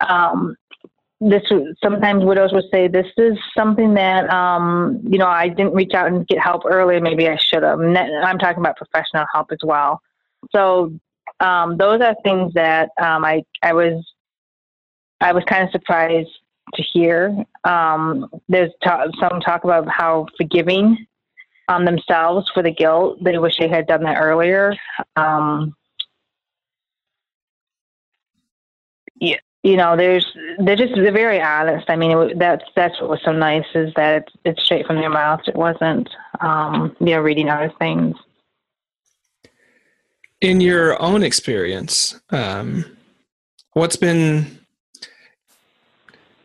um, 0.00 0.56
this 1.20 1.42
sometimes 1.82 2.24
widows 2.24 2.52
would 2.52 2.64
say 2.70 2.88
this 2.88 3.06
is 3.16 3.38
something 3.56 3.94
that 3.94 4.28
um, 4.30 5.00
you 5.08 5.18
know 5.18 5.26
I 5.26 5.48
didn't 5.48 5.74
reach 5.74 5.94
out 5.94 6.08
and 6.08 6.26
get 6.26 6.38
help 6.38 6.62
earlier. 6.66 7.00
Maybe 7.00 7.28
I 7.28 7.36
should 7.36 7.62
have. 7.62 7.80
I'm 7.80 8.38
talking 8.38 8.60
about 8.60 8.76
professional 8.76 9.24
help 9.32 9.50
as 9.50 9.58
well. 9.62 10.00
So 10.54 10.92
um, 11.40 11.76
those 11.76 12.00
are 12.00 12.14
things 12.22 12.52
that 12.54 12.90
um, 13.00 13.24
I 13.24 13.42
I 13.62 13.72
was 13.72 14.04
I 15.20 15.32
was 15.32 15.44
kind 15.44 15.64
of 15.64 15.70
surprised 15.70 16.28
to 16.74 16.82
hear. 16.82 17.44
Um, 17.64 18.28
there's 18.48 18.70
some 18.84 19.40
talk 19.40 19.64
about 19.64 19.88
how 19.88 20.26
forgiving 20.36 21.06
um, 21.68 21.84
themselves 21.84 22.50
for 22.52 22.62
the 22.62 22.70
guilt. 22.70 23.22
They 23.22 23.38
wish 23.38 23.58
they 23.58 23.68
had 23.68 23.86
done 23.86 24.02
that 24.04 24.18
earlier. 24.20 24.74
Um, 25.16 25.74
yeah, 29.18 29.38
you 29.66 29.76
know, 29.76 29.96
there's 29.96 30.24
they're 30.58 30.76
just 30.76 30.94
they're 30.94 31.10
very 31.10 31.40
honest. 31.40 31.90
I 31.90 31.96
mean, 31.96 32.12
it, 32.12 32.38
that's 32.38 32.64
that's 32.76 33.00
what 33.00 33.10
was 33.10 33.20
so 33.24 33.32
nice 33.32 33.64
is 33.74 33.92
that 33.96 34.22
it's 34.22 34.32
it's 34.44 34.64
straight 34.64 34.86
from 34.86 34.96
their 34.96 35.10
mouth. 35.10 35.40
It 35.48 35.56
wasn't 35.56 36.08
um, 36.40 36.96
you 37.00 37.06
know 37.06 37.20
reading 37.20 37.48
other 37.48 37.72
things. 37.80 38.16
In 40.40 40.60
your 40.60 41.02
own 41.02 41.24
experience, 41.24 42.14
um, 42.30 42.84
what's 43.72 43.96
been 43.96 44.56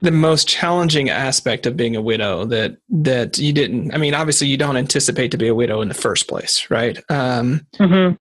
the 0.02 0.12
most 0.12 0.48
challenging 0.48 1.12
aspect 1.12 1.68
of 1.68 1.78
being 1.78 1.96
a 1.96 2.02
widow 2.02 2.46
that 2.46 2.78
that 2.90 3.38
you 3.38 3.54
didn't? 3.54 3.94
I 3.94 3.98
mean, 3.98 4.16
obviously, 4.16 4.48
you 4.48 4.58
don't 4.58 4.78
anticipate 4.78 5.30
to 5.30 5.38
be 5.38 5.48
a 5.48 5.54
widow 5.54 5.82
in 5.82 5.90
the 5.90 5.94
first 5.94 6.28
place, 6.28 6.72
right? 6.72 6.98
Um, 7.08 7.68
mm-hmm. 7.76 8.16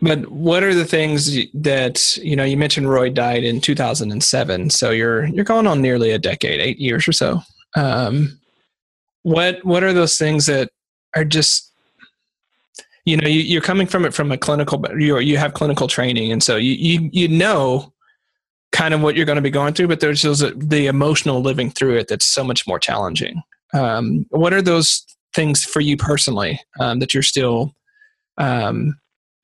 But 0.00 0.30
what 0.30 0.62
are 0.62 0.74
the 0.74 0.84
things 0.84 1.38
that 1.54 2.16
you 2.18 2.36
know? 2.36 2.44
You 2.44 2.56
mentioned 2.56 2.90
Roy 2.90 3.10
died 3.10 3.44
in 3.44 3.60
2007, 3.60 4.70
so 4.70 4.90
you're 4.90 5.26
you're 5.26 5.44
going 5.44 5.66
on 5.66 5.80
nearly 5.80 6.10
a 6.10 6.18
decade, 6.18 6.60
eight 6.60 6.78
years 6.78 7.06
or 7.06 7.12
so. 7.12 7.40
Um, 7.76 8.38
what 9.22 9.64
what 9.64 9.82
are 9.82 9.92
those 9.92 10.16
things 10.18 10.46
that 10.46 10.70
are 11.14 11.24
just 11.24 11.72
you 13.04 13.16
know 13.16 13.28
you, 13.28 13.58
are 13.58 13.62
coming 13.62 13.86
from 13.86 14.04
it 14.04 14.14
from 14.14 14.30
a 14.30 14.38
clinical 14.38 14.82
you 14.98 15.18
you 15.18 15.36
have 15.36 15.54
clinical 15.54 15.88
training 15.88 16.30
and 16.30 16.42
so 16.42 16.56
you 16.56 16.72
you, 16.72 17.10
you 17.12 17.28
know 17.28 17.92
kind 18.72 18.94
of 18.94 19.00
what 19.00 19.16
you're 19.16 19.26
going 19.26 19.36
to 19.36 19.42
be 19.42 19.50
going 19.50 19.72
through 19.72 19.88
but 19.88 20.00
there's 20.00 20.22
those, 20.22 20.40
the 20.56 20.86
emotional 20.86 21.40
living 21.40 21.70
through 21.70 21.96
it 21.96 22.08
that's 22.08 22.24
so 22.24 22.44
much 22.44 22.66
more 22.66 22.78
challenging 22.78 23.42
um, 23.72 24.26
what 24.30 24.52
are 24.52 24.62
those 24.62 25.04
things 25.32 25.64
for 25.64 25.80
you 25.80 25.96
personally 25.96 26.60
um, 26.80 26.98
that 26.98 27.14
you're 27.14 27.22
still 27.22 27.74
um, 28.38 28.94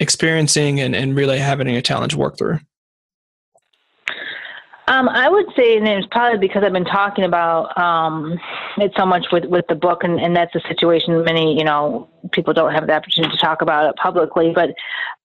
experiencing 0.00 0.80
and, 0.80 0.96
and 0.96 1.14
really 1.14 1.38
having 1.38 1.68
a 1.68 1.82
challenge 1.82 2.14
work 2.14 2.36
through 2.36 2.58
um, 4.90 5.08
I 5.08 5.28
would 5.28 5.46
say, 5.56 5.76
and 5.76 5.86
it's 5.86 6.08
probably 6.10 6.38
because 6.38 6.64
I've 6.64 6.72
been 6.72 6.84
talking 6.84 7.22
about 7.22 7.78
um, 7.78 8.36
it 8.76 8.90
so 8.96 9.06
much 9.06 9.24
with, 9.30 9.44
with 9.44 9.64
the 9.68 9.76
book, 9.76 10.02
and, 10.02 10.18
and 10.18 10.34
that's 10.34 10.52
a 10.56 10.60
situation 10.66 11.22
many, 11.22 11.56
you 11.56 11.62
know, 11.62 12.10
people 12.32 12.52
don't 12.52 12.74
have 12.74 12.88
the 12.88 12.94
opportunity 12.94 13.36
to 13.36 13.40
talk 13.40 13.62
about 13.62 13.88
it 13.88 13.94
publicly. 14.02 14.52
But 14.52 14.70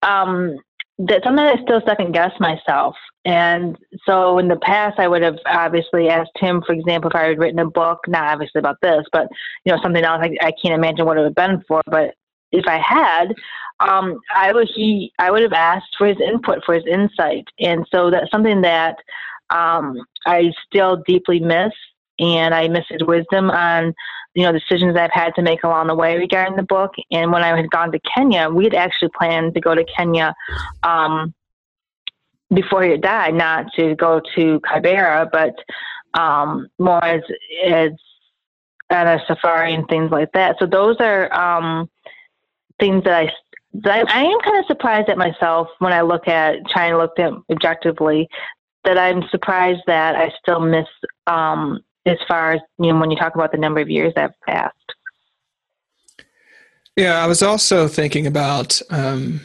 um, 0.07 0.59
that 0.99 1.23
sometimes 1.23 1.59
I 1.59 1.63
still 1.63 1.81
second 1.83 2.13
guess 2.13 2.31
myself. 2.39 2.95
And 3.25 3.75
so 4.05 4.37
in 4.37 4.49
the 4.49 4.57
past, 4.57 4.99
I 4.99 5.07
would 5.07 5.23
have 5.23 5.39
obviously 5.47 6.09
asked 6.09 6.37
him, 6.39 6.61
for 6.61 6.73
example, 6.73 7.09
if 7.09 7.15
I 7.15 7.23
had 7.23 7.39
written 7.39 7.57
a 7.57 7.65
book, 7.65 8.01
not 8.07 8.31
obviously 8.31 8.59
about 8.59 8.77
this, 8.83 9.03
but 9.11 9.27
you 9.65 9.73
know, 9.73 9.79
something 9.81 10.03
else. 10.03 10.21
I, 10.21 10.35
I 10.45 10.51
can't 10.61 10.75
imagine 10.75 11.07
what 11.07 11.17
it 11.17 11.21
would 11.21 11.35
have 11.35 11.49
been 11.49 11.63
for. 11.67 11.81
But 11.87 12.13
if 12.51 12.65
I 12.67 12.77
had, 12.77 13.33
um, 13.79 14.19
I 14.33 14.53
would 14.53 14.69
he 14.73 15.11
I 15.19 15.31
would 15.31 15.41
have 15.41 15.53
asked 15.53 15.95
for 15.97 16.07
his 16.07 16.19
input, 16.19 16.63
for 16.65 16.75
his 16.75 16.85
insight, 16.85 17.47
and 17.59 17.85
so 17.91 18.09
that's 18.09 18.31
something 18.31 18.61
that 18.61 18.97
um, 19.49 19.97
I 20.25 20.51
still 20.65 21.03
deeply 21.07 21.39
miss, 21.39 21.73
and 22.19 22.53
I 22.53 22.67
miss 22.67 22.85
his 22.89 23.03
wisdom 23.03 23.49
on 23.51 23.93
you 24.33 24.43
know 24.43 24.51
decisions 24.51 24.95
I've 24.95 25.11
had 25.11 25.35
to 25.35 25.41
make 25.41 25.63
along 25.63 25.87
the 25.87 25.95
way 25.95 26.17
regarding 26.17 26.55
the 26.55 26.63
book. 26.63 26.91
And 27.11 27.31
when 27.31 27.43
I 27.43 27.55
had 27.55 27.69
gone 27.69 27.91
to 27.91 27.99
Kenya, 27.99 28.49
we 28.49 28.63
had 28.63 28.75
actually 28.75 29.11
planned 29.17 29.53
to 29.55 29.61
go 29.61 29.75
to 29.75 29.83
Kenya 29.83 30.33
um, 30.83 31.33
before 32.53 32.83
he 32.83 32.95
died, 32.97 33.33
not 33.33 33.65
to 33.75 33.95
go 33.95 34.21
to 34.35 34.59
Kibera, 34.61 35.29
but 35.31 35.55
um, 36.19 36.67
more 36.79 37.03
as 37.03 37.21
as 37.63 37.91
a 38.89 39.19
safari 39.27 39.73
and 39.73 39.87
things 39.87 40.11
like 40.11 40.31
that. 40.33 40.55
So 40.59 40.65
those 40.65 40.95
are 40.99 41.33
um, 41.33 41.89
things 42.79 43.03
that 43.03 43.13
I 43.13 43.31
that 43.83 44.09
I 44.09 44.23
am 44.23 44.39
kind 44.41 44.59
of 44.59 44.65
surprised 44.65 45.09
at 45.09 45.17
myself 45.17 45.67
when 45.79 45.93
I 45.93 46.01
look 46.01 46.27
at 46.27 46.67
trying 46.69 46.91
to 46.91 46.97
look 46.97 47.17
at 47.19 47.33
objectively 47.51 48.27
that 48.85 48.97
I'm 48.97 49.23
surprised 49.29 49.81
that 49.87 50.15
I 50.15 50.31
still 50.41 50.59
miss 50.59 50.87
um, 51.27 51.81
as 52.05 52.17
far 52.27 52.53
as 52.53 52.61
you 52.79 52.93
know 52.93 52.99
when 52.99 53.11
you 53.11 53.17
talk 53.17 53.35
about 53.35 53.51
the 53.51 53.57
number 53.57 53.81
of 53.81 53.89
years 53.89 54.13
that 54.15 54.21
have 54.21 54.41
passed. 54.47 54.75
Yeah, 56.95 57.21
I 57.21 57.27
was 57.27 57.43
also 57.43 57.87
thinking 57.87 58.25
about 58.25 58.81
um, 58.89 59.41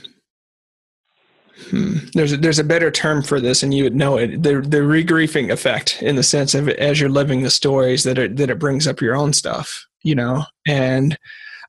hmm, 1.70 1.96
there's 2.14 2.32
a, 2.32 2.36
there's 2.36 2.60
a 2.60 2.64
better 2.64 2.90
term 2.90 3.22
for 3.22 3.40
this, 3.40 3.62
and 3.62 3.74
you 3.74 3.84
would 3.84 3.96
know 3.96 4.18
it 4.18 4.42
the 4.42 4.60
the 4.60 4.78
regriefing 4.78 5.50
effect 5.50 6.00
in 6.02 6.16
the 6.16 6.22
sense 6.22 6.54
of 6.54 6.68
as 6.68 7.00
you're 7.00 7.10
living 7.10 7.42
the 7.42 7.50
stories 7.50 8.04
that 8.04 8.18
it 8.18 8.36
that 8.36 8.50
it 8.50 8.58
brings 8.58 8.86
up 8.86 9.00
your 9.00 9.16
own 9.16 9.32
stuff, 9.32 9.86
you 10.02 10.14
know. 10.14 10.44
And 10.68 11.18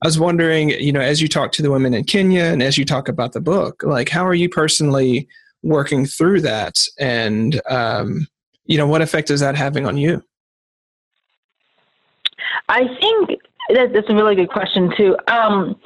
I 0.02 0.08
was 0.08 0.20
wondering, 0.20 0.70
you 0.70 0.92
know, 0.92 1.00
as 1.00 1.22
you 1.22 1.28
talk 1.28 1.52
to 1.54 1.62
the 1.62 1.70
women 1.70 1.94
in 1.94 2.04
Kenya 2.04 2.44
and 2.44 2.64
as 2.64 2.78
you 2.78 2.86
talk 2.86 3.08
about 3.08 3.34
the 3.34 3.42
book, 3.42 3.84
like 3.84 4.10
how 4.10 4.26
are 4.26 4.34
you 4.34 4.50
personally 4.50 5.28
working 5.62 6.08
through 6.08 6.42
that? 6.42 6.84
And 7.00 7.62
um, 7.70 8.28
you 8.66 8.78
know 8.78 8.88
what 8.88 9.02
effect 9.02 9.30
is 9.30 9.42
that 9.42 9.56
having 9.56 9.86
on 9.86 9.98
you? 9.98 10.24
I 12.68 12.88
think 13.00 13.40
that, 13.70 13.94
that's 13.94 14.10
a 14.10 14.16
really 14.16 14.36
good 14.36 14.50
question 14.50 14.92
too. 14.98 15.16
Um, 15.28 15.80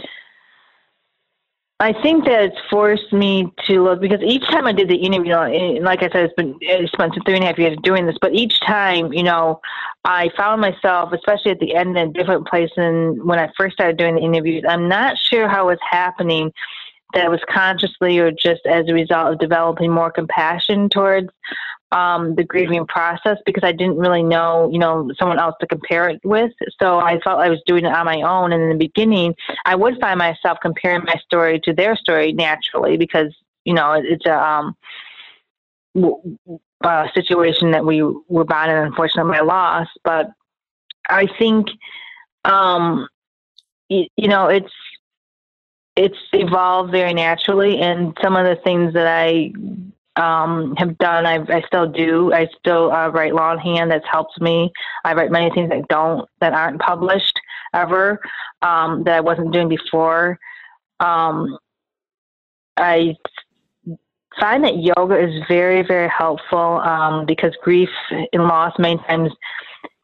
I 1.81 1.91
think 2.01 2.23
that 2.25 2.41
it's 2.41 2.57
forced 2.69 3.11
me 3.11 3.51
to 3.67 3.83
look 3.83 3.99
because 3.99 4.21
each 4.23 4.47
time 4.47 4.65
I 4.65 4.71
did 4.71 4.87
the 4.87 4.95
interview, 4.95 5.31
know, 5.33 5.81
like 5.81 6.03
I 6.03 6.09
said, 6.09 6.23
it's 6.23 6.33
been 6.35 6.57
I 6.63 6.85
spent 6.85 7.13
three 7.25 7.35
and 7.35 7.43
a 7.43 7.47
half 7.47 7.59
years 7.59 7.77
doing 7.83 8.05
this. 8.05 8.15
But 8.21 8.33
each 8.33 8.61
time, 8.61 9.11
you 9.11 9.23
know, 9.23 9.59
I 10.05 10.29
found 10.37 10.61
myself, 10.61 11.11
especially 11.11 11.51
at 11.51 11.59
the 11.59 11.75
end, 11.75 11.97
in 11.97 12.09
a 12.09 12.13
different 12.13 12.47
place 12.47 12.71
than 12.77 13.25
when 13.27 13.39
I 13.39 13.51
first 13.57 13.73
started 13.73 13.97
doing 13.97 14.15
the 14.15 14.21
interviews. 14.21 14.63
I'm 14.67 14.87
not 14.87 15.17
sure 15.17 15.49
how 15.49 15.67
it's 15.67 15.81
happening, 15.91 16.53
that 17.15 17.31
was 17.31 17.39
consciously 17.49 18.19
or 18.19 18.29
just 18.29 18.65
as 18.65 18.87
a 18.87 18.93
result 18.93 19.33
of 19.33 19.39
developing 19.39 19.91
more 19.91 20.11
compassion 20.11 20.89
towards 20.89 21.29
um, 21.95 22.35
the 22.35 22.43
grieving 22.43 22.85
process 22.85 23.37
because 23.45 23.63
I 23.63 23.71
didn't 23.71 23.97
really 23.97 24.21
know, 24.21 24.69
you 24.69 24.77
know, 24.77 25.09
someone 25.17 25.39
else 25.39 25.55
to 25.61 25.67
compare 25.67 26.09
it 26.09 26.19
with. 26.25 26.51
So 26.77 26.99
I 26.99 27.19
felt 27.21 27.39
I 27.39 27.49
was 27.49 27.61
doing 27.65 27.85
it 27.85 27.93
on 27.93 28.05
my 28.05 28.21
own. 28.21 28.51
And 28.51 28.61
in 28.61 28.69
the 28.69 28.75
beginning, 28.75 29.33
I 29.65 29.75
would 29.75 29.97
find 30.01 30.19
myself 30.19 30.57
comparing 30.61 31.05
my 31.05 31.15
story 31.25 31.57
to 31.61 31.73
their 31.73 31.95
story 31.95 32.33
naturally 32.33 32.97
because, 32.97 33.33
you 33.63 33.73
know, 33.73 33.93
it's 33.93 34.25
a, 34.25 34.37
um, 34.37 34.75
a 36.83 37.09
situation 37.13 37.71
that 37.71 37.85
we 37.85 38.03
were 38.03 38.43
bound 38.43 38.67
bonded, 38.67 38.77
unfortunately, 38.87 39.31
my 39.31 39.39
loss. 39.39 39.87
But 40.03 40.31
I 41.09 41.27
think, 41.39 41.67
um, 42.43 43.07
you, 43.87 44.07
you 44.17 44.27
know, 44.27 44.47
it's 44.47 44.73
it's 45.95 46.17
evolved 46.33 46.91
very 46.91 47.13
naturally, 47.13 47.79
and 47.79 48.17
some 48.21 48.35
of 48.35 48.45
the 48.45 48.61
things 48.61 48.93
that 48.95 49.07
I 49.07 49.53
um, 50.17 50.75
have 50.77 50.97
done, 50.97 51.25
I, 51.25 51.43
I 51.49 51.61
still 51.67 51.87
do. 51.87 52.33
I 52.33 52.47
still 52.59 52.91
uh, 52.91 53.09
write 53.09 53.35
longhand. 53.35 53.91
That's 53.91 54.07
helped 54.09 54.39
me. 54.41 54.71
I 55.03 55.13
write 55.13 55.31
many 55.31 55.49
things 55.51 55.69
that 55.69 55.87
don't 55.89 56.27
that 56.39 56.53
aren't 56.53 56.81
published 56.81 57.39
ever 57.73 58.19
um, 58.61 59.03
that 59.03 59.15
I 59.15 59.21
wasn't 59.21 59.51
doing 59.51 59.69
before. 59.69 60.39
Um, 60.99 61.57
I 62.77 63.15
find 64.39 64.63
that 64.63 64.77
yoga 64.77 65.17
is 65.17 65.43
very 65.47 65.81
very 65.81 66.09
helpful 66.09 66.79
um, 66.79 67.25
because 67.25 67.53
grief 67.63 67.89
and 68.11 68.43
loss 68.43 68.73
many 68.79 68.97
times 69.07 69.31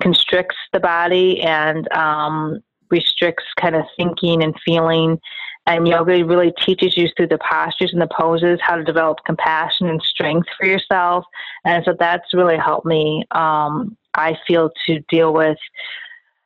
constricts 0.01 0.57
the 0.74 0.80
body 0.80 1.41
and 1.41 1.91
um, 1.93 2.59
restricts 2.89 3.45
kind 3.59 3.76
of 3.76 3.86
thinking 3.95 4.43
and 4.43 4.55
feeling 4.66 5.20
and 5.68 5.88
yoga 5.88 6.26
really 6.26 6.53
teaches 6.66 6.97
you 6.97 7.09
through 7.16 7.28
the 7.28 7.38
postures 7.38 7.93
and 7.93 8.01
the 8.01 8.07
poses 8.07 8.59
how 8.62 8.76
to 8.76 8.84
develop 8.84 9.20
compassion 9.26 9.88
and 9.88 10.01
strength 10.01 10.47
for 10.59 10.66
yourself. 10.66 11.24
And 11.66 11.84
so 11.86 11.95
that's 11.97 12.34
really 12.34 12.57
helped 12.57 12.86
me, 12.86 13.24
um, 13.32 13.95
I 14.16 14.38
feel, 14.47 14.72
to 14.88 14.99
deal 15.09 15.34
with 15.34 15.57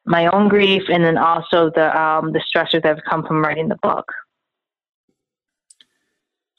my 0.05 0.27
own 0.27 0.49
grief 0.49 0.83
and 0.89 1.03
then 1.03 1.17
also 1.17 1.71
the, 1.71 1.97
um, 1.99 2.33
the 2.33 2.39
stressors 2.39 2.83
that 2.83 2.85
have 2.85 3.03
come 3.09 3.25
from 3.25 3.41
writing 3.43 3.69
the 3.69 3.77
book. 3.77 4.11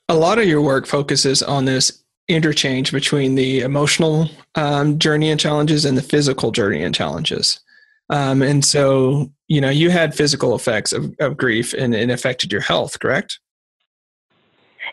A 0.08 0.14
lot 0.14 0.38
of 0.38 0.46
your 0.46 0.62
work 0.62 0.86
focuses 0.86 1.42
on 1.42 1.64
this 1.64 2.02
interchange 2.28 2.90
between 2.90 3.34
the 3.34 3.60
emotional 3.60 4.28
um, 4.54 4.98
journey 4.98 5.30
and 5.30 5.38
challenges 5.38 5.84
and 5.84 5.96
the 5.96 6.02
physical 6.02 6.50
journey 6.50 6.82
and 6.82 6.94
challenges. 6.94 7.60
Um, 8.10 8.42
and 8.42 8.64
so, 8.64 9.30
you 9.48 9.60
know, 9.60 9.70
you 9.70 9.90
had 9.90 10.14
physical 10.14 10.54
effects 10.54 10.92
of, 10.92 11.14
of 11.18 11.36
grief 11.36 11.72
and 11.72 11.94
it 11.94 12.10
affected 12.10 12.52
your 12.52 12.60
health, 12.60 12.98
correct? 13.00 13.40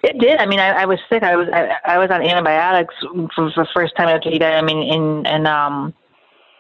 It 0.03 0.19
did. 0.19 0.39
I 0.39 0.45
mean, 0.45 0.59
I, 0.59 0.69
I 0.69 0.85
was 0.85 0.99
sick. 1.09 1.23
I 1.23 1.35
was 1.35 1.47
I, 1.53 1.77
I 1.85 1.97
was 1.97 2.09
on 2.09 2.21
antibiotics 2.21 2.93
for, 3.01 3.51
for 3.53 3.63
the 3.63 3.67
first 3.73 3.95
time 3.95 4.09
after 4.09 4.29
he 4.29 4.39
died. 4.39 4.55
I 4.55 4.61
mean, 4.61 4.91
and 4.91 5.27
and 5.27 5.47
um, 5.47 5.93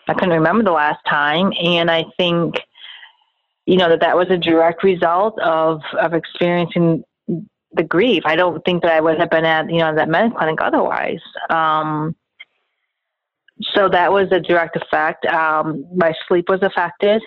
I 0.07 0.13
couldn't 0.13 0.29
remember 0.29 0.63
the 0.63 0.71
last 0.71 0.99
time. 1.07 1.51
And 1.61 1.89
I 1.89 2.05
think, 2.15 2.55
you 3.65 3.75
know, 3.75 3.89
that 3.89 3.99
that 4.01 4.15
was 4.15 4.29
a 4.29 4.37
direct 4.37 4.83
result 4.83 5.37
of 5.39 5.81
of 5.99 6.13
experiencing 6.13 7.03
the 7.27 7.83
grief. 7.83 8.23
I 8.25 8.35
don't 8.35 8.63
think 8.63 8.83
that 8.83 8.91
I 8.91 9.01
would 9.01 9.19
have 9.19 9.29
been 9.29 9.45
at 9.45 9.69
you 9.69 9.79
know 9.79 9.93
that 9.93 10.07
med 10.07 10.35
clinic 10.35 10.61
otherwise. 10.61 11.21
Um, 11.49 12.15
so 13.61 13.89
that 13.89 14.11
was 14.11 14.31
a 14.31 14.39
direct 14.39 14.75
effect. 14.75 15.25
Um, 15.25 15.85
my 15.95 16.13
sleep 16.27 16.49
was 16.49 16.61
affected. 16.61 17.21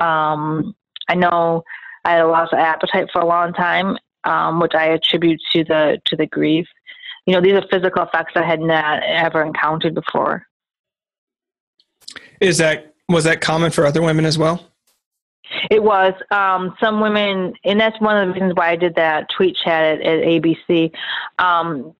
Um, 0.00 0.74
I 1.08 1.14
know 1.14 1.62
I 2.04 2.12
had 2.12 2.20
a 2.22 2.26
loss 2.26 2.48
of 2.52 2.58
appetite 2.58 3.08
for 3.12 3.20
a 3.20 3.26
long 3.26 3.52
time, 3.52 3.96
um, 4.24 4.60
which 4.60 4.74
I 4.74 4.86
attribute 4.86 5.40
to 5.52 5.64
the 5.64 6.00
to 6.06 6.16
the 6.16 6.26
grief. 6.26 6.66
You 7.26 7.34
know, 7.34 7.40
these 7.40 7.52
are 7.52 7.64
physical 7.70 8.02
effects 8.02 8.32
I 8.34 8.42
had 8.42 8.60
not 8.60 9.02
ever 9.04 9.42
encountered 9.42 9.94
before. 9.94 10.46
Is 12.40 12.58
that 12.58 12.94
was 13.08 13.24
that 13.24 13.40
common 13.40 13.70
for 13.70 13.86
other 13.86 14.02
women 14.02 14.24
as 14.24 14.38
well? 14.38 14.66
It 15.70 15.82
was. 15.82 16.14
Um, 16.30 16.74
some 16.80 17.00
women, 17.00 17.54
and 17.64 17.78
that's 17.78 18.00
one 18.00 18.16
of 18.16 18.28
the 18.28 18.32
reasons 18.34 18.54
why 18.54 18.70
I 18.70 18.76
did 18.76 18.94
that 18.96 19.28
tweet 19.28 19.56
chat 19.56 20.00
at, 20.00 20.00
at 20.00 20.24
ABC. 20.24 20.92
Um, 21.38 21.94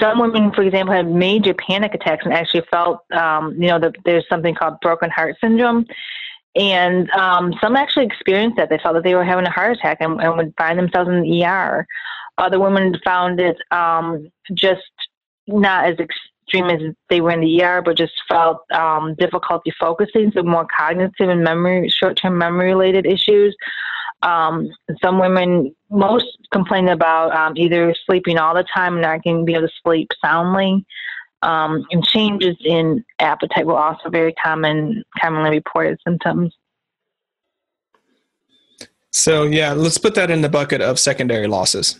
some 0.00 0.18
women, 0.18 0.52
for 0.52 0.62
example, 0.62 0.94
had 0.94 1.10
major 1.10 1.54
panic 1.54 1.94
attacks 1.94 2.24
and 2.24 2.34
actually 2.34 2.62
felt, 2.70 3.00
um, 3.12 3.52
you 3.60 3.68
know, 3.68 3.78
that 3.78 3.94
there's 4.04 4.26
something 4.28 4.54
called 4.54 4.80
broken 4.80 5.10
heart 5.10 5.36
syndrome. 5.40 5.86
And 6.54 7.10
um, 7.10 7.52
some 7.60 7.76
actually 7.76 8.06
experienced 8.06 8.56
that. 8.56 8.70
They 8.70 8.78
felt 8.78 8.94
that 8.94 9.04
they 9.04 9.14
were 9.14 9.24
having 9.24 9.44
a 9.44 9.50
heart 9.50 9.76
attack 9.76 9.98
and, 10.00 10.20
and 10.20 10.36
would 10.36 10.54
find 10.56 10.78
themselves 10.78 11.10
in 11.10 11.22
the 11.22 11.44
ER. 11.44 11.86
Other 12.38 12.58
women 12.58 12.96
found 13.04 13.40
it 13.40 13.56
um, 13.70 14.30
just 14.54 14.82
not 15.46 15.84
as 15.84 15.98
extreme 15.98 16.70
as 16.70 16.94
they 17.10 17.20
were 17.20 17.30
in 17.30 17.40
the 17.40 17.62
ER, 17.62 17.82
but 17.82 17.96
just 17.96 18.14
felt 18.28 18.58
um, 18.72 19.14
difficulty 19.16 19.72
focusing, 19.78 20.32
so 20.32 20.42
more 20.42 20.66
cognitive 20.66 21.28
and 21.28 21.44
memory, 21.44 21.88
short-term 21.88 22.38
memory-related 22.38 23.06
issues. 23.06 23.56
Um, 24.22 24.70
some 25.02 25.18
women, 25.18 25.74
most 25.90 26.26
complain 26.52 26.88
about 26.88 27.34
um, 27.34 27.56
either 27.56 27.94
sleeping 28.06 28.38
all 28.38 28.54
the 28.54 28.64
time 28.74 28.94
and 28.94 29.02
not 29.02 29.22
getting 29.22 29.44
be 29.44 29.54
able 29.54 29.68
to 29.68 29.74
sleep 29.84 30.08
soundly. 30.24 30.84
Um, 31.42 31.84
and 31.90 32.02
changes 32.02 32.56
in 32.64 33.04
appetite 33.18 33.66
were 33.66 33.78
also 33.78 34.08
very 34.08 34.32
common, 34.32 35.04
commonly 35.20 35.50
reported 35.50 35.98
symptoms. 36.06 36.54
So 39.12 39.44
yeah, 39.44 39.72
let's 39.72 39.98
put 39.98 40.14
that 40.14 40.30
in 40.30 40.40
the 40.40 40.48
bucket 40.48 40.80
of 40.80 40.98
secondary 40.98 41.46
losses. 41.46 41.98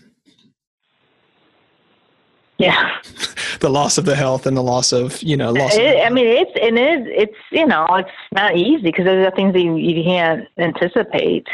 Yeah. 2.58 2.98
the 3.60 3.68
loss 3.68 3.98
of 3.98 4.04
the 4.04 4.16
health 4.16 4.46
and 4.46 4.56
the 4.56 4.62
loss 4.62 4.92
of, 4.92 5.22
you 5.22 5.36
know, 5.36 5.52
loss. 5.52 5.76
It, 5.76 6.04
I 6.04 6.10
mean, 6.10 6.26
it's, 6.26 6.50
and 6.60 6.78
it 6.78 7.00
is, 7.00 7.06
it's, 7.08 7.38
you 7.52 7.66
know, 7.66 7.86
it's 7.90 8.10
not 8.32 8.56
easy 8.56 8.82
because 8.82 9.04
there's 9.04 9.32
things 9.34 9.52
that 9.52 9.62
you, 9.62 9.76
you 9.76 10.02
can't 10.02 10.46
anticipate. 10.58 11.46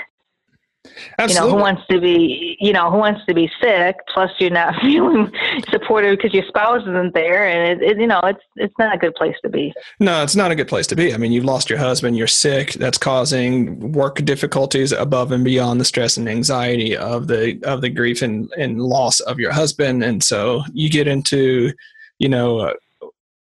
Absolutely. 1.18 1.35
You 1.35 1.41
know, 1.41 1.57
who 1.57 1.62
wants 1.62 1.83
to 1.91 2.01
be, 2.01 2.57
you 2.61 2.72
know, 2.72 2.91
who 2.91 2.99
wants 2.99 3.24
to 3.26 3.35
be 3.35 3.49
sick? 3.61 3.97
Plus, 4.12 4.30
you're 4.39 4.51
not 4.51 4.74
feeling 4.83 5.30
supported 5.70 6.16
because 6.16 6.35
your 6.35 6.45
spouse 6.47 6.83
isn't 6.83 7.14
there, 7.14 7.47
and 7.47 7.80
it, 7.80 7.91
it, 7.91 8.01
you 8.01 8.07
know, 8.07 8.20
it's 8.24 8.43
it's 8.57 8.74
not 8.78 8.95
a 8.95 8.99
good 8.99 9.14
place 9.14 9.37
to 9.43 9.49
be. 9.49 9.72
No, 10.01 10.22
it's 10.22 10.35
not 10.35 10.51
a 10.51 10.57
good 10.57 10.66
place 10.66 10.89
to 10.89 10.97
be. 10.97 11.14
I 11.14 11.18
mean, 11.18 11.30
you've 11.30 11.45
lost 11.45 11.70
your 11.70 11.78
husband, 11.78 12.16
you're 12.16 12.26
sick. 12.26 12.72
That's 12.72 12.99
causing 12.99 13.93
work 13.93 14.16
difficulties 14.24 14.91
above 14.91 15.30
and 15.30 15.45
beyond 15.45 15.80
the 15.80 15.85
stress 15.85 16.16
and 16.16 16.28
anxiety 16.28 16.97
of 16.97 17.28
the 17.28 17.61
of 17.62 17.80
the 17.80 17.89
grief 17.89 18.22
and 18.22 18.51
and 18.59 18.80
loss 18.80 19.20
of 19.20 19.39
your 19.39 19.53
husband, 19.53 20.03
and 20.03 20.22
so 20.22 20.62
you 20.72 20.91
get 20.91 21.07
into, 21.07 21.72
you 22.18 22.28
know. 22.28 22.61
Uh, 22.61 22.74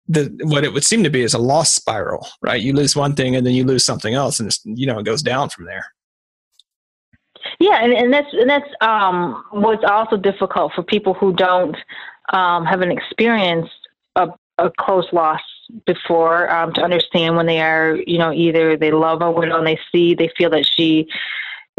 the 0.07 0.31
what 0.43 0.65
it 0.65 0.73
would 0.75 0.85
seem 0.85 1.03
to 1.03 1.09
be 1.09 1.23
is 1.23 1.33
a 1.33 1.39
loss 1.39 1.73
spiral, 1.73 2.29
right? 2.43 2.61
You 2.61 2.75
lose 2.75 2.95
one 2.95 3.15
thing 3.15 3.37
and 3.37 3.47
then 3.47 3.55
you 3.55 3.65
lose 3.65 3.87
something 3.87 4.13
else, 4.13 4.39
and 4.39 4.55
you 4.65 4.87
know 4.87 4.99
it 4.99 5.07
goes 5.07 5.23
down 5.23 5.49
from 5.49 5.65
there. 5.65 5.94
Yeah, 7.65 7.83
and, 7.83 7.95
and 7.95 8.13
that's 8.13 8.31
and 8.35 8.51
that's 8.51 8.69
um, 8.83 9.43
what's 9.51 9.85
also 9.85 10.19
difficult 10.19 10.75
for 10.75 10.83
people 10.83 11.15
who 11.15 11.33
don't 11.33 11.75
um, 12.29 12.67
haven't 12.67 12.91
experienced 12.91 13.73
a, 14.17 14.29
a 14.59 14.71
close 14.79 15.11
loss 15.15 15.41
before 15.87 16.53
um, 16.55 16.75
to 16.75 16.83
understand 16.83 17.37
when 17.37 17.47
they 17.47 17.63
are, 17.63 17.97
you 18.07 18.19
know, 18.19 18.35
either 18.35 18.77
they 18.77 18.91
love 18.91 19.23
a 19.23 19.31
widow 19.31 19.57
and 19.57 19.67
they 19.67 19.79
see 19.91 20.15
they 20.15 20.31
feel 20.37 20.51
that 20.51 20.67
she 20.67 21.09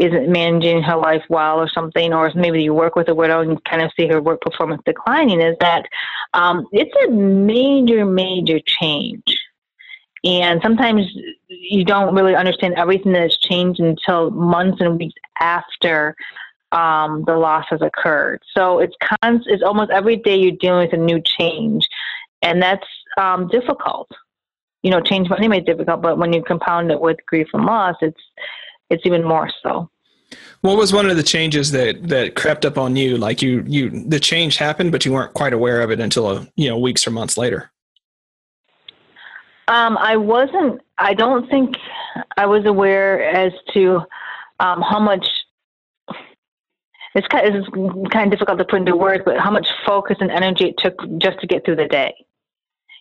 isn't 0.00 0.28
managing 0.28 0.82
her 0.82 0.96
life 0.96 1.22
well 1.28 1.60
or 1.60 1.68
something, 1.68 2.12
or 2.12 2.32
maybe 2.34 2.64
you 2.64 2.74
work 2.74 2.96
with 2.96 3.08
a 3.08 3.14
widow 3.14 3.40
and 3.42 3.64
kind 3.64 3.80
of 3.80 3.92
see 3.96 4.08
her 4.08 4.20
work 4.20 4.40
performance 4.40 4.82
declining, 4.84 5.40
is 5.40 5.56
that 5.60 5.86
um, 6.34 6.66
it's 6.72 6.94
a 7.06 7.12
major, 7.12 8.04
major 8.04 8.58
change. 8.66 9.45
And 10.26 10.60
sometimes 10.60 11.06
you 11.48 11.84
don't 11.84 12.12
really 12.12 12.34
understand 12.34 12.74
everything 12.74 13.12
that 13.12 13.22
has 13.22 13.36
changed 13.36 13.78
until 13.78 14.30
months 14.32 14.80
and 14.80 14.98
weeks 14.98 15.14
after 15.40 16.16
um, 16.72 17.22
the 17.26 17.36
loss 17.36 17.64
has 17.70 17.80
occurred. 17.80 18.42
So 18.52 18.80
it's 18.80 18.94
cons- 19.00 19.46
it's 19.46 19.62
almost 19.62 19.92
every 19.92 20.16
day 20.16 20.36
you're 20.36 20.56
dealing 20.60 20.88
with 20.88 20.98
a 20.98 21.02
new 21.02 21.22
change, 21.24 21.86
and 22.42 22.60
that's 22.60 22.86
um, 23.16 23.46
difficult. 23.48 24.10
You 24.82 24.90
know, 24.90 25.00
change 25.00 25.30
anyway 25.30 25.60
is 25.60 25.64
difficult, 25.64 26.02
but 26.02 26.18
when 26.18 26.32
you 26.32 26.42
compound 26.42 26.90
it 26.90 27.00
with 27.00 27.18
grief 27.26 27.46
and 27.54 27.64
loss, 27.64 27.94
it's 28.02 28.20
it's 28.90 29.06
even 29.06 29.22
more 29.22 29.48
so. 29.62 29.88
What 30.62 30.76
was 30.76 30.92
one 30.92 31.08
of 31.08 31.16
the 31.16 31.22
changes 31.22 31.70
that 31.70 32.08
that 32.08 32.34
crept 32.34 32.64
up 32.64 32.78
on 32.78 32.96
you? 32.96 33.16
Like 33.16 33.42
you 33.42 33.62
you 33.64 33.90
the 33.90 34.18
change 34.18 34.56
happened, 34.56 34.90
but 34.90 35.04
you 35.04 35.12
weren't 35.12 35.34
quite 35.34 35.52
aware 35.52 35.82
of 35.82 35.92
it 35.92 36.00
until 36.00 36.30
a, 36.30 36.48
you 36.56 36.68
know 36.68 36.76
weeks 36.76 37.06
or 37.06 37.12
months 37.12 37.38
later. 37.38 37.70
Um, 39.68 39.98
I 39.98 40.16
wasn't. 40.16 40.80
I 40.98 41.14
don't 41.14 41.48
think 41.50 41.76
I 42.36 42.46
was 42.46 42.64
aware 42.66 43.22
as 43.22 43.52
to 43.74 44.00
um, 44.60 44.82
how 44.82 45.00
much. 45.00 45.26
It's 47.14 47.26
kind, 47.28 47.46
of, 47.48 47.54
it's 47.54 48.12
kind 48.12 48.26
of 48.26 48.30
difficult 48.30 48.58
to 48.58 48.64
put 48.66 48.80
into 48.80 48.94
words, 48.94 49.22
but 49.24 49.38
how 49.38 49.50
much 49.50 49.66
focus 49.86 50.18
and 50.20 50.30
energy 50.30 50.66
it 50.66 50.74
took 50.76 50.94
just 51.18 51.40
to 51.40 51.46
get 51.46 51.64
through 51.64 51.76
the 51.76 51.88
day. 51.88 52.14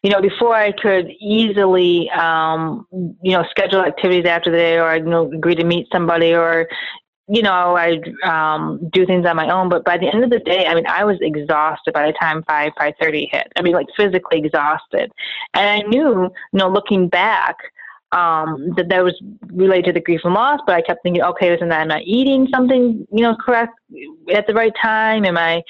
You 0.04 0.10
know, 0.10 0.22
before 0.22 0.56
I 0.56 0.72
could 0.72 1.12
easily, 1.20 2.10
um, 2.12 2.88
you 3.22 3.34
know, 3.34 3.44
schedule 3.50 3.82
activities 3.82 4.26
after 4.26 4.52
the 4.52 4.58
day, 4.58 4.80
or 4.80 4.96
you 4.96 5.04
know 5.04 5.32
agree 5.32 5.56
to 5.56 5.64
meet 5.64 5.88
somebody, 5.92 6.34
or 6.34 6.68
you 7.28 7.42
know, 7.42 7.76
I 7.76 8.00
um, 8.24 8.90
do 8.92 9.06
things 9.06 9.26
on 9.26 9.36
my 9.36 9.50
own. 9.50 9.70
But 9.70 9.84
by 9.84 9.98
the 9.98 10.08
end 10.08 10.24
of 10.24 10.30
the 10.30 10.40
day, 10.40 10.66
I 10.66 10.76
mean, 10.76 10.86
I 10.88 11.04
was 11.04 11.18
exhausted 11.22 11.94
by 11.94 12.08
the 12.08 12.14
time 12.14 12.44
five 12.44 12.72
five 12.78 12.94
thirty 13.02 13.28
hit. 13.32 13.52
I 13.56 13.62
mean, 13.62 13.74
like 13.74 13.88
physically 13.98 14.40
exhausted, 14.40 15.12
and 15.54 15.70
I 15.70 15.88
knew, 15.88 16.24
you 16.24 16.32
know, 16.54 16.70
looking 16.70 17.10
back, 17.10 17.58
um, 18.12 18.74
that 18.78 18.90
that 18.90 19.04
was 19.04 19.20
related 19.48 19.86
to 19.86 19.94
the 19.94 20.02
grief 20.02 20.22
and 20.24 20.34
loss. 20.34 20.60
But 20.66 20.76
I 20.76 20.82
kept 20.82 21.02
thinking, 21.04 21.24
okay, 21.24 21.54
isn't 21.54 21.70
that 21.70 21.82
am 21.82 21.92
I 21.92 22.02
eating 22.02 22.48
something, 22.54 23.08
you 23.12 23.22
know, 23.22 23.36
correct 23.36 23.74
at 24.34 24.46
the 24.46 24.54
right 24.54 24.74
time? 24.82 25.26
Am 25.26 25.38
I 25.38 25.64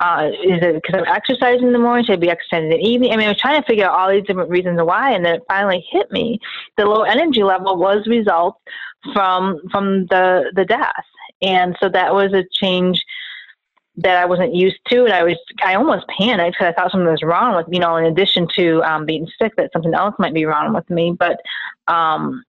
uh, 0.00 0.30
is 0.42 0.62
it 0.62 0.74
because 0.74 0.98
I'm 0.98 1.14
exercising 1.14 1.66
in 1.66 1.72
the 1.72 1.78
morning? 1.78 2.06
Should 2.06 2.14
I 2.14 2.16
be 2.16 2.30
exercising 2.30 2.70
in 2.70 2.70
the 2.70 2.86
evening? 2.86 3.12
I 3.12 3.16
mean, 3.16 3.26
I 3.26 3.32
was 3.32 3.40
trying 3.40 3.60
to 3.60 3.66
figure 3.66 3.84
out 3.84 3.98
all 3.98 4.10
these 4.10 4.24
different 4.24 4.48
reasons 4.48 4.80
why, 4.82 5.12
and 5.12 5.24
then 5.24 5.34
it 5.34 5.42
finally 5.46 5.84
hit 5.90 6.10
me. 6.10 6.38
The 6.78 6.86
low 6.86 7.02
energy 7.02 7.42
level 7.42 7.76
was 7.76 8.06
result 8.06 8.56
from 9.12 9.60
from 9.70 10.06
the 10.06 10.52
the 10.54 10.64
death, 10.64 11.04
and 11.42 11.76
so 11.80 11.88
that 11.88 12.14
was 12.14 12.32
a 12.32 12.44
change 12.52 13.04
that 13.96 14.16
I 14.16 14.24
wasn't 14.24 14.54
used 14.54 14.78
to, 14.88 15.04
and 15.04 15.12
I 15.12 15.22
was 15.22 15.36
I 15.64 15.74
almost 15.74 16.06
panicked 16.08 16.56
because 16.58 16.68
I 16.68 16.72
thought 16.72 16.92
something 16.92 17.08
was 17.08 17.22
wrong 17.22 17.56
with 17.56 17.66
you 17.70 17.80
know. 17.80 17.96
In 17.96 18.04
addition 18.04 18.46
to 18.56 18.82
um, 18.82 19.06
being 19.06 19.28
sick, 19.40 19.54
that 19.56 19.72
something 19.72 19.94
else 19.94 20.14
might 20.18 20.34
be 20.34 20.44
wrong 20.44 20.74
with 20.74 20.88
me, 20.90 21.16
but. 21.18 21.40
Um, 21.88 22.44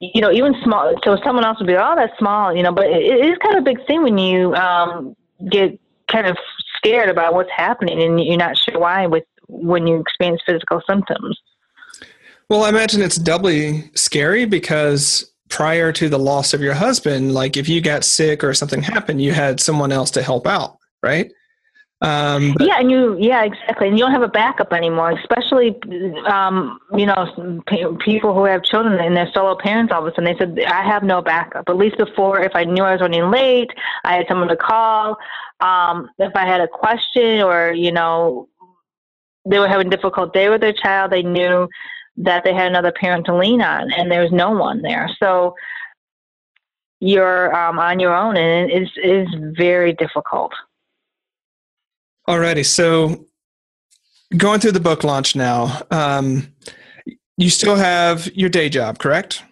you 0.00 0.20
know, 0.20 0.30
even 0.30 0.54
small. 0.62 0.94
So 1.02 1.16
someone 1.24 1.44
else 1.44 1.58
would 1.58 1.66
be, 1.66 1.74
oh, 1.74 1.94
that's 1.96 2.16
small, 2.18 2.54
you 2.54 2.62
know. 2.62 2.70
But 2.70 2.86
it, 2.86 3.02
it 3.02 3.26
is 3.26 3.38
kind 3.38 3.56
of 3.56 3.62
a 3.62 3.64
big 3.64 3.84
thing 3.86 4.04
when 4.04 4.16
you 4.16 4.54
um, 4.54 5.16
get 5.50 5.78
kind 6.06 6.26
of 6.26 6.36
scared 6.76 7.08
about 7.08 7.34
what's 7.34 7.50
happening 7.50 8.00
and 8.02 8.22
you're 8.22 8.36
not 8.36 8.56
sure 8.56 8.78
why 8.78 9.06
with 9.06 9.24
when 9.48 9.86
you 9.86 10.00
experience 10.00 10.42
physical 10.46 10.82
symptoms. 10.88 11.38
Well, 12.48 12.64
I 12.64 12.70
imagine 12.70 13.02
it's 13.02 13.16
doubly 13.16 13.90
scary 13.94 14.46
because 14.46 15.32
prior 15.50 15.92
to 15.92 16.08
the 16.08 16.18
loss 16.18 16.54
of 16.54 16.62
your 16.62 16.74
husband, 16.74 17.34
like 17.34 17.56
if 17.56 17.68
you 17.68 17.80
got 17.80 18.04
sick 18.04 18.42
or 18.42 18.54
something 18.54 18.82
happened, 18.82 19.20
you 19.20 19.32
had 19.32 19.60
someone 19.60 19.92
else 19.92 20.10
to 20.12 20.22
help 20.22 20.46
out, 20.46 20.78
right? 21.02 21.30
Um, 22.00 22.54
but, 22.56 22.66
yeah, 22.66 22.78
and 22.78 22.90
you, 22.90 23.16
yeah, 23.18 23.42
exactly. 23.42 23.88
And 23.88 23.98
you 23.98 24.04
don't 24.04 24.12
have 24.12 24.22
a 24.22 24.28
backup 24.28 24.72
anymore, 24.72 25.10
especially, 25.10 25.76
um, 26.26 26.78
you 26.94 27.06
know, 27.06 27.62
p- 27.66 27.84
people 28.04 28.32
who 28.32 28.44
have 28.44 28.62
children 28.62 28.98
and 29.00 29.16
they're 29.16 29.30
solo 29.34 29.56
parents 29.56 29.92
all 29.92 30.06
of 30.06 30.06
a 30.06 30.14
sudden. 30.14 30.24
They 30.24 30.38
said, 30.38 30.58
I 30.70 30.84
have 30.84 31.02
no 31.02 31.20
backup. 31.20 31.68
At 31.68 31.76
least 31.76 31.98
before, 31.98 32.40
if 32.40 32.52
I 32.54 32.64
knew 32.64 32.84
I 32.84 32.92
was 32.92 33.00
running 33.00 33.30
late, 33.30 33.70
I 34.04 34.14
had 34.14 34.26
someone 34.28 34.48
to 34.48 34.56
call. 34.56 35.16
Um, 35.60 36.08
if 36.18 36.34
I 36.36 36.46
had 36.46 36.60
a 36.60 36.68
question 36.68 37.42
or, 37.42 37.72
you 37.72 37.90
know, 37.90 38.48
they 39.44 39.58
were 39.58 39.68
having 39.68 39.88
a 39.88 39.90
difficult 39.90 40.32
day 40.32 40.48
with 40.48 40.60
their 40.60 40.72
child, 40.72 41.10
they 41.10 41.22
knew 41.22 41.68
that 42.18 42.44
they 42.44 42.52
had 42.52 42.66
another 42.66 42.92
parent 42.92 43.26
to 43.26 43.36
lean 43.36 43.62
on 43.62 43.92
and 43.92 44.10
there 44.10 44.22
was 44.22 44.32
no 44.32 44.50
one 44.50 44.82
there. 44.82 45.08
So 45.22 45.54
you're 47.00 47.54
um, 47.54 47.78
on 47.78 48.00
your 48.00 48.14
own 48.14 48.36
and 48.36 48.70
it 48.70 48.82
is, 48.82 48.90
it 48.96 49.10
is 49.10 49.28
very 49.56 49.92
difficult. 49.92 50.52
Alrighty, 52.28 52.66
so 52.66 53.24
going 54.36 54.60
through 54.60 54.72
the 54.72 54.80
book 54.80 55.04
launch 55.04 55.34
now, 55.34 55.80
um, 55.90 56.52
you 57.36 57.50
still 57.50 57.76
have 57.76 58.26
your 58.34 58.50
day 58.50 58.68
job, 58.68 58.98
correct? 58.98 59.42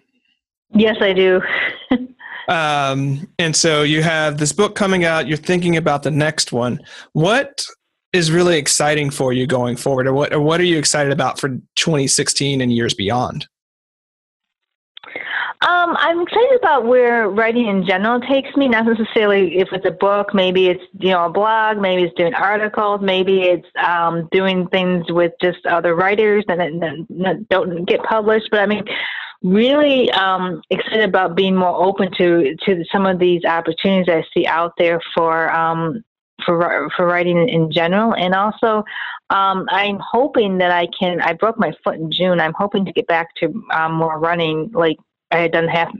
Yes, 0.75 0.97
I 0.99 1.13
do. 1.13 1.41
um, 2.49 3.27
and 3.39 3.55
so 3.55 3.83
you 3.83 4.03
have 4.03 4.37
this 4.37 4.51
book 4.51 4.75
coming 4.75 5.05
out. 5.05 5.27
You're 5.27 5.37
thinking 5.37 5.77
about 5.77 6.03
the 6.03 6.11
next 6.11 6.51
one. 6.51 6.81
What 7.13 7.65
is 8.13 8.31
really 8.31 8.57
exciting 8.57 9.09
for 9.09 9.33
you 9.33 9.45
going 9.45 9.75
forward, 9.75 10.07
or 10.07 10.13
what? 10.13 10.33
Or 10.33 10.41
what 10.41 10.59
are 10.59 10.65
you 10.65 10.77
excited 10.77 11.11
about 11.11 11.39
for 11.39 11.49
2016 11.75 12.61
and 12.61 12.71
years 12.71 12.93
beyond? 12.93 13.47
Um, 15.61 15.97
I'm 15.97 16.21
excited 16.21 16.59
about 16.61 16.85
where 16.85 17.29
writing 17.29 17.65
in 17.65 17.85
general 17.85 18.21
takes 18.21 18.55
me. 18.55 18.67
Not 18.67 18.85
necessarily 18.85 19.57
if 19.57 19.69
it's 19.71 19.87
a 19.87 19.91
book, 19.91 20.33
maybe 20.33 20.67
it's 20.67 20.83
you 20.99 21.09
know 21.09 21.25
a 21.25 21.31
blog, 21.31 21.79
maybe 21.79 22.03
it's 22.03 22.13
doing 22.15 22.35
articles, 22.35 23.01
maybe 23.01 23.41
it's 23.41 23.67
um, 23.83 24.29
doing 24.31 24.67
things 24.67 25.05
with 25.09 25.33
just 25.41 25.65
other 25.65 25.95
writers 25.95 26.45
that, 26.47 26.57
that 26.59 27.45
don't 27.49 27.85
get 27.85 28.03
published. 28.03 28.49
But 28.51 28.59
I 28.59 28.65
mean, 28.67 28.83
really 29.41 30.11
um, 30.11 30.61
excited 30.69 31.09
about 31.09 31.35
being 31.35 31.55
more 31.55 31.83
open 31.83 32.11
to 32.17 32.55
to 32.65 32.83
some 32.91 33.07
of 33.07 33.17
these 33.17 33.43
opportunities 33.43 34.13
I 34.13 34.23
see 34.35 34.45
out 34.45 34.73
there 34.77 35.01
for 35.15 35.51
um, 35.51 36.03
for 36.47 36.89
for 36.95 37.05
writing 37.05 37.47
in 37.47 37.71
general, 37.71 38.15
and 38.15 38.33
also 38.33 38.83
um, 39.29 39.67
I'm 39.69 39.99
hoping 39.99 40.57
that 40.59 40.71
I 40.71 40.87
can. 40.97 41.21
I 41.21 41.33
broke 41.33 41.59
my 41.59 41.73
foot 41.83 41.95
in 41.95 42.11
June. 42.11 42.39
I'm 42.39 42.55
hoping 42.57 42.85
to 42.85 42.91
get 42.91 43.05
back 43.05 43.35
to 43.35 43.63
um, 43.71 43.93
more 43.93 44.17
running, 44.17 44.71
like 44.73 44.97
I 45.29 45.39
had 45.39 45.51
done 45.51 45.67
half 45.67 45.93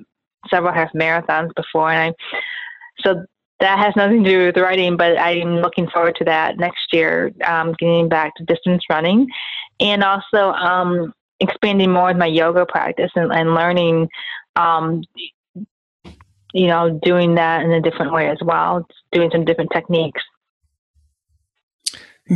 several 0.50 0.74
half 0.74 0.92
marathons 0.94 1.54
before, 1.56 1.92
and 1.92 2.16
I 2.16 3.04
so 3.04 3.26
that 3.60 3.80
has 3.80 3.96
nothing 3.96 4.24
to 4.24 4.30
do 4.30 4.46
with 4.46 4.58
writing, 4.58 4.98
but 4.98 5.20
I'm 5.20 5.58
looking 5.58 5.90
forward 5.90 6.16
to 6.18 6.26
that 6.26 6.58
next 6.58 6.94
year, 6.94 7.32
um, 7.44 7.74
getting 7.80 8.08
back 8.08 8.36
to 8.36 8.44
distance 8.46 8.84
running, 8.90 9.28
and 9.80 10.04
also 10.04 10.52
um, 10.52 11.14
expanding 11.40 11.92
more 11.92 12.08
with 12.08 12.18
my 12.18 12.28
yoga 12.28 12.66
practice 12.66 13.12
and, 13.16 13.32
and 13.32 13.56
learning, 13.56 14.10
um, 14.56 15.04
you 16.54 16.68
know, 16.68 17.00
doing 17.04 17.36
that 17.36 17.64
in 17.64 17.72
a 17.72 17.82
different 17.82 18.14
way 18.14 18.30
as 18.30 18.38
well, 18.44 18.86
doing 19.12 19.30
some 19.32 19.44
different 19.44 19.72
techniques. 19.74 20.22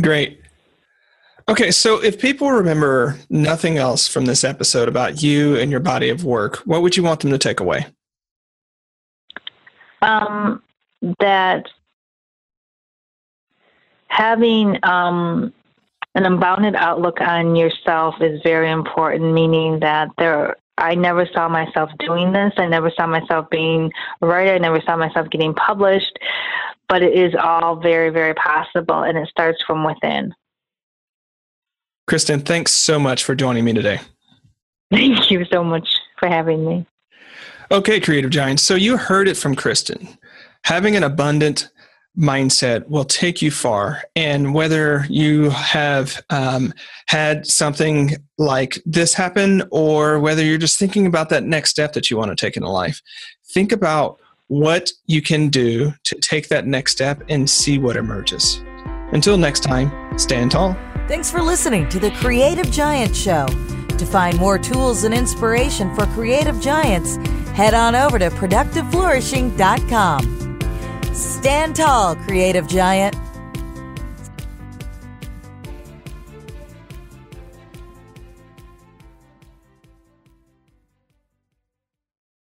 Great. 0.00 0.40
Okay, 1.48 1.70
so 1.70 2.02
if 2.02 2.20
people 2.20 2.50
remember 2.50 3.18
nothing 3.28 3.76
else 3.76 4.06
from 4.06 4.26
this 4.26 4.44
episode 4.44 4.88
about 4.88 5.22
you 5.22 5.56
and 5.56 5.70
your 5.70 5.80
body 5.80 6.08
of 6.08 6.24
work, 6.24 6.58
what 6.58 6.82
would 6.82 6.96
you 6.96 7.02
want 7.02 7.20
them 7.20 7.30
to 7.30 7.38
take 7.38 7.60
away? 7.60 7.86
Um, 10.02 10.62
that 11.18 11.66
having 14.06 14.78
um, 14.84 15.52
an 16.14 16.26
unbounded 16.26 16.76
outlook 16.76 17.20
on 17.20 17.56
yourself 17.56 18.14
is 18.20 18.40
very 18.42 18.70
important, 18.70 19.32
meaning 19.32 19.80
that 19.80 20.08
there 20.18 20.56
I 20.82 20.96
never 20.96 21.26
saw 21.32 21.48
myself 21.48 21.90
doing 22.00 22.32
this. 22.32 22.52
I 22.56 22.66
never 22.66 22.90
saw 22.90 23.06
myself 23.06 23.48
being 23.50 23.90
a 24.20 24.26
writer. 24.26 24.52
I 24.52 24.58
never 24.58 24.80
saw 24.80 24.96
myself 24.96 25.30
getting 25.30 25.54
published. 25.54 26.18
But 26.88 27.02
it 27.02 27.14
is 27.14 27.34
all 27.40 27.76
very, 27.76 28.10
very 28.10 28.34
possible, 28.34 29.02
and 29.04 29.16
it 29.16 29.28
starts 29.28 29.62
from 29.64 29.84
within. 29.84 30.34
Kristin, 32.10 32.44
thanks 32.44 32.72
so 32.72 32.98
much 32.98 33.24
for 33.24 33.34
joining 33.34 33.64
me 33.64 33.72
today. 33.72 34.00
Thank 34.90 35.30
you 35.30 35.46
so 35.50 35.64
much 35.64 35.88
for 36.18 36.28
having 36.28 36.66
me. 36.66 36.84
Okay, 37.70 37.98
Creative 37.98 38.28
Giants. 38.28 38.62
So 38.62 38.74
you 38.74 38.98
heard 38.98 39.28
it 39.28 39.38
from 39.38 39.56
Kristin. 39.56 40.18
Having 40.64 40.96
an 40.96 41.04
abundant 41.04 41.70
mindset 42.18 42.88
will 42.88 43.04
take 43.04 43.42
you 43.42 43.50
far. 43.50 44.02
And 44.14 44.54
whether 44.54 45.06
you 45.08 45.50
have 45.50 46.22
um, 46.30 46.72
had 47.06 47.46
something 47.46 48.16
like 48.38 48.80
this 48.84 49.14
happen 49.14 49.62
or 49.70 50.18
whether 50.18 50.44
you're 50.44 50.58
just 50.58 50.78
thinking 50.78 51.06
about 51.06 51.30
that 51.30 51.44
next 51.44 51.70
step 51.70 51.94
that 51.94 52.10
you 52.10 52.16
want 52.16 52.30
to 52.30 52.36
take 52.36 52.56
in 52.56 52.62
life, 52.62 53.00
think 53.52 53.72
about 53.72 54.18
what 54.48 54.92
you 55.06 55.22
can 55.22 55.48
do 55.48 55.94
to 56.04 56.14
take 56.16 56.48
that 56.48 56.66
next 56.66 56.92
step 56.92 57.22
and 57.28 57.48
see 57.48 57.78
what 57.78 57.96
emerges. 57.96 58.62
Until 59.12 59.38
next 59.38 59.60
time, 59.60 60.18
stand 60.18 60.50
tall. 60.50 60.76
Thanks 61.08 61.30
for 61.30 61.40
listening 61.42 61.88
to 61.88 61.98
the 61.98 62.10
Creative 62.12 62.70
Giant 62.70 63.16
Show. 63.16 63.46
To 63.46 64.06
find 64.06 64.38
more 64.38 64.58
tools 64.58 65.04
and 65.04 65.14
inspiration 65.14 65.94
for 65.94 66.06
creative 66.06 66.60
giants, 66.60 67.16
head 67.54 67.74
on 67.74 67.94
over 67.94 68.18
to 68.18 68.30
productiveflourishing.com. 68.30 70.51
Stand 71.12 71.76
tall, 71.76 72.16
creative 72.16 72.66
giant. 72.66 73.14